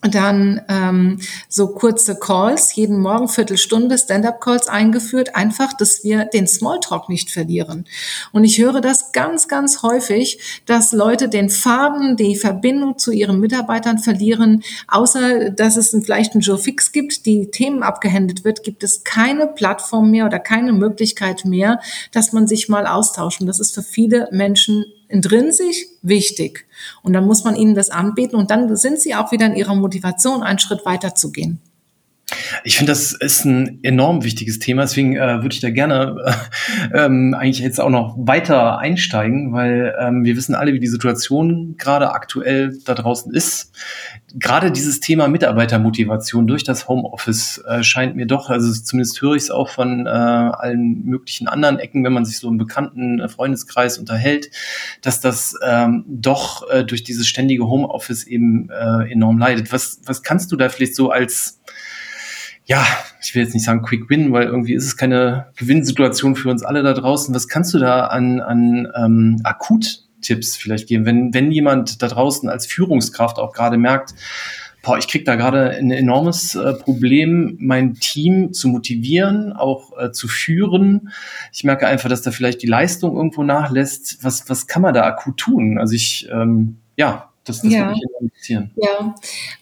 dann 0.09 0.61
ähm, 0.69 1.19
so 1.49 1.67
kurze 1.67 2.15
Calls, 2.15 2.75
jeden 2.75 2.99
Morgen 2.99 3.27
Viertelstunde 3.27 3.97
Stand-up-Calls 3.97 4.67
eingeführt, 4.67 5.35
einfach, 5.35 5.73
dass 5.73 6.03
wir 6.03 6.25
den 6.25 6.47
Smalltalk 6.47 7.09
nicht 7.09 7.31
verlieren. 7.31 7.85
Und 8.31 8.43
ich 8.43 8.59
höre 8.59 8.81
das 8.81 9.11
ganz, 9.11 9.47
ganz 9.47 9.83
häufig, 9.83 10.39
dass 10.65 10.91
Leute 10.91 11.29
den 11.29 11.49
Faden, 11.49 12.17
die 12.17 12.35
Verbindung 12.35 12.97
zu 12.97 13.11
ihren 13.11 13.39
Mitarbeitern 13.39 13.99
verlieren. 13.99 14.63
Außer, 14.87 15.51
dass 15.51 15.77
es 15.77 15.95
vielleicht 16.03 16.33
einen 16.33 16.41
Joe 16.41 16.57
Fix 16.57 16.91
gibt, 16.91 17.25
die 17.25 17.49
Themen 17.51 17.83
abgehändet 17.83 18.43
wird, 18.43 18.63
gibt 18.63 18.83
es 18.83 19.03
keine 19.03 19.47
Plattform 19.47 20.11
mehr 20.11 20.25
oder 20.25 20.39
keine 20.39 20.73
Möglichkeit 20.73 21.45
mehr, 21.45 21.79
dass 22.11 22.33
man 22.33 22.47
sich 22.47 22.69
mal 22.69 22.87
austauscht. 22.87 23.41
Und 23.41 23.47
das 23.47 23.59
ist 23.59 23.73
für 23.73 23.83
viele 23.83 24.27
Menschen 24.31 24.85
intrinsisch 25.07 25.85
wichtig. 26.01 26.65
Und 27.03 27.13
dann 27.13 27.25
muss 27.25 27.43
man 27.43 27.55
ihnen 27.55 27.75
das 27.75 27.89
anbieten 27.89 28.35
und 28.35 28.51
dann 28.51 28.75
sind 28.75 28.99
sie 28.99 29.15
auch 29.15 29.31
wieder 29.31 29.45
in 29.45 29.55
ihrer 29.55 29.75
Motivation, 29.75 30.43
einen 30.43 30.59
Schritt 30.59 30.85
weiter 30.85 31.15
zu 31.15 31.31
gehen. 31.31 31.59
Ich 32.63 32.77
finde, 32.77 32.91
das 32.91 33.13
ist 33.13 33.45
ein 33.45 33.79
enorm 33.83 34.23
wichtiges 34.23 34.59
Thema, 34.59 34.83
deswegen 34.83 35.15
äh, 35.15 35.41
würde 35.41 35.53
ich 35.53 35.61
da 35.61 35.69
gerne 35.69 36.15
äh, 36.93 37.05
ähm, 37.05 37.35
eigentlich 37.37 37.59
jetzt 37.59 37.79
auch 37.79 37.89
noch 37.89 38.15
weiter 38.17 38.79
einsteigen, 38.79 39.53
weil 39.53 39.95
ähm, 39.99 40.23
wir 40.23 40.35
wissen 40.35 40.55
alle, 40.55 40.73
wie 40.73 40.79
die 40.79 40.87
Situation 40.87 41.75
gerade 41.77 42.11
aktuell 42.11 42.77
da 42.85 42.93
draußen 42.93 43.33
ist. 43.33 43.71
Gerade 44.33 44.71
dieses 44.71 44.99
Thema 44.99 45.27
Mitarbeitermotivation 45.27 46.47
durch 46.47 46.63
das 46.63 46.87
Homeoffice 46.87 47.63
äh, 47.67 47.83
scheint 47.83 48.15
mir 48.15 48.25
doch, 48.25 48.49
also 48.49 48.71
zumindest 48.73 49.21
höre 49.21 49.35
ich 49.35 49.43
es 49.43 49.51
auch 49.51 49.69
von 49.69 50.05
äh, 50.05 50.09
allen 50.09 51.05
möglichen 51.05 51.47
anderen 51.47 51.79
Ecken, 51.79 52.03
wenn 52.03 52.13
man 52.13 52.25
sich 52.25 52.39
so 52.39 52.49
im 52.49 52.57
bekannten 52.57 53.19
äh, 53.19 53.29
Freundeskreis 53.29 53.97
unterhält, 53.97 54.49
dass 55.01 55.19
das 55.21 55.55
ähm, 55.63 56.03
doch 56.07 56.69
äh, 56.69 56.83
durch 56.83 57.03
dieses 57.03 57.27
ständige 57.27 57.67
Homeoffice 57.67 58.25
eben 58.25 58.69
äh, 58.69 59.11
enorm 59.11 59.37
leidet. 59.37 59.71
Was, 59.71 60.01
was 60.05 60.23
kannst 60.23 60.51
du 60.51 60.55
da 60.55 60.69
vielleicht 60.69 60.95
so 60.95 61.09
als 61.09 61.61
ja, 62.65 62.85
ich 63.21 63.35
will 63.35 63.43
jetzt 63.43 63.53
nicht 63.53 63.65
sagen 63.65 63.83
Quick 63.83 64.09
Win, 64.09 64.31
weil 64.31 64.45
irgendwie 64.45 64.73
ist 64.73 64.85
es 64.85 64.97
keine 64.97 65.47
Gewinnsituation 65.55 66.35
für 66.35 66.49
uns 66.49 66.63
alle 66.63 66.83
da 66.83 66.93
draußen. 66.93 67.33
Was 67.33 67.47
kannst 67.47 67.73
du 67.73 67.79
da 67.79 68.07
an, 68.07 68.41
an 68.41 68.87
ähm, 68.95 69.41
Akut-Tipps 69.43 70.55
vielleicht 70.55 70.87
geben, 70.87 71.05
wenn, 71.05 71.33
wenn 71.33 71.51
jemand 71.51 72.01
da 72.01 72.07
draußen 72.07 72.49
als 72.49 72.65
Führungskraft 72.65 73.37
auch 73.37 73.53
gerade 73.53 73.77
merkt, 73.77 74.15
boah, 74.81 74.97
ich 74.97 75.07
krieg 75.07 75.25
da 75.25 75.35
gerade 75.35 75.71
ein 75.71 75.91
enormes 75.91 76.55
äh, 76.55 76.73
Problem, 76.73 77.57
mein 77.59 77.95
Team 77.95 78.53
zu 78.53 78.67
motivieren, 78.67 79.53
auch 79.53 79.97
äh, 79.97 80.11
zu 80.11 80.27
führen. 80.27 81.09
Ich 81.51 81.63
merke 81.63 81.87
einfach, 81.87 82.09
dass 82.09 82.21
da 82.21 82.31
vielleicht 82.31 82.61
die 82.61 82.67
Leistung 82.67 83.15
irgendwo 83.15 83.43
nachlässt. 83.43 84.23
Was, 84.23 84.47
was 84.49 84.67
kann 84.67 84.83
man 84.83 84.93
da 84.93 85.03
akut 85.03 85.37
tun? 85.37 85.79
Also 85.79 85.95
ich, 85.95 86.27
ähm, 86.31 86.77
ja, 86.97 87.31
Das, 87.45 87.61
das 87.61 87.71
ja. 87.71 87.79
würde 87.79 87.91
mich 87.91 88.03
interessieren. 88.21 88.71
Ja, 88.75 89.15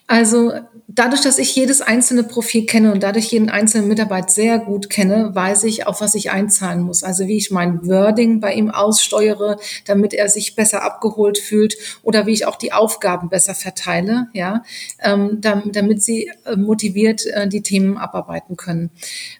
also 0.06 0.52
dadurch, 0.88 1.20
dass 1.20 1.38
ich 1.38 1.54
jedes 1.54 1.82
einzelne 1.82 2.24
Profil 2.24 2.66
kenne 2.66 2.92
und 2.92 3.02
dadurch 3.02 3.26
jeden 3.26 3.50
einzelnen 3.50 3.88
Mitarbeiter 3.88 4.28
sehr 4.28 4.58
gut 4.58 4.88
kenne, 4.90 5.34
weiß 5.34 5.64
ich, 5.64 5.86
auf 5.86 6.00
was 6.00 6.14
ich 6.14 6.30
einzahlen 6.30 6.80
muss. 6.80 7.04
Also 7.04 7.26
wie 7.26 7.36
ich 7.36 7.50
mein 7.50 7.86
Wording 7.86 8.40
bei 8.40 8.54
ihm 8.54 8.70
aussteuere, 8.70 9.58
damit 9.86 10.14
er 10.14 10.28
sich 10.28 10.56
besser 10.56 10.82
abgeholt 10.82 11.38
fühlt 11.38 11.76
oder 12.02 12.26
wie 12.26 12.32
ich 12.32 12.46
auch 12.46 12.56
die 12.56 12.72
Aufgaben 12.72 13.28
besser 13.28 13.54
verteile, 13.54 14.28
ja, 14.32 14.62
ähm, 15.02 15.40
damit 15.40 16.02
sie 16.02 16.30
äh, 16.46 16.56
motiviert 16.56 17.26
äh, 17.26 17.48
die 17.48 17.62
Themen 17.62 17.98
abarbeiten 17.98 18.56
können. 18.56 18.90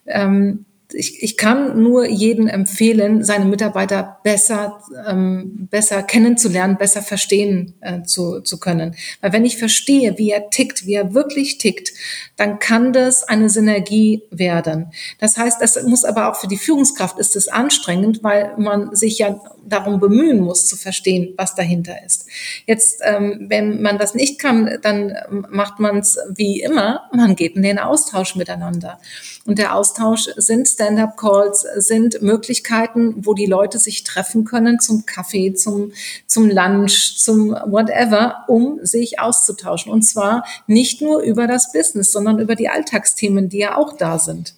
Ähm, 0.07 0.66
ich, 0.94 1.22
ich 1.22 1.37
kann 1.37 1.83
nur 1.83 2.07
jedem 2.07 2.46
empfehlen, 2.46 3.24
seine 3.24 3.44
Mitarbeiter 3.44 4.18
besser, 4.22 4.83
ähm, 5.07 5.68
besser 5.70 6.02
kennenzulernen, 6.02 6.78
besser 6.78 7.02
verstehen 7.02 7.74
äh, 7.80 8.02
zu, 8.02 8.40
zu 8.40 8.59
können. 8.59 8.94
Weil 9.20 9.33
wenn 9.33 9.44
ich 9.44 9.59
verstehe, 9.59 10.16
wie 10.18 10.30
er 10.30 10.50
tickt, 10.50 10.87
wie 10.87 10.94
er 10.94 11.14
wirklich 11.14 11.59
tickt, 11.59 11.92
dann 12.37 12.59
kann 12.59 12.92
das 12.92 13.24
eine 13.24 13.50
Synergie 13.50 14.22
werden. 14.30 14.92
Das 15.18 15.37
heißt, 15.37 15.61
das 15.61 15.83
muss 15.85 16.04
aber 16.04 16.30
auch 16.30 16.37
für 16.37 16.48
die 16.48 16.57
Führungskraft 16.57 17.18
ist 17.18 17.37
es 17.37 17.48
anstrengend, 17.48 18.22
weil 18.22 18.54
man 18.57 18.94
sich 18.94 19.18
ja 19.18 19.40
darum 19.66 20.00
bemühen 20.00 20.40
muss, 20.40 20.66
zu 20.66 20.76
verstehen, 20.76 21.35
was 21.37 21.54
dahinter 21.54 22.04
ist. 22.04 22.26
Jetzt, 22.66 23.00
ähm, 23.04 23.46
wenn 23.48 23.83
man 23.83 23.98
das 23.98 24.14
nicht 24.14 24.38
kann, 24.38 24.78
dann 24.83 25.14
macht 25.50 25.80
man 25.80 25.98
es 25.98 26.18
wie 26.35 26.61
immer, 26.61 27.09
man 27.12 27.37
geht 27.37 27.57
in 27.57 27.62
den 27.62 27.78
Austausch 27.78 28.37
miteinander. 28.37 28.98
Und 29.46 29.59
der 29.59 29.74
Austausch 29.74 30.30
sind 30.37 30.68
Stand-up-Calls, 30.68 31.66
sind 31.76 32.22
Möglichkeiten, 32.22 33.14
wo 33.26 33.35
die 33.35 33.46
Leute 33.46 33.78
sich 33.78 34.02
treffen 34.02 34.44
können 34.44 34.80
zum 34.80 35.04
Kaffee, 35.04 35.52
zum, 35.52 35.92
zum 36.26 36.48
Lunch, 36.48 37.18
zum 37.18 37.50
whatever, 37.50 38.44
um 38.48 38.78
sich 38.83 39.20
auszutauschen. 39.20 39.92
Und 39.92 40.02
zwar 40.02 40.44
nicht 40.66 41.02
nur 41.02 41.20
über 41.20 41.46
das 41.46 41.72
Business, 41.72 42.11
sondern 42.11 42.38
über 42.38 42.54
die 42.54 42.70
Alltagsthemen, 42.70 43.50
die 43.50 43.59
ja 43.59 43.76
auch 43.76 43.96
da 43.96 44.18
sind. 44.18 44.54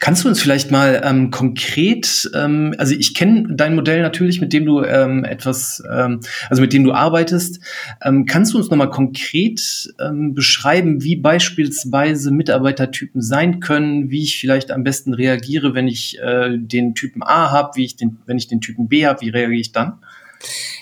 Kannst 0.00 0.24
du 0.24 0.28
uns 0.28 0.40
vielleicht 0.40 0.70
mal 0.70 1.00
ähm, 1.04 1.30
konkret, 1.30 2.30
ähm, 2.34 2.74
also 2.78 2.94
ich 2.94 3.14
kenne 3.14 3.54
dein 3.54 3.74
Modell 3.74 4.02
natürlich, 4.02 4.40
mit 4.40 4.52
dem 4.52 4.66
du 4.66 4.82
ähm, 4.82 5.24
etwas, 5.24 5.82
ähm, 5.90 6.20
also 6.50 6.60
mit 6.60 6.72
dem 6.72 6.84
du 6.84 6.92
arbeitest. 6.92 7.60
Ähm, 8.02 8.26
kannst 8.26 8.52
du 8.52 8.58
uns 8.58 8.70
nochmal 8.70 8.90
konkret 8.90 9.92
ähm, 10.00 10.34
beschreiben, 10.34 11.02
wie 11.02 11.16
beispielsweise 11.16 12.30
Mitarbeitertypen 12.30 13.22
sein 13.22 13.60
können, 13.60 14.10
wie 14.10 14.22
ich 14.22 14.38
vielleicht 14.38 14.70
am 14.70 14.84
besten 14.84 15.14
reagiere, 15.14 15.74
wenn 15.74 15.88
ich 15.88 16.18
äh, 16.20 16.58
den 16.58 16.94
Typen 16.94 17.22
A 17.22 17.50
habe, 17.50 17.76
wie 17.76 17.84
ich 17.84 17.96
den, 17.96 18.18
wenn 18.26 18.38
ich 18.38 18.48
den 18.48 18.60
Typen 18.60 18.88
B 18.88 19.06
habe, 19.06 19.20
wie 19.22 19.30
reagiere 19.30 19.60
ich 19.60 19.72
dann? 19.72 19.98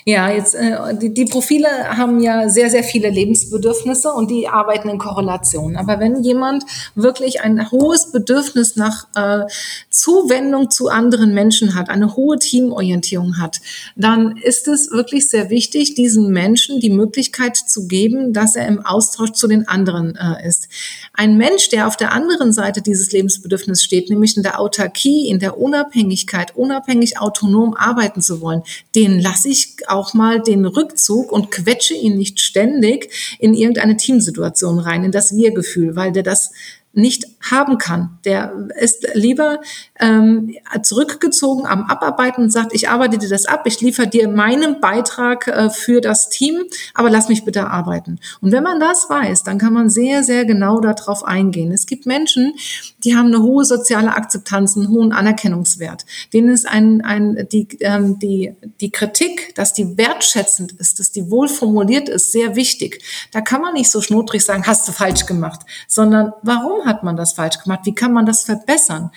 Ja, 0.05 0.31
jetzt 0.31 0.55
äh, 0.55 0.95
die, 0.95 1.13
die 1.13 1.25
Profile 1.25 1.67
haben 1.97 2.19
ja 2.19 2.49
sehr, 2.49 2.69
sehr 2.69 2.83
viele 2.83 3.09
Lebensbedürfnisse 3.09 4.11
und 4.11 4.31
die 4.31 4.47
arbeiten 4.47 4.89
in 4.89 4.97
Korrelation. 4.97 5.75
Aber 5.75 5.99
wenn 5.99 6.23
jemand 6.23 6.63
wirklich 6.95 7.41
ein 7.41 7.69
hohes 7.71 8.11
Bedürfnis 8.11 8.75
nach 8.75 9.05
äh, 9.15 9.45
Zuwendung 9.89 10.71
zu 10.71 10.89
anderen 10.89 11.33
Menschen 11.33 11.75
hat, 11.75 11.89
eine 11.89 12.15
hohe 12.15 12.39
Teamorientierung 12.39 13.37
hat, 13.37 13.61
dann 13.95 14.37
ist 14.37 14.67
es 14.67 14.89
wirklich 14.91 15.29
sehr 15.29 15.49
wichtig, 15.49 15.93
diesen 15.93 16.31
Menschen 16.31 16.79
die 16.79 16.89
Möglichkeit 16.89 17.55
zu 17.55 17.87
geben, 17.87 18.33
dass 18.33 18.55
er 18.55 18.67
im 18.67 18.83
Austausch 18.83 19.33
zu 19.33 19.47
den 19.47 19.67
anderen 19.67 20.15
äh, 20.15 20.47
ist. 20.47 20.67
Ein 21.13 21.37
Mensch, 21.37 21.69
der 21.69 21.87
auf 21.87 21.97
der 21.97 22.11
anderen 22.11 22.53
Seite 22.53 22.81
dieses 22.81 23.11
Lebensbedürfnisses 23.11 23.83
steht, 23.83 24.09
nämlich 24.09 24.35
in 24.35 24.43
der 24.43 24.59
Autarkie, 24.59 25.29
in 25.29 25.37
der 25.37 25.59
Unabhängigkeit, 25.59 26.55
unabhängig 26.55 27.19
autonom 27.19 27.75
arbeiten 27.75 28.21
zu 28.21 28.41
wollen, 28.41 28.63
den 28.95 29.19
lasse 29.19 29.49
ich 29.49 29.50
auch 29.87 30.13
mal 30.13 30.41
den 30.41 30.65
Rückzug 30.65 31.31
und 31.31 31.51
quetsche 31.51 31.93
ihn 31.93 32.17
nicht 32.17 32.39
ständig 32.39 33.09
in 33.39 33.53
irgendeine 33.53 33.97
Teamsituation 33.97 34.79
rein, 34.79 35.03
in 35.03 35.11
das 35.11 35.35
Wir-Gefühl, 35.35 35.95
weil 35.95 36.11
der 36.11 36.23
das 36.23 36.51
nicht 36.93 37.25
haben 37.49 37.77
kann. 37.77 38.19
Der 38.25 38.53
ist 38.79 39.07
lieber 39.13 39.61
ähm, 39.99 40.55
zurückgezogen 40.83 41.65
am 41.65 41.83
Abarbeiten 41.83 42.43
und 42.43 42.49
sagt, 42.51 42.73
ich 42.73 42.89
arbeite 42.89 43.17
dir 43.17 43.29
das 43.29 43.45
ab, 43.45 43.61
ich 43.65 43.79
liefere 43.79 44.07
dir 44.07 44.27
meinen 44.27 44.81
Beitrag 44.81 45.47
äh, 45.47 45.69
für 45.69 46.01
das 46.01 46.29
Team, 46.29 46.63
aber 46.93 47.09
lass 47.09 47.29
mich 47.29 47.45
bitte 47.45 47.67
arbeiten. 47.67 48.19
Und 48.41 48.51
wenn 48.51 48.63
man 48.63 48.79
das 48.79 49.09
weiß, 49.09 49.43
dann 49.43 49.57
kann 49.57 49.73
man 49.73 49.89
sehr, 49.89 50.23
sehr 50.23 50.43
genau 50.45 50.81
darauf 50.81 51.23
eingehen. 51.23 51.71
Es 51.71 51.85
gibt 51.85 52.05
Menschen, 52.05 52.55
die 53.03 53.15
haben 53.15 53.27
eine 53.27 53.41
hohe 53.41 53.63
soziale 53.63 54.13
Akzeptanz, 54.13 54.75
einen 54.75 54.89
hohen 54.89 55.13
Anerkennungswert. 55.13 56.05
Denen 56.33 56.49
ist 56.49 56.67
ein, 56.67 57.01
ein, 57.01 57.47
die, 57.51 57.67
ähm, 57.79 58.19
die, 58.19 58.53
die 58.81 58.91
Kritik, 58.91 59.55
dass 59.55 59.73
die 59.73 59.97
wertschätzend 59.97 60.73
ist, 60.73 60.99
dass 60.99 61.11
die 61.11 61.31
wohl 61.31 61.47
formuliert 61.47 62.09
ist, 62.09 62.33
sehr 62.33 62.55
wichtig. 62.55 63.01
Da 63.31 63.39
kann 63.39 63.61
man 63.61 63.73
nicht 63.73 63.89
so 63.89 64.01
schnodrig 64.01 64.43
sagen, 64.43 64.63
hast 64.67 64.87
du 64.87 64.91
falsch 64.91 65.25
gemacht, 65.25 65.61
sondern 65.87 66.33
warum 66.41 66.80
hat 66.85 67.03
man 67.03 67.15
das 67.15 67.33
falsch 67.33 67.59
gemacht? 67.59 67.81
Wie 67.83 67.95
kann 67.95 68.13
man 68.13 68.25
das 68.25 68.43
verbessern? 68.43 69.11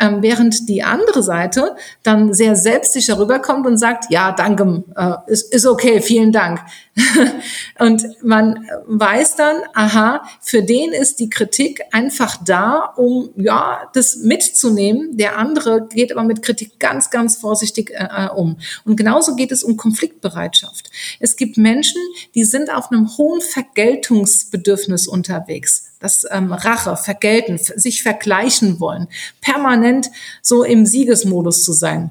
Ähm, 0.00 0.22
während 0.22 0.68
die 0.68 0.82
andere 0.82 1.22
Seite 1.22 1.76
dann 2.02 2.32
sehr 2.32 2.56
selbstsicher 2.56 3.20
rüberkommt 3.20 3.66
und 3.66 3.78
sagt, 3.78 4.06
ja, 4.10 4.32
danke, 4.32 4.82
äh, 4.96 5.30
ist, 5.30 5.54
ist 5.54 5.66
okay, 5.66 6.00
vielen 6.00 6.32
Dank. 6.32 6.60
und 7.78 8.02
man 8.22 8.66
weiß 8.86 9.36
dann, 9.36 9.56
aha, 9.74 10.22
für 10.40 10.62
den 10.62 10.92
ist 10.92 11.20
die 11.20 11.30
Kritik 11.30 11.82
einfach 11.92 12.38
da, 12.42 12.92
um 12.96 13.30
ja 13.36 13.90
das 13.92 14.16
mitzunehmen. 14.16 15.16
Der 15.16 15.38
andere 15.38 15.86
geht 15.86 16.10
aber 16.10 16.24
mit 16.24 16.42
Kritik 16.42 16.80
ganz, 16.80 17.10
ganz 17.10 17.36
vorsichtig 17.36 17.90
äh, 17.90 18.08
äh 18.10 18.28
um. 18.30 18.56
Und 18.84 18.96
genauso 18.96 19.36
geht 19.36 19.52
es 19.52 19.62
um 19.62 19.76
Konfliktbereitschaft. 19.76 20.90
Es 21.20 21.36
gibt 21.36 21.58
Menschen, 21.58 22.00
die 22.34 22.44
sind 22.44 22.74
auf 22.74 22.90
einem 22.90 23.16
hohen 23.18 23.40
Vergeltungsbedürfnis 23.40 25.06
unterwegs 25.06 25.91
das 26.02 26.26
ähm, 26.30 26.52
Rache, 26.52 26.96
Vergelten, 26.96 27.58
sich 27.58 28.02
vergleichen 28.02 28.80
wollen, 28.80 29.08
permanent 29.40 30.10
so 30.42 30.64
im 30.64 30.84
Siegesmodus 30.84 31.62
zu 31.62 31.72
sein. 31.72 32.10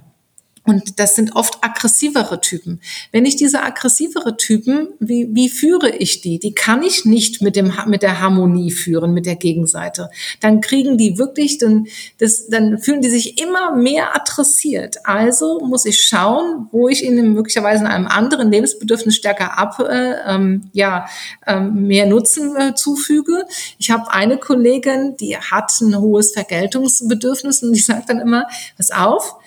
Und 0.63 0.99
das 0.99 1.15
sind 1.15 1.35
oft 1.35 1.63
aggressivere 1.63 2.39
Typen. 2.39 2.81
Wenn 3.11 3.25
ich 3.25 3.35
diese 3.35 3.63
aggressivere 3.63 4.37
Typen, 4.37 4.89
wie, 4.99 5.27
wie 5.31 5.49
führe 5.49 5.89
ich 5.89 6.21
die? 6.21 6.37
Die 6.37 6.53
kann 6.53 6.83
ich 6.83 7.03
nicht 7.03 7.41
mit, 7.41 7.55
dem, 7.55 7.73
mit 7.87 8.03
der 8.03 8.21
Harmonie 8.21 8.69
führen, 8.69 9.11
mit 9.13 9.25
der 9.25 9.37
Gegenseite. 9.37 10.11
Dann 10.39 10.61
kriegen 10.61 10.99
die 10.99 11.17
wirklich, 11.17 11.57
dann, 11.57 11.87
das, 12.19 12.47
dann 12.47 12.77
fühlen 12.77 13.01
die 13.01 13.09
sich 13.09 13.41
immer 13.41 13.75
mehr 13.75 14.15
adressiert. 14.15 14.97
Also 15.03 15.61
muss 15.61 15.85
ich 15.85 15.99
schauen, 16.03 16.67
wo 16.71 16.87
ich 16.87 17.03
ihnen 17.03 17.33
möglicherweise 17.33 17.83
in 17.83 17.89
einem 17.89 18.07
anderen 18.07 18.51
Lebensbedürfnis 18.51 19.15
stärker 19.15 19.57
ab, 19.57 19.79
äh, 19.79 20.13
ähm, 20.27 20.69
ja, 20.73 21.07
ähm, 21.47 21.87
mehr 21.87 22.05
Nutzen 22.05 22.55
äh, 22.55 22.75
zufüge. 22.75 23.45
Ich 23.79 23.89
habe 23.89 24.11
eine 24.13 24.37
Kollegin, 24.37 25.17
die 25.17 25.35
hat 25.37 25.71
ein 25.81 25.97
hohes 25.97 26.33
Vergeltungsbedürfnis 26.33 27.63
und 27.63 27.73
die 27.73 27.79
sagt 27.79 28.09
dann 28.09 28.19
immer, 28.19 28.45
pass 28.77 28.91
auf, 28.91 29.37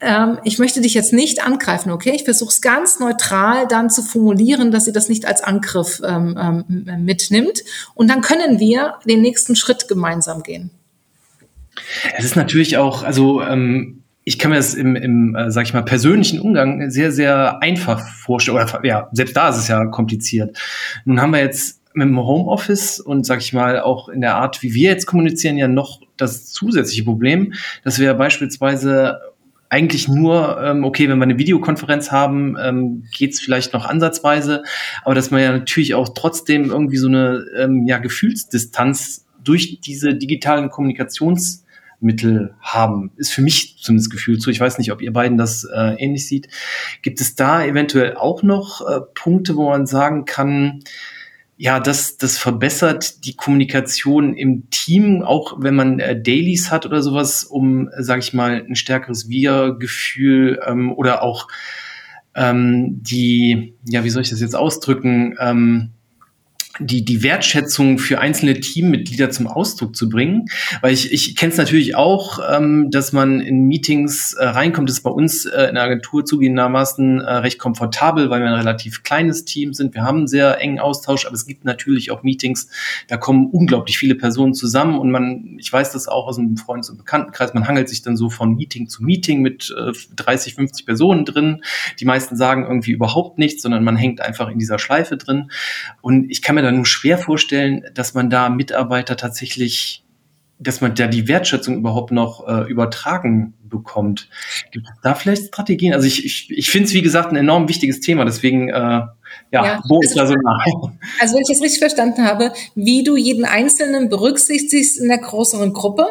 ähm, 0.00 0.38
ich 0.44 0.58
möchte 0.58 0.80
dich 0.80 0.94
jetzt 0.94 1.12
nicht 1.12 1.44
angreifen, 1.44 1.90
okay? 1.90 2.12
Ich 2.14 2.24
versuche 2.24 2.50
es 2.50 2.60
ganz 2.60 3.00
neutral 3.00 3.66
dann 3.66 3.88
zu 3.88 4.02
formulieren, 4.02 4.70
dass 4.70 4.84
sie 4.84 4.92
das 4.92 5.08
nicht 5.08 5.26
als 5.26 5.42
Angriff 5.42 6.02
ähm, 6.04 6.36
ähm, 6.38 7.04
mitnimmt. 7.04 7.62
Und 7.94 8.08
dann 8.10 8.20
können 8.20 8.60
wir 8.60 8.96
den 9.06 9.22
nächsten 9.22 9.56
Schritt 9.56 9.88
gemeinsam 9.88 10.42
gehen. 10.42 10.70
Es 12.16 12.24
ist 12.24 12.36
natürlich 12.36 12.76
auch, 12.76 13.02
also 13.02 13.42
ähm, 13.42 14.02
ich 14.24 14.38
kann 14.38 14.50
mir 14.50 14.56
das 14.56 14.74
im, 14.74 14.96
im 14.96 15.34
äh, 15.34 15.50
sag 15.50 15.64
ich 15.64 15.72
mal, 15.72 15.82
persönlichen 15.82 16.40
Umgang 16.40 16.90
sehr, 16.90 17.12
sehr 17.12 17.62
einfach 17.62 18.06
vorstellen. 18.06 18.56
Oder 18.56 18.84
ja, 18.84 19.08
selbst 19.12 19.36
da 19.36 19.48
ist 19.48 19.56
es 19.56 19.68
ja 19.68 19.86
kompliziert. 19.86 20.58
Nun 21.04 21.20
haben 21.22 21.30
wir 21.30 21.40
jetzt 21.40 21.80
mit 21.94 22.08
dem 22.08 22.18
Homeoffice 22.18 23.00
und 23.00 23.24
sag 23.24 23.40
ich 23.40 23.54
mal 23.54 23.80
auch 23.80 24.10
in 24.10 24.20
der 24.20 24.34
Art, 24.34 24.62
wie 24.62 24.74
wir 24.74 24.90
jetzt 24.90 25.06
kommunizieren, 25.06 25.56
ja 25.56 25.68
noch 25.68 26.00
das 26.18 26.50
zusätzliche 26.52 27.04
Problem, 27.04 27.54
dass 27.84 27.98
wir 27.98 28.12
beispielsweise 28.12 29.18
eigentlich 29.68 30.08
nur, 30.08 30.60
ähm, 30.62 30.84
okay, 30.84 31.08
wenn 31.08 31.18
wir 31.18 31.24
eine 31.24 31.38
Videokonferenz 31.38 32.12
haben, 32.12 32.56
ähm, 32.60 33.04
geht 33.12 33.34
es 33.34 33.40
vielleicht 33.40 33.72
noch 33.72 33.84
ansatzweise, 33.86 34.62
aber 35.04 35.14
dass 35.14 35.30
man 35.30 35.40
ja 35.40 35.52
natürlich 35.52 35.94
auch 35.94 36.10
trotzdem 36.14 36.70
irgendwie 36.70 36.96
so 36.96 37.08
eine 37.08 37.44
ähm, 37.56 37.86
ja, 37.86 37.98
Gefühlsdistanz 37.98 39.26
durch 39.42 39.80
diese 39.80 40.14
digitalen 40.14 40.70
Kommunikationsmittel 40.70 42.54
haben, 42.60 43.12
ist 43.16 43.32
für 43.32 43.42
mich 43.42 43.78
zumindest 43.80 44.10
Gefühl 44.10 44.38
zu. 44.38 44.50
Ich 44.50 44.60
weiß 44.60 44.78
nicht, 44.78 44.92
ob 44.92 45.02
ihr 45.02 45.12
beiden 45.12 45.38
das 45.38 45.64
äh, 45.64 45.94
ähnlich 45.98 46.26
sieht. 46.26 46.48
Gibt 47.02 47.20
es 47.20 47.34
da 47.36 47.64
eventuell 47.64 48.16
auch 48.16 48.42
noch 48.42 48.80
äh, 48.86 49.00
Punkte, 49.14 49.56
wo 49.56 49.70
man 49.70 49.86
sagen 49.86 50.24
kann, 50.24 50.80
ja, 51.58 51.80
das, 51.80 52.18
das 52.18 52.36
verbessert 52.36 53.24
die 53.24 53.34
Kommunikation 53.34 54.34
im 54.34 54.68
Team, 54.70 55.22
auch 55.22 55.56
wenn 55.58 55.74
man 55.74 56.00
äh, 56.00 56.20
Dailies 56.20 56.70
hat 56.70 56.84
oder 56.84 57.02
sowas, 57.02 57.44
um, 57.44 57.88
äh, 57.88 58.02
sage 58.02 58.20
ich 58.20 58.34
mal, 58.34 58.64
ein 58.68 58.76
stärkeres 58.76 59.28
Wir-Gefühl 59.28 60.60
ähm, 60.66 60.92
oder 60.92 61.22
auch 61.22 61.48
ähm, 62.34 63.02
die, 63.02 63.74
ja, 63.88 64.04
wie 64.04 64.10
soll 64.10 64.22
ich 64.22 64.30
das 64.30 64.42
jetzt 64.42 64.54
ausdrücken, 64.54 65.34
ähm, 65.40 65.92
die, 66.80 67.04
die 67.04 67.22
Wertschätzung 67.22 67.98
für 67.98 68.20
einzelne 68.20 68.60
Teammitglieder 68.60 69.30
zum 69.30 69.46
Ausdruck 69.46 69.96
zu 69.96 70.08
bringen. 70.08 70.46
Weil 70.80 70.92
ich, 70.92 71.12
ich 71.12 71.36
kenne 71.36 71.52
es 71.52 71.58
natürlich 71.58 71.96
auch, 71.96 72.38
ähm, 72.50 72.90
dass 72.90 73.12
man 73.12 73.40
in 73.40 73.66
Meetings 73.66 74.34
äh, 74.34 74.46
reinkommt. 74.46 74.88
Das 74.88 74.98
ist 74.98 75.02
bei 75.02 75.10
uns 75.10 75.46
äh, 75.46 75.68
in 75.68 75.74
der 75.74 75.84
Agentur 75.84 76.24
zugegebenermaßen 76.24 77.20
äh, 77.20 77.32
recht 77.36 77.58
komfortabel, 77.58 78.30
weil 78.30 78.40
wir 78.40 78.48
ein 78.48 78.54
relativ 78.54 79.02
kleines 79.02 79.44
Team 79.44 79.74
sind. 79.74 79.94
Wir 79.94 80.02
haben 80.02 80.18
einen 80.18 80.28
sehr 80.28 80.60
engen 80.60 80.78
Austausch, 80.78 81.26
aber 81.26 81.34
es 81.34 81.46
gibt 81.46 81.64
natürlich 81.64 82.10
auch 82.10 82.22
Meetings, 82.22 82.68
da 83.08 83.16
kommen 83.16 83.50
unglaublich 83.50 83.98
viele 83.98 84.14
Personen 84.14 84.54
zusammen 84.54 84.98
und 84.98 85.10
man, 85.10 85.56
ich 85.58 85.72
weiß 85.72 85.92
das 85.92 86.08
auch 86.08 86.26
aus 86.26 86.38
einem 86.38 86.56
Freundes- 86.56 86.90
und 86.90 86.98
Bekanntenkreis, 86.98 87.54
man 87.54 87.66
hangelt 87.66 87.88
sich 87.88 88.02
dann 88.02 88.16
so 88.16 88.30
von 88.30 88.54
Meeting 88.54 88.88
zu 88.88 89.02
Meeting 89.02 89.42
mit 89.42 89.74
äh, 89.76 89.92
30, 90.16 90.54
50 90.54 90.86
Personen 90.86 91.24
drin. 91.24 91.62
Die 92.00 92.04
meisten 92.04 92.36
sagen 92.36 92.64
irgendwie 92.64 92.92
überhaupt 92.92 93.38
nichts, 93.38 93.62
sondern 93.62 93.84
man 93.84 93.96
hängt 93.96 94.20
einfach 94.20 94.48
in 94.48 94.58
dieser 94.58 94.78
Schleife 94.78 95.16
drin. 95.16 95.50
Und 96.00 96.30
ich 96.30 96.42
kann 96.42 96.54
mir 96.54 96.62
da 96.66 96.72
nur 96.72 96.86
schwer 96.86 97.18
vorstellen, 97.18 97.84
dass 97.94 98.14
man 98.14 98.30
da 98.30 98.48
Mitarbeiter 98.48 99.16
tatsächlich, 99.16 100.04
dass 100.58 100.80
man 100.80 100.94
da 100.94 101.06
die 101.06 101.28
Wertschätzung 101.28 101.76
überhaupt 101.76 102.12
noch 102.12 102.46
äh, 102.46 102.70
übertragen 102.70 103.54
bekommt. 103.62 104.28
Gibt 104.70 104.86
es 104.86 104.94
da 105.02 105.14
vielleicht 105.14 105.46
Strategien? 105.46 105.94
Also 105.94 106.06
ich, 106.06 106.24
ich, 106.24 106.50
ich 106.50 106.70
finde 106.70 106.88
es, 106.88 106.94
wie 106.94 107.02
gesagt, 107.02 107.30
ein 107.30 107.36
enorm 107.36 107.68
wichtiges 107.68 108.00
Thema, 108.00 108.24
deswegen 108.24 108.68
äh, 108.68 108.72
ja, 108.72 109.10
ja, 109.52 109.82
wo 109.88 110.00
ist 110.00 110.18
also, 110.18 110.34
da 110.34 110.40
so 110.40 110.88
nah? 110.88 110.92
Also 111.20 111.34
wenn 111.34 111.42
ich 111.42 111.48
das 111.48 111.62
richtig 111.62 111.78
verstanden 111.80 112.24
habe, 112.24 112.52
wie 112.74 113.02
du 113.02 113.16
jeden 113.16 113.44
Einzelnen 113.44 114.08
berücksichtigst 114.08 114.98
in 114.98 115.08
der 115.08 115.18
größeren 115.18 115.72
Gruppe, 115.72 116.08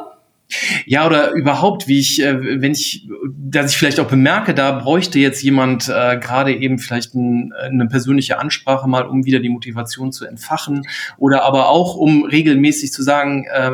ja, 0.86 1.05
oder 1.05 1.31
überhaupt, 1.31 1.88
wie 1.88 1.99
ich, 1.99 2.21
äh, 2.21 2.62
wenn 2.62 2.71
ich, 2.71 3.08
dass 3.27 3.71
ich 3.71 3.77
vielleicht 3.77 3.99
auch 3.99 4.08
bemerke, 4.08 4.53
da 4.53 4.71
bräuchte 4.71 5.19
jetzt 5.19 5.41
jemand 5.41 5.89
äh, 5.89 6.17
gerade 6.17 6.53
eben 6.53 6.77
vielleicht 6.77 7.15
ein, 7.15 7.51
eine 7.53 7.88
persönliche 7.88 8.39
Ansprache 8.39 8.88
mal, 8.88 9.03
um 9.03 9.25
wieder 9.25 9.39
die 9.39 9.49
Motivation 9.49 10.12
zu 10.12 10.25
entfachen. 10.25 10.88
Oder 11.17 11.43
aber 11.43 11.69
auch, 11.69 11.95
um 11.95 12.25
regelmäßig 12.25 12.93
zu 12.93 13.01
sagen, 13.01 13.45
äh, 13.51 13.71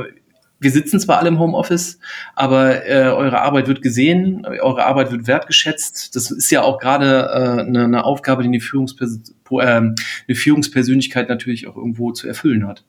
wir 0.61 0.71
sitzen 0.71 0.99
zwar 0.99 1.17
alle 1.17 1.29
im 1.29 1.39
Homeoffice, 1.39 1.99
aber 2.35 2.87
äh, 2.87 3.07
eure 3.07 3.41
Arbeit 3.41 3.67
wird 3.67 3.81
gesehen, 3.81 4.45
eure 4.45 4.85
Arbeit 4.85 5.11
wird 5.11 5.25
wertgeschätzt. 5.25 6.15
Das 6.15 6.29
ist 6.29 6.51
ja 6.51 6.61
auch 6.61 6.77
gerade 6.79 7.29
äh, 7.33 7.61
eine, 7.63 7.85
eine 7.85 8.05
Aufgabe, 8.05 8.43
die 8.43 8.49
eine, 8.49 8.59
Führungspers 8.59 9.21
äh, 9.49 9.55
eine 9.57 9.95
Führungspersönlichkeit 10.29 11.29
natürlich 11.29 11.67
auch 11.67 11.75
irgendwo 11.75 12.11
zu 12.11 12.27
erfüllen 12.27 12.67
hat. 12.67 12.85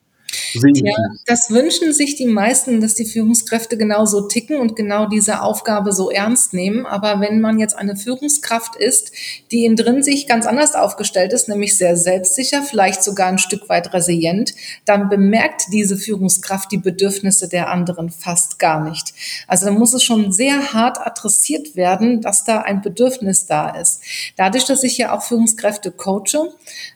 Ja, 0.55 0.95
das 1.27 1.51
wünschen 1.51 1.92
sich 1.92 2.16
die 2.16 2.27
meisten, 2.27 2.81
dass 2.81 2.95
die 2.95 3.05
Führungskräfte 3.05 3.77
genauso 3.77 4.29
ticken 4.29 4.57
und 4.57 4.77
genau 4.77 5.07
diese 5.07 5.42
Aufgabe 5.42 5.92
so 5.92 6.11
ernst 6.11 6.55
nehmen. 6.55 6.87
Aber 6.87 7.21
wenn 7.21 7.40
man 7.40 7.59
jetzt 7.59 7.77
eine 7.77 7.97
Führungskraft 7.97 8.77
ist, 8.77 9.12
die 9.51 9.64
in 9.64 9.77
drin 9.77 10.03
sich 10.03 10.27
ganz 10.27 10.47
anders 10.47 10.75
aufgestellt 10.75 11.33
ist, 11.33 11.49
nämlich 11.49 11.77
sehr 11.77 11.97
selbstsicher, 11.97 12.62
vielleicht 12.62 13.03
sogar 13.03 13.29
ein 13.29 13.38
Stück 13.38 13.68
weit 13.68 13.92
resilient, 13.92 14.55
dann 14.85 15.09
bemerkt 15.09 15.64
diese 15.73 15.97
Führungskraft 15.97 16.73
die 16.73 16.79
Bedürfnisse 16.79 17.49
der 17.49 17.71
anderen 17.71 18.11
fast 18.11 18.59
gar 18.59 18.83
nicht. 18.88 19.14
Also 19.47 19.66
da 19.66 19.73
muss 19.73 19.92
es 19.95 20.03
schon 20.03 20.33
sehr 20.33 20.73
hart 20.73 20.99
adressiert 20.99 21.77
werden, 21.77 22.21
dass 22.21 22.45
da 22.45 22.61
ein 22.61 22.83
Bedürfnis 22.83 23.47
da 23.47 23.71
ist. 23.71 24.01
Dadurch, 24.37 24.64
dass 24.64 24.83
ich 24.83 24.99
ja 24.99 25.16
auch 25.16 25.23
Führungskräfte 25.23 25.90
coache, 25.90 26.53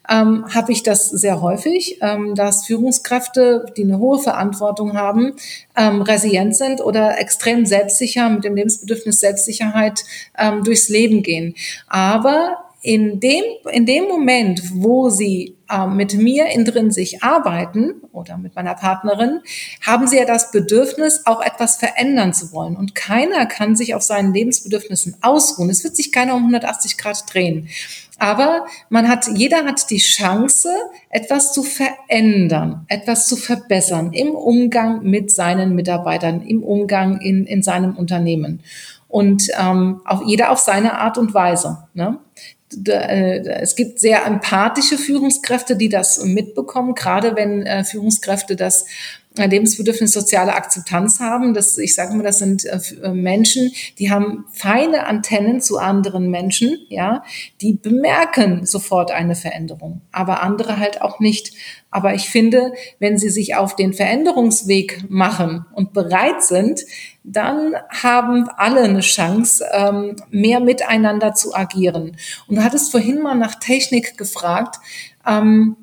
ähm, 0.08 0.46
habe 0.54 0.72
ich 0.72 0.82
das 0.82 1.08
sehr 1.08 1.40
häufig, 1.40 1.98
ähm, 2.00 2.34
dass 2.34 2.66
Führungskräfte, 2.66 3.25
die 3.34 3.82
eine 3.82 3.98
hohe 3.98 4.18
Verantwortung 4.18 4.94
haben, 4.94 5.34
ähm, 5.76 6.02
resilient 6.02 6.56
sind 6.56 6.80
oder 6.80 7.18
extrem 7.18 7.66
selbstsicher 7.66 8.28
mit 8.28 8.44
dem 8.44 8.56
Lebensbedürfnis 8.56 9.20
Selbstsicherheit 9.20 10.04
ähm, 10.38 10.64
durchs 10.64 10.88
Leben 10.88 11.22
gehen. 11.22 11.54
Aber 11.88 12.58
in 12.86 13.18
dem, 13.18 13.42
in 13.72 13.84
dem 13.84 14.04
Moment, 14.04 14.62
wo 14.74 15.10
sie 15.10 15.56
äh, 15.68 15.88
mit 15.88 16.14
mir 16.14 16.46
in 16.46 16.64
drin 16.64 16.92
sich 16.92 17.20
arbeiten 17.20 17.94
oder 18.12 18.36
mit 18.36 18.54
meiner 18.54 18.74
Partnerin, 18.74 19.40
haben 19.84 20.06
sie 20.06 20.18
ja 20.18 20.24
das 20.24 20.52
Bedürfnis, 20.52 21.22
auch 21.24 21.40
etwas 21.40 21.78
verändern 21.78 22.32
zu 22.32 22.52
wollen. 22.52 22.76
Und 22.76 22.94
keiner 22.94 23.46
kann 23.46 23.74
sich 23.74 23.96
auf 23.96 24.02
seinen 24.02 24.32
Lebensbedürfnissen 24.32 25.16
ausruhen. 25.20 25.68
Es 25.68 25.82
wird 25.82 25.96
sich 25.96 26.12
keiner 26.12 26.34
um 26.34 26.42
180 26.42 26.96
Grad 26.96 27.24
drehen. 27.32 27.68
Aber 28.18 28.66
man 28.88 29.08
hat, 29.08 29.26
jeder 29.34 29.64
hat 29.64 29.90
die 29.90 29.98
Chance, 29.98 30.70
etwas 31.10 31.52
zu 31.52 31.62
verändern, 31.62 32.86
etwas 32.88 33.26
zu 33.26 33.36
verbessern 33.36 34.12
im 34.12 34.30
Umgang 34.30 35.02
mit 35.02 35.30
seinen 35.30 35.74
Mitarbeitern, 35.74 36.40
im 36.42 36.62
Umgang 36.62 37.20
in, 37.20 37.46
in 37.46 37.62
seinem 37.62 37.96
Unternehmen. 37.96 38.60
Und 39.08 39.48
ähm, 39.58 40.00
auch 40.04 40.26
jeder 40.26 40.50
auf 40.50 40.58
seine 40.58 40.98
Art 40.98 41.18
und 41.18 41.34
Weise. 41.34 41.84
Ne? 41.94 42.18
Äh, 42.88 43.38
es 43.60 43.76
gibt 43.76 44.00
sehr 44.00 44.24
empathische 44.26 44.98
Führungskräfte, 44.98 45.76
die 45.76 45.88
das 45.88 46.22
mitbekommen, 46.24 46.94
gerade 46.94 47.36
wenn 47.36 47.62
äh, 47.62 47.84
Führungskräfte 47.84 48.56
das 48.56 48.86
Lebensbedürfnis 49.44 50.12
soziale 50.12 50.54
Akzeptanz 50.54 51.20
haben. 51.20 51.52
Das, 51.52 51.76
ich 51.76 51.94
sage 51.94 52.14
mal, 52.14 52.22
das 52.22 52.38
sind 52.38 52.64
äh, 52.64 52.80
äh, 53.02 53.10
Menschen, 53.10 53.72
die 53.98 54.10
haben 54.10 54.46
feine 54.52 55.06
Antennen 55.06 55.60
zu 55.60 55.78
anderen 55.78 56.30
Menschen, 56.30 56.78
ja, 56.88 57.22
die 57.60 57.74
bemerken 57.74 58.64
sofort 58.64 59.10
eine 59.10 59.34
Veränderung, 59.34 60.00
aber 60.12 60.42
andere 60.42 60.78
halt 60.78 61.02
auch 61.02 61.20
nicht. 61.20 61.52
Aber 61.90 62.14
ich 62.14 62.28
finde, 62.28 62.72
wenn 62.98 63.16
sie 63.18 63.30
sich 63.30 63.54
auf 63.54 63.76
den 63.76 63.92
Veränderungsweg 63.92 65.04
machen 65.08 65.64
und 65.72 65.92
bereit 65.92 66.42
sind, 66.42 66.82
dann 67.24 67.74
haben 67.88 68.48
alle 68.56 68.82
eine 68.82 69.00
Chance, 69.00 69.64
ähm, 69.72 70.16
mehr 70.30 70.60
miteinander 70.60 71.34
zu 71.34 71.54
agieren. 71.54 72.16
Und 72.46 72.56
du 72.56 72.64
hattest 72.64 72.90
vorhin 72.90 73.22
mal 73.22 73.34
nach 73.34 73.56
Technik 73.56 74.16
gefragt. 74.16 74.76
Ähm, 75.26 75.76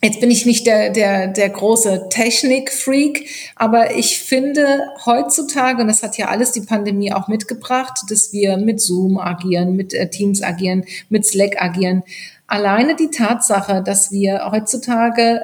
Jetzt 0.00 0.20
bin 0.20 0.30
ich 0.30 0.46
nicht 0.46 0.64
der, 0.66 0.90
der, 0.90 1.26
der 1.26 1.48
große 1.50 2.06
Technik-Freak, 2.08 3.28
aber 3.56 3.96
ich 3.96 4.20
finde 4.20 4.82
heutzutage, 5.04 5.82
und 5.82 5.88
das 5.88 6.04
hat 6.04 6.16
ja 6.16 6.28
alles 6.28 6.52
die 6.52 6.60
Pandemie 6.60 7.12
auch 7.12 7.26
mitgebracht, 7.26 8.02
dass 8.08 8.32
wir 8.32 8.58
mit 8.58 8.80
Zoom 8.80 9.18
agieren, 9.18 9.74
mit 9.74 9.94
äh, 9.94 10.08
Teams 10.08 10.40
agieren, 10.40 10.84
mit 11.08 11.26
Slack 11.26 11.60
agieren. 11.60 12.04
Alleine 12.46 12.94
die 12.94 13.10
Tatsache, 13.10 13.82
dass 13.82 14.12
wir 14.12 14.48
heutzutage 14.52 15.40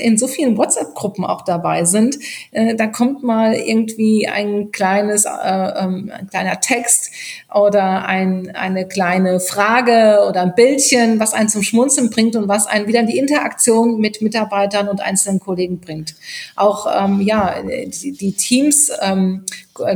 in 0.00 0.18
so 0.18 0.26
vielen 0.26 0.56
WhatsApp-Gruppen 0.56 1.24
auch 1.24 1.42
dabei 1.42 1.84
sind, 1.84 2.18
äh, 2.50 2.74
da 2.74 2.86
kommt 2.88 3.22
mal 3.22 3.54
irgendwie 3.54 4.26
ein 4.26 4.72
kleines, 4.72 5.24
äh, 5.24 5.30
ähm, 5.30 6.10
ein 6.12 6.28
kleiner 6.28 6.60
Text 6.60 7.10
oder 7.54 8.04
ein, 8.04 8.50
eine 8.54 8.86
kleine 8.88 9.38
Frage 9.38 10.26
oder 10.28 10.42
ein 10.42 10.54
Bildchen, 10.54 11.20
was 11.20 11.34
einen 11.34 11.48
zum 11.48 11.62
Schmunzeln 11.62 12.10
bringt 12.10 12.34
und 12.34 12.48
was 12.48 12.66
einen 12.66 12.88
wieder 12.88 13.00
in 13.00 13.06
die 13.06 13.18
Interaktion 13.18 13.98
mit 13.98 14.22
Mitarbeitern 14.22 14.88
und 14.88 15.00
einzelnen 15.00 15.38
Kollegen 15.38 15.78
bringt. 15.78 16.14
Auch 16.56 16.86
ähm, 16.92 17.20
ja 17.20 17.62
die, 17.62 18.12
die 18.12 18.32
Teams 18.32 18.90
ähm, 19.00 19.44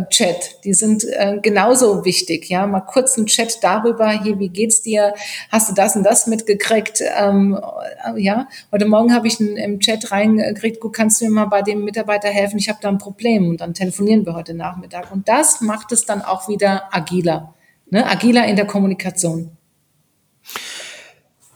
Chat, 0.09 0.65
die 0.65 0.75
sind 0.75 1.05
äh, 1.05 1.39
genauso 1.43 2.05
wichtig. 2.05 2.49
Ja, 2.49 2.67
mal 2.67 2.81
kurz 2.81 3.17
ein 3.17 3.27
Chat 3.27 3.59
darüber. 3.63 4.11
Hier, 4.11 4.39
wie 4.39 4.49
geht's 4.49 4.83
dir? 4.83 5.15
Hast 5.51 5.71
du 5.71 5.75
das 5.75 5.97
und 5.97 6.05
das 6.05 6.27
mitgekriegt? 6.27 7.03
Ähm, 7.17 7.59
äh, 8.05 8.21
ja, 8.21 8.49
heute 8.73 8.87
Morgen 8.87 9.15
habe 9.15 9.27
ich 9.27 9.41
ein, 9.41 9.57
im 9.64 9.81
Chat 9.81 10.12
reingekriegt. 10.12 10.81
Gut, 10.81 10.92
kannst 10.92 11.20
du 11.20 11.24
mir 11.24 11.31
mal 11.31 11.46
bei 11.46 11.62
dem 11.62 11.85
Mitarbeiter 11.85 12.29
helfen? 12.29 12.59
Ich 12.59 12.68
habe 12.68 12.79
da 12.81 12.88
ein 12.88 12.98
Problem 12.98 13.48
und 13.48 13.61
dann 13.61 13.74
telefonieren 13.74 14.24
wir 14.27 14.35
heute 14.35 14.55
Nachmittag. 14.55 15.11
Und 15.12 15.29
das 15.29 15.61
macht 15.61 15.92
es 15.92 16.05
dann 16.05 16.22
auch 16.22 16.48
wieder 16.48 16.94
agiler, 16.94 17.55
ne? 17.90 18.07
agiler 18.07 18.46
in 18.46 18.57
der 18.57 18.66
Kommunikation. 18.66 19.50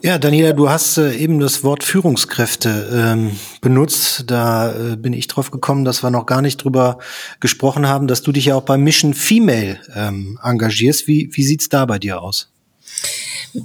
Ja, 0.00 0.16
Daniela, 0.16 0.52
du 0.52 0.70
hast 0.70 0.96
äh, 0.96 1.16
eben 1.16 1.40
das 1.40 1.64
Wort 1.64 1.82
Führungskräfte 1.82 2.88
ähm, 2.92 3.32
benutzt. 3.60 4.24
Da 4.28 4.92
äh, 4.92 4.96
bin 4.96 5.12
ich 5.12 5.26
drauf 5.26 5.50
gekommen, 5.50 5.84
dass 5.84 6.04
wir 6.04 6.10
noch 6.10 6.24
gar 6.24 6.40
nicht 6.40 6.58
drüber 6.58 6.98
gesprochen 7.40 7.88
haben, 7.88 8.06
dass 8.06 8.22
du 8.22 8.30
dich 8.30 8.44
ja 8.44 8.54
auch 8.54 8.62
bei 8.62 8.76
Mission 8.76 9.12
Female 9.12 9.80
ähm, 9.96 10.38
engagierst. 10.40 11.08
Wie, 11.08 11.30
wie 11.32 11.42
sieht's 11.42 11.68
da 11.68 11.84
bei 11.84 11.98
dir 11.98 12.22
aus? 12.22 12.52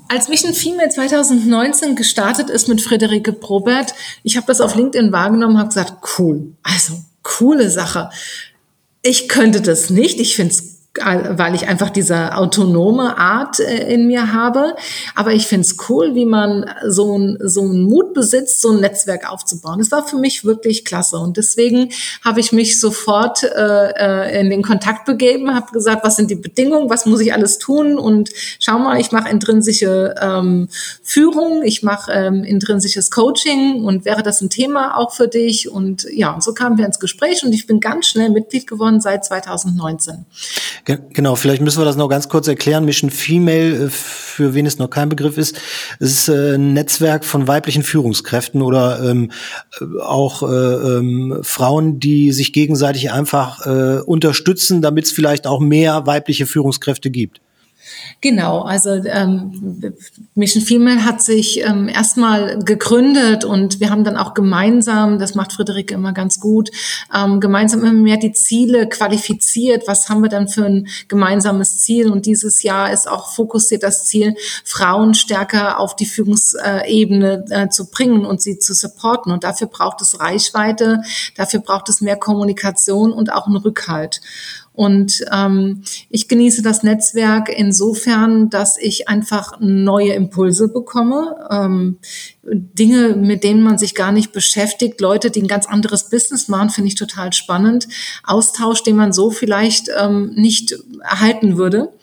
Als 0.07 0.29
Mission 0.29 0.53
Female 0.53 0.89
2019 0.89 1.95
gestartet 1.95 2.49
ist 2.49 2.67
mit 2.67 2.81
Friederike 2.81 3.33
Probert, 3.33 3.93
ich 4.23 4.37
habe 4.37 4.47
das 4.47 4.61
auf 4.61 4.75
LinkedIn 4.75 5.11
wahrgenommen, 5.11 5.57
habe 5.57 5.69
gesagt, 5.69 5.93
cool, 6.17 6.53
also 6.63 6.93
coole 7.21 7.69
Sache. 7.69 8.09
Ich 9.01 9.27
könnte 9.27 9.61
das 9.61 9.89
nicht, 9.89 10.19
ich 10.19 10.35
finde 10.35 10.53
es 10.53 10.72
weil 11.01 11.55
ich 11.55 11.67
einfach 11.67 11.89
diese 11.89 12.37
autonome 12.37 13.17
Art 13.17 13.59
äh, 13.59 13.91
in 13.91 14.05
mir 14.05 14.31
habe. 14.31 14.75
Aber 15.15 15.33
ich 15.33 15.47
finde 15.47 15.65
es 15.65 15.77
cool, 15.89 16.13
wie 16.13 16.25
man 16.25 16.69
so 16.85 17.17
ein 17.17 17.37
so 17.41 17.61
einen 17.61 17.83
Mut 17.83 18.13
besitzt, 18.13 18.61
so 18.61 18.71
ein 18.71 18.79
Netzwerk 18.79 19.31
aufzubauen. 19.31 19.79
Das 19.79 19.91
war 19.91 20.05
für 20.07 20.17
mich 20.17 20.45
wirklich 20.45 20.85
klasse. 20.85 21.17
Und 21.17 21.37
deswegen 21.37 21.89
habe 22.23 22.39
ich 22.39 22.51
mich 22.51 22.79
sofort 22.79 23.43
äh, 23.43 23.89
äh 23.95 24.39
in 24.39 24.51
den 24.51 24.61
Kontakt 24.61 25.05
begeben, 25.05 25.55
habe 25.55 25.71
gesagt, 25.71 26.03
was 26.03 26.15
sind 26.15 26.29
die 26.29 26.35
Bedingungen, 26.35 26.91
was 26.91 27.07
muss 27.07 27.21
ich 27.21 27.33
alles 27.33 27.57
tun? 27.57 27.97
Und 27.97 28.29
schau 28.59 28.77
mal, 28.77 28.99
ich 28.99 29.11
mache 29.11 29.29
intrinsische 29.29 30.13
ähm, 30.21 30.69
Führung, 31.01 31.63
ich 31.63 31.81
mache 31.81 32.11
ähm, 32.11 32.43
intrinsisches 32.43 33.09
Coaching 33.09 33.83
und 33.83 34.05
wäre 34.05 34.21
das 34.21 34.41
ein 34.41 34.51
Thema 34.51 34.95
auch 34.95 35.11
für 35.13 35.27
dich? 35.27 35.71
Und 35.71 36.05
ja, 36.11 36.33
und 36.33 36.43
so 36.43 36.53
kamen 36.53 36.77
wir 36.77 36.85
ins 36.85 36.99
Gespräch 36.99 37.43
und 37.43 37.51
ich 37.51 37.65
bin 37.65 37.79
ganz 37.79 38.05
schnell 38.05 38.29
Mitglied 38.29 38.67
geworden 38.67 39.01
seit 39.01 39.25
2019. 39.25 40.25
Genau, 40.85 41.35
vielleicht 41.35 41.61
müssen 41.61 41.79
wir 41.79 41.85
das 41.85 41.95
noch 41.95 42.09
ganz 42.09 42.27
kurz 42.27 42.47
erklären. 42.47 42.83
Mission 42.83 43.09
Female, 43.09 43.85
äh, 43.85 43.89
für 43.89 44.53
wen 44.53 44.65
es 44.65 44.79
noch 44.79 44.89
kein 44.89 45.07
Begriff 45.07 45.37
ist, 45.37 45.57
ist 45.99 46.27
äh, 46.27 46.55
ein 46.55 46.73
Netzwerk 46.73 47.23
von 47.23 47.47
weiblichen 47.47 47.83
Führungskräften 47.83 48.61
oder 48.61 49.01
ähm, 49.09 49.31
auch 50.01 50.43
äh, 50.43 50.45
ähm, 50.45 51.39
Frauen, 51.41 52.01
die 52.01 52.33
sich 52.33 52.51
gegenseitig 52.51 53.11
einfach 53.11 53.65
äh, 53.65 54.01
unterstützen, 54.01 54.81
damit 54.81 55.05
es 55.05 55.11
vielleicht 55.13 55.47
auch 55.47 55.61
mehr 55.61 56.05
weibliche 56.05 56.45
Führungskräfte 56.45 57.11
gibt. 57.11 57.39
Genau, 58.21 58.61
also 58.61 58.91
ähm, 58.91 59.81
Mission 60.33 60.63
Female 60.63 61.03
hat 61.03 61.21
sich 61.21 61.61
ähm, 61.61 61.89
erstmal 61.89 62.59
gegründet 62.59 63.43
und 63.43 63.81
wir 63.81 63.89
haben 63.89 64.05
dann 64.05 64.15
auch 64.15 64.33
gemeinsam, 64.33 65.19
das 65.19 65.35
macht 65.35 65.51
Friederike 65.51 65.93
immer 65.93 66.13
ganz 66.13 66.39
gut, 66.39 66.71
ähm, 67.13 67.41
gemeinsam 67.41 67.81
immer 67.81 67.91
mehr 67.91 68.15
die 68.15 68.31
Ziele 68.31 68.87
qualifiziert. 68.87 69.83
Was 69.87 70.07
haben 70.07 70.21
wir 70.21 70.29
dann 70.29 70.47
für 70.47 70.65
ein 70.65 70.87
gemeinsames 71.09 71.79
Ziel? 71.79 72.09
Und 72.09 72.25
dieses 72.25 72.63
Jahr 72.63 72.93
ist 72.93 73.09
auch 73.09 73.33
fokussiert 73.33 73.83
das 73.83 74.05
Ziel, 74.05 74.35
Frauen 74.63 75.13
stärker 75.13 75.79
auf 75.79 75.95
die 75.95 76.05
Führungsebene 76.05 77.45
äh, 77.49 77.69
zu 77.69 77.89
bringen 77.89 78.25
und 78.25 78.41
sie 78.41 78.57
zu 78.57 78.73
supporten. 78.73 79.33
Und 79.33 79.43
dafür 79.43 79.67
braucht 79.67 80.01
es 80.01 80.21
Reichweite, 80.21 81.01
dafür 81.35 81.59
braucht 81.59 81.89
es 81.89 81.99
mehr 81.99 82.15
Kommunikation 82.15 83.11
und 83.11 83.33
auch 83.33 83.47
einen 83.47 83.57
Rückhalt. 83.57 84.21
Und 84.73 85.23
ähm, 85.31 85.83
ich 86.09 86.27
genieße 86.27 86.63
das 86.63 86.83
Netzwerk 86.83 87.49
insofern, 87.49 88.49
dass 88.49 88.77
ich 88.77 89.07
einfach 89.07 89.59
neue 89.59 90.13
Impulse 90.13 90.67
bekomme, 90.67 91.35
ähm, 91.51 91.99
Dinge, 92.45 93.15
mit 93.15 93.43
denen 93.43 93.63
man 93.63 93.77
sich 93.77 93.95
gar 93.95 94.11
nicht 94.11 94.33
beschäftigt, 94.33 94.99
Leute, 94.99 95.31
die 95.31 95.41
ein 95.41 95.47
ganz 95.47 95.65
anderes 95.65 96.09
Business 96.09 96.49
machen, 96.49 96.69
finde 96.69 96.89
ich 96.89 96.95
total 96.95 97.31
spannend. 97.31 97.87
Austausch, 98.23 98.83
den 98.83 98.97
man 98.97 99.13
so 99.13 99.31
vielleicht 99.31 99.89
ähm, 99.97 100.33
nicht 100.35 100.75
erhalten 101.01 101.57
würde. 101.57 101.93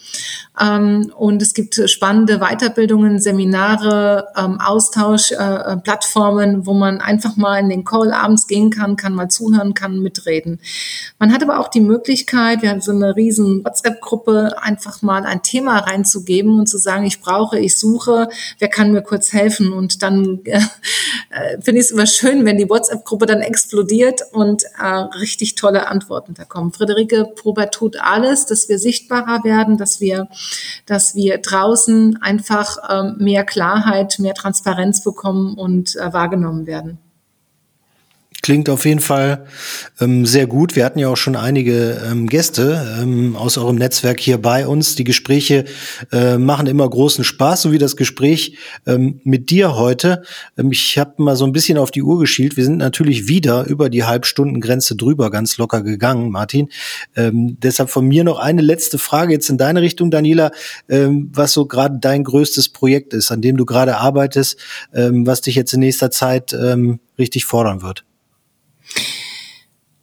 Ähm, 0.58 1.12
und 1.16 1.42
es 1.42 1.54
gibt 1.54 1.80
spannende 1.88 2.38
Weiterbildungen, 2.38 3.18
Seminare, 3.18 4.28
ähm, 4.36 4.60
Austausch, 4.60 5.32
äh, 5.32 5.34
äh, 5.36 5.76
Plattformen, 5.76 6.66
wo 6.66 6.74
man 6.74 7.00
einfach 7.00 7.36
mal 7.36 7.58
in 7.58 7.68
den 7.68 7.84
Call 7.84 8.12
abends 8.12 8.46
gehen 8.46 8.70
kann, 8.70 8.96
kann 8.96 9.14
mal 9.14 9.28
zuhören, 9.28 9.74
kann 9.74 10.00
mitreden. 10.00 10.58
Man 11.18 11.32
hat 11.32 11.42
aber 11.42 11.60
auch 11.60 11.68
die 11.68 11.80
Möglichkeit, 11.80 12.62
wir 12.62 12.70
haben 12.70 12.80
so 12.80 12.92
eine 12.92 13.14
riesen 13.14 13.64
WhatsApp-Gruppe, 13.64 14.56
einfach 14.60 15.02
mal 15.02 15.24
ein 15.24 15.42
Thema 15.42 15.78
reinzugeben 15.78 16.58
und 16.58 16.66
zu 16.66 16.78
sagen, 16.78 17.04
ich 17.04 17.20
brauche, 17.20 17.58
ich 17.58 17.78
suche, 17.78 18.28
wer 18.58 18.68
kann 18.68 18.92
mir 18.92 19.02
kurz 19.02 19.32
helfen? 19.32 19.72
Und 19.72 20.02
dann 20.02 20.29
äh, 20.44 20.60
äh 21.30 21.60
finde 21.60 21.80
ich 21.80 21.86
es 21.86 21.90
immer 21.90 22.06
schön, 22.06 22.44
wenn 22.44 22.58
die 22.58 22.68
WhatsApp-Gruppe 22.68 23.26
dann 23.26 23.40
explodiert 23.40 24.22
und 24.32 24.64
äh, 24.78 24.86
richtig 25.20 25.54
tolle 25.54 25.88
Antworten 25.88 26.34
da 26.34 26.44
kommen. 26.44 26.72
Friederike 26.72 27.26
Probert 27.36 27.74
tut 27.74 27.96
alles, 28.00 28.46
dass 28.46 28.68
wir 28.68 28.78
sichtbarer 28.78 29.44
werden, 29.44 29.76
dass 29.76 30.00
wir 30.00 30.28
dass 30.86 31.14
wir 31.14 31.38
draußen 31.38 32.20
einfach 32.22 32.76
ähm, 32.88 33.16
mehr 33.18 33.44
Klarheit, 33.44 34.18
mehr 34.18 34.34
Transparenz 34.34 35.02
bekommen 35.04 35.54
und 35.54 35.96
äh, 35.96 36.12
wahrgenommen 36.12 36.66
werden. 36.66 36.98
Klingt 38.42 38.70
auf 38.70 38.86
jeden 38.86 39.00
Fall 39.00 39.44
ähm, 40.00 40.24
sehr 40.24 40.46
gut. 40.46 40.74
Wir 40.74 40.86
hatten 40.86 40.98
ja 40.98 41.08
auch 41.08 41.16
schon 41.16 41.36
einige 41.36 42.00
ähm, 42.10 42.26
Gäste 42.26 42.98
ähm, 43.00 43.36
aus 43.36 43.58
eurem 43.58 43.76
Netzwerk 43.76 44.18
hier 44.18 44.38
bei 44.38 44.66
uns. 44.66 44.94
Die 44.94 45.04
Gespräche 45.04 45.66
äh, 46.10 46.38
machen 46.38 46.66
immer 46.66 46.88
großen 46.88 47.22
Spaß, 47.22 47.62
so 47.62 47.72
wie 47.72 47.78
das 47.78 47.96
Gespräch 47.96 48.56
ähm, 48.86 49.20
mit 49.24 49.50
dir 49.50 49.76
heute. 49.76 50.22
Ähm, 50.56 50.72
ich 50.72 50.96
habe 50.96 51.22
mal 51.22 51.36
so 51.36 51.44
ein 51.44 51.52
bisschen 51.52 51.76
auf 51.76 51.90
die 51.90 52.02
Uhr 52.02 52.18
geschielt. 52.18 52.56
Wir 52.56 52.64
sind 52.64 52.78
natürlich 52.78 53.28
wieder 53.28 53.66
über 53.66 53.90
die 53.90 54.04
Halbstundengrenze 54.04 54.96
drüber 54.96 55.30
ganz 55.30 55.58
locker 55.58 55.82
gegangen, 55.82 56.30
Martin. 56.30 56.70
Ähm, 57.16 57.58
deshalb 57.60 57.90
von 57.90 58.08
mir 58.08 58.24
noch 58.24 58.38
eine 58.38 58.62
letzte 58.62 58.96
Frage 58.96 59.34
jetzt 59.34 59.50
in 59.50 59.58
deine 59.58 59.82
Richtung, 59.82 60.10
Daniela, 60.10 60.50
ähm, 60.88 61.30
was 61.34 61.52
so 61.52 61.66
gerade 61.66 61.98
dein 62.00 62.24
größtes 62.24 62.70
Projekt 62.70 63.12
ist, 63.12 63.30
an 63.30 63.42
dem 63.42 63.58
du 63.58 63.66
gerade 63.66 63.98
arbeitest, 63.98 64.58
ähm, 64.94 65.26
was 65.26 65.42
dich 65.42 65.56
jetzt 65.56 65.74
in 65.74 65.80
nächster 65.80 66.10
Zeit 66.10 66.54
ähm, 66.54 67.00
richtig 67.18 67.44
fordern 67.44 67.82
wird. 67.82 68.04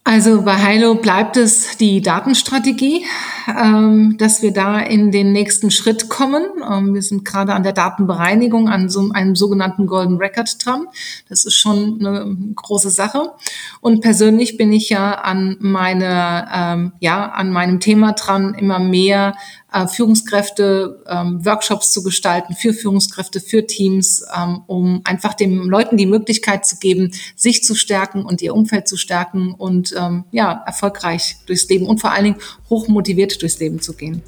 Also 0.09 0.43
bei 0.43 0.55
Hilo 0.55 0.95
bleibt 0.95 1.35
es 1.35 1.75
die 1.75 2.01
Datenstrategie, 2.01 3.05
ähm, 3.45 4.15
dass 4.17 4.41
wir 4.41 4.53
da 4.53 4.79
in 4.79 5.11
den 5.11 5.33
nächsten 5.33 5.69
Schritt 5.69 6.07
kommen. 6.07 6.43
Ähm, 6.65 6.93
wir 6.93 7.01
sind 7.01 7.25
gerade 7.25 7.53
an 7.53 7.63
der 7.63 7.73
Datenbereinigung, 7.73 8.69
an 8.69 8.87
so 8.87 9.09
einem 9.11 9.35
sogenannten 9.35 9.85
Golden 9.85 10.15
Record 10.15 10.65
dran. 10.65 10.87
Das 11.27 11.43
ist 11.43 11.55
schon 11.55 11.97
eine 11.99 12.37
große 12.55 12.89
Sache. 12.89 13.33
Und 13.81 13.99
persönlich 13.99 14.55
bin 14.55 14.71
ich 14.71 14.87
ja 14.87 15.11
an 15.11 15.57
meine, 15.59 16.47
ähm, 16.53 16.93
ja, 17.01 17.25
an 17.25 17.51
meinem 17.51 17.81
Thema 17.81 18.13
dran, 18.13 18.53
immer 18.53 18.79
mehr 18.79 19.35
äh, 19.73 19.87
Führungskräfte, 19.87 21.03
ähm, 21.07 21.45
Workshops 21.45 21.91
zu 21.91 22.03
gestalten 22.03 22.55
für 22.55 22.73
Führungskräfte, 22.73 23.39
für 23.39 23.65
Teams, 23.65 24.25
ähm, 24.35 24.61
um 24.67 25.01
einfach 25.03 25.33
den 25.33 25.63
Leuten 25.63 25.97
die 25.97 26.05
Möglichkeit 26.05 26.65
zu 26.65 26.77
geben, 26.77 27.11
sich 27.35 27.63
zu 27.63 27.75
stärken 27.75 28.23
und 28.23 28.41
ihr 28.41 28.53
Umfeld 28.53 28.87
zu 28.87 28.97
stärken 28.97 29.53
und 29.53 29.93
ähm, 29.97 30.23
ja, 30.31 30.63
erfolgreich 30.65 31.37
durchs 31.45 31.67
Leben 31.69 31.85
und 31.85 31.99
vor 31.99 32.11
allen 32.11 32.23
Dingen 32.23 32.37
hochmotiviert 32.69 33.41
durchs 33.41 33.59
Leben 33.59 33.81
zu 33.81 33.93
gehen. 33.93 34.21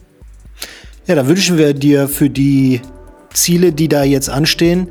Ja, 1.07 1.15
da 1.15 1.27
wünschen 1.27 1.57
wir 1.57 1.73
dir 1.73 2.07
für 2.07 2.29
die 2.29 2.81
Ziele, 3.33 3.71
die 3.71 3.87
da 3.87 4.03
jetzt 4.03 4.29
anstehen, 4.29 4.89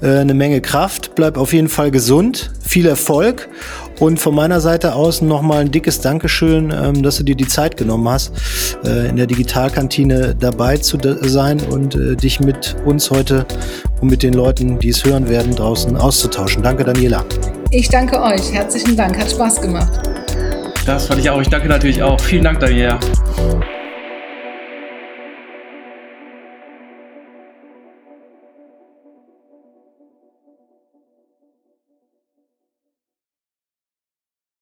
äh, 0.00 0.18
eine 0.18 0.34
Menge 0.34 0.60
Kraft. 0.60 1.14
Bleib 1.14 1.36
auf 1.36 1.52
jeden 1.52 1.68
Fall 1.68 1.90
gesund, 1.90 2.50
viel 2.62 2.86
Erfolg 2.86 3.48
und 4.00 4.18
von 4.20 4.34
meiner 4.34 4.60
Seite 4.60 4.94
aus 4.94 5.22
nochmal 5.22 5.60
ein 5.60 5.70
dickes 5.70 6.00
Dankeschön, 6.00 6.72
ähm, 6.72 7.02
dass 7.02 7.16
du 7.16 7.24
dir 7.24 7.34
die 7.34 7.46
Zeit 7.46 7.76
genommen 7.76 8.08
hast, 8.08 8.32
äh, 8.84 9.08
in 9.08 9.16
der 9.16 9.26
Digitalkantine 9.26 10.34
dabei 10.38 10.76
zu 10.76 10.98
sein 11.22 11.60
und 11.70 11.94
äh, 11.94 12.16
dich 12.16 12.40
mit 12.40 12.76
uns 12.84 13.10
heute 13.10 13.46
und 14.00 14.10
mit 14.10 14.22
den 14.22 14.34
Leuten, 14.34 14.78
die 14.78 14.90
es 14.90 15.04
hören 15.04 15.28
werden, 15.28 15.54
draußen 15.54 15.96
auszutauschen. 15.96 16.62
Danke, 16.62 16.84
Daniela. 16.84 17.24
Ich 17.70 17.88
danke 17.88 18.22
euch. 18.22 18.52
Herzlichen 18.52 18.96
Dank. 18.96 19.18
Hat 19.18 19.30
Spaß 19.30 19.60
gemacht. 19.60 19.92
Das 20.86 21.06
fand 21.06 21.20
ich 21.20 21.28
auch. 21.28 21.40
Ich 21.40 21.48
danke 21.48 21.68
natürlich 21.68 22.02
auch. 22.02 22.18
Vielen 22.20 22.44
Dank, 22.44 22.60
Daniela. 22.60 22.98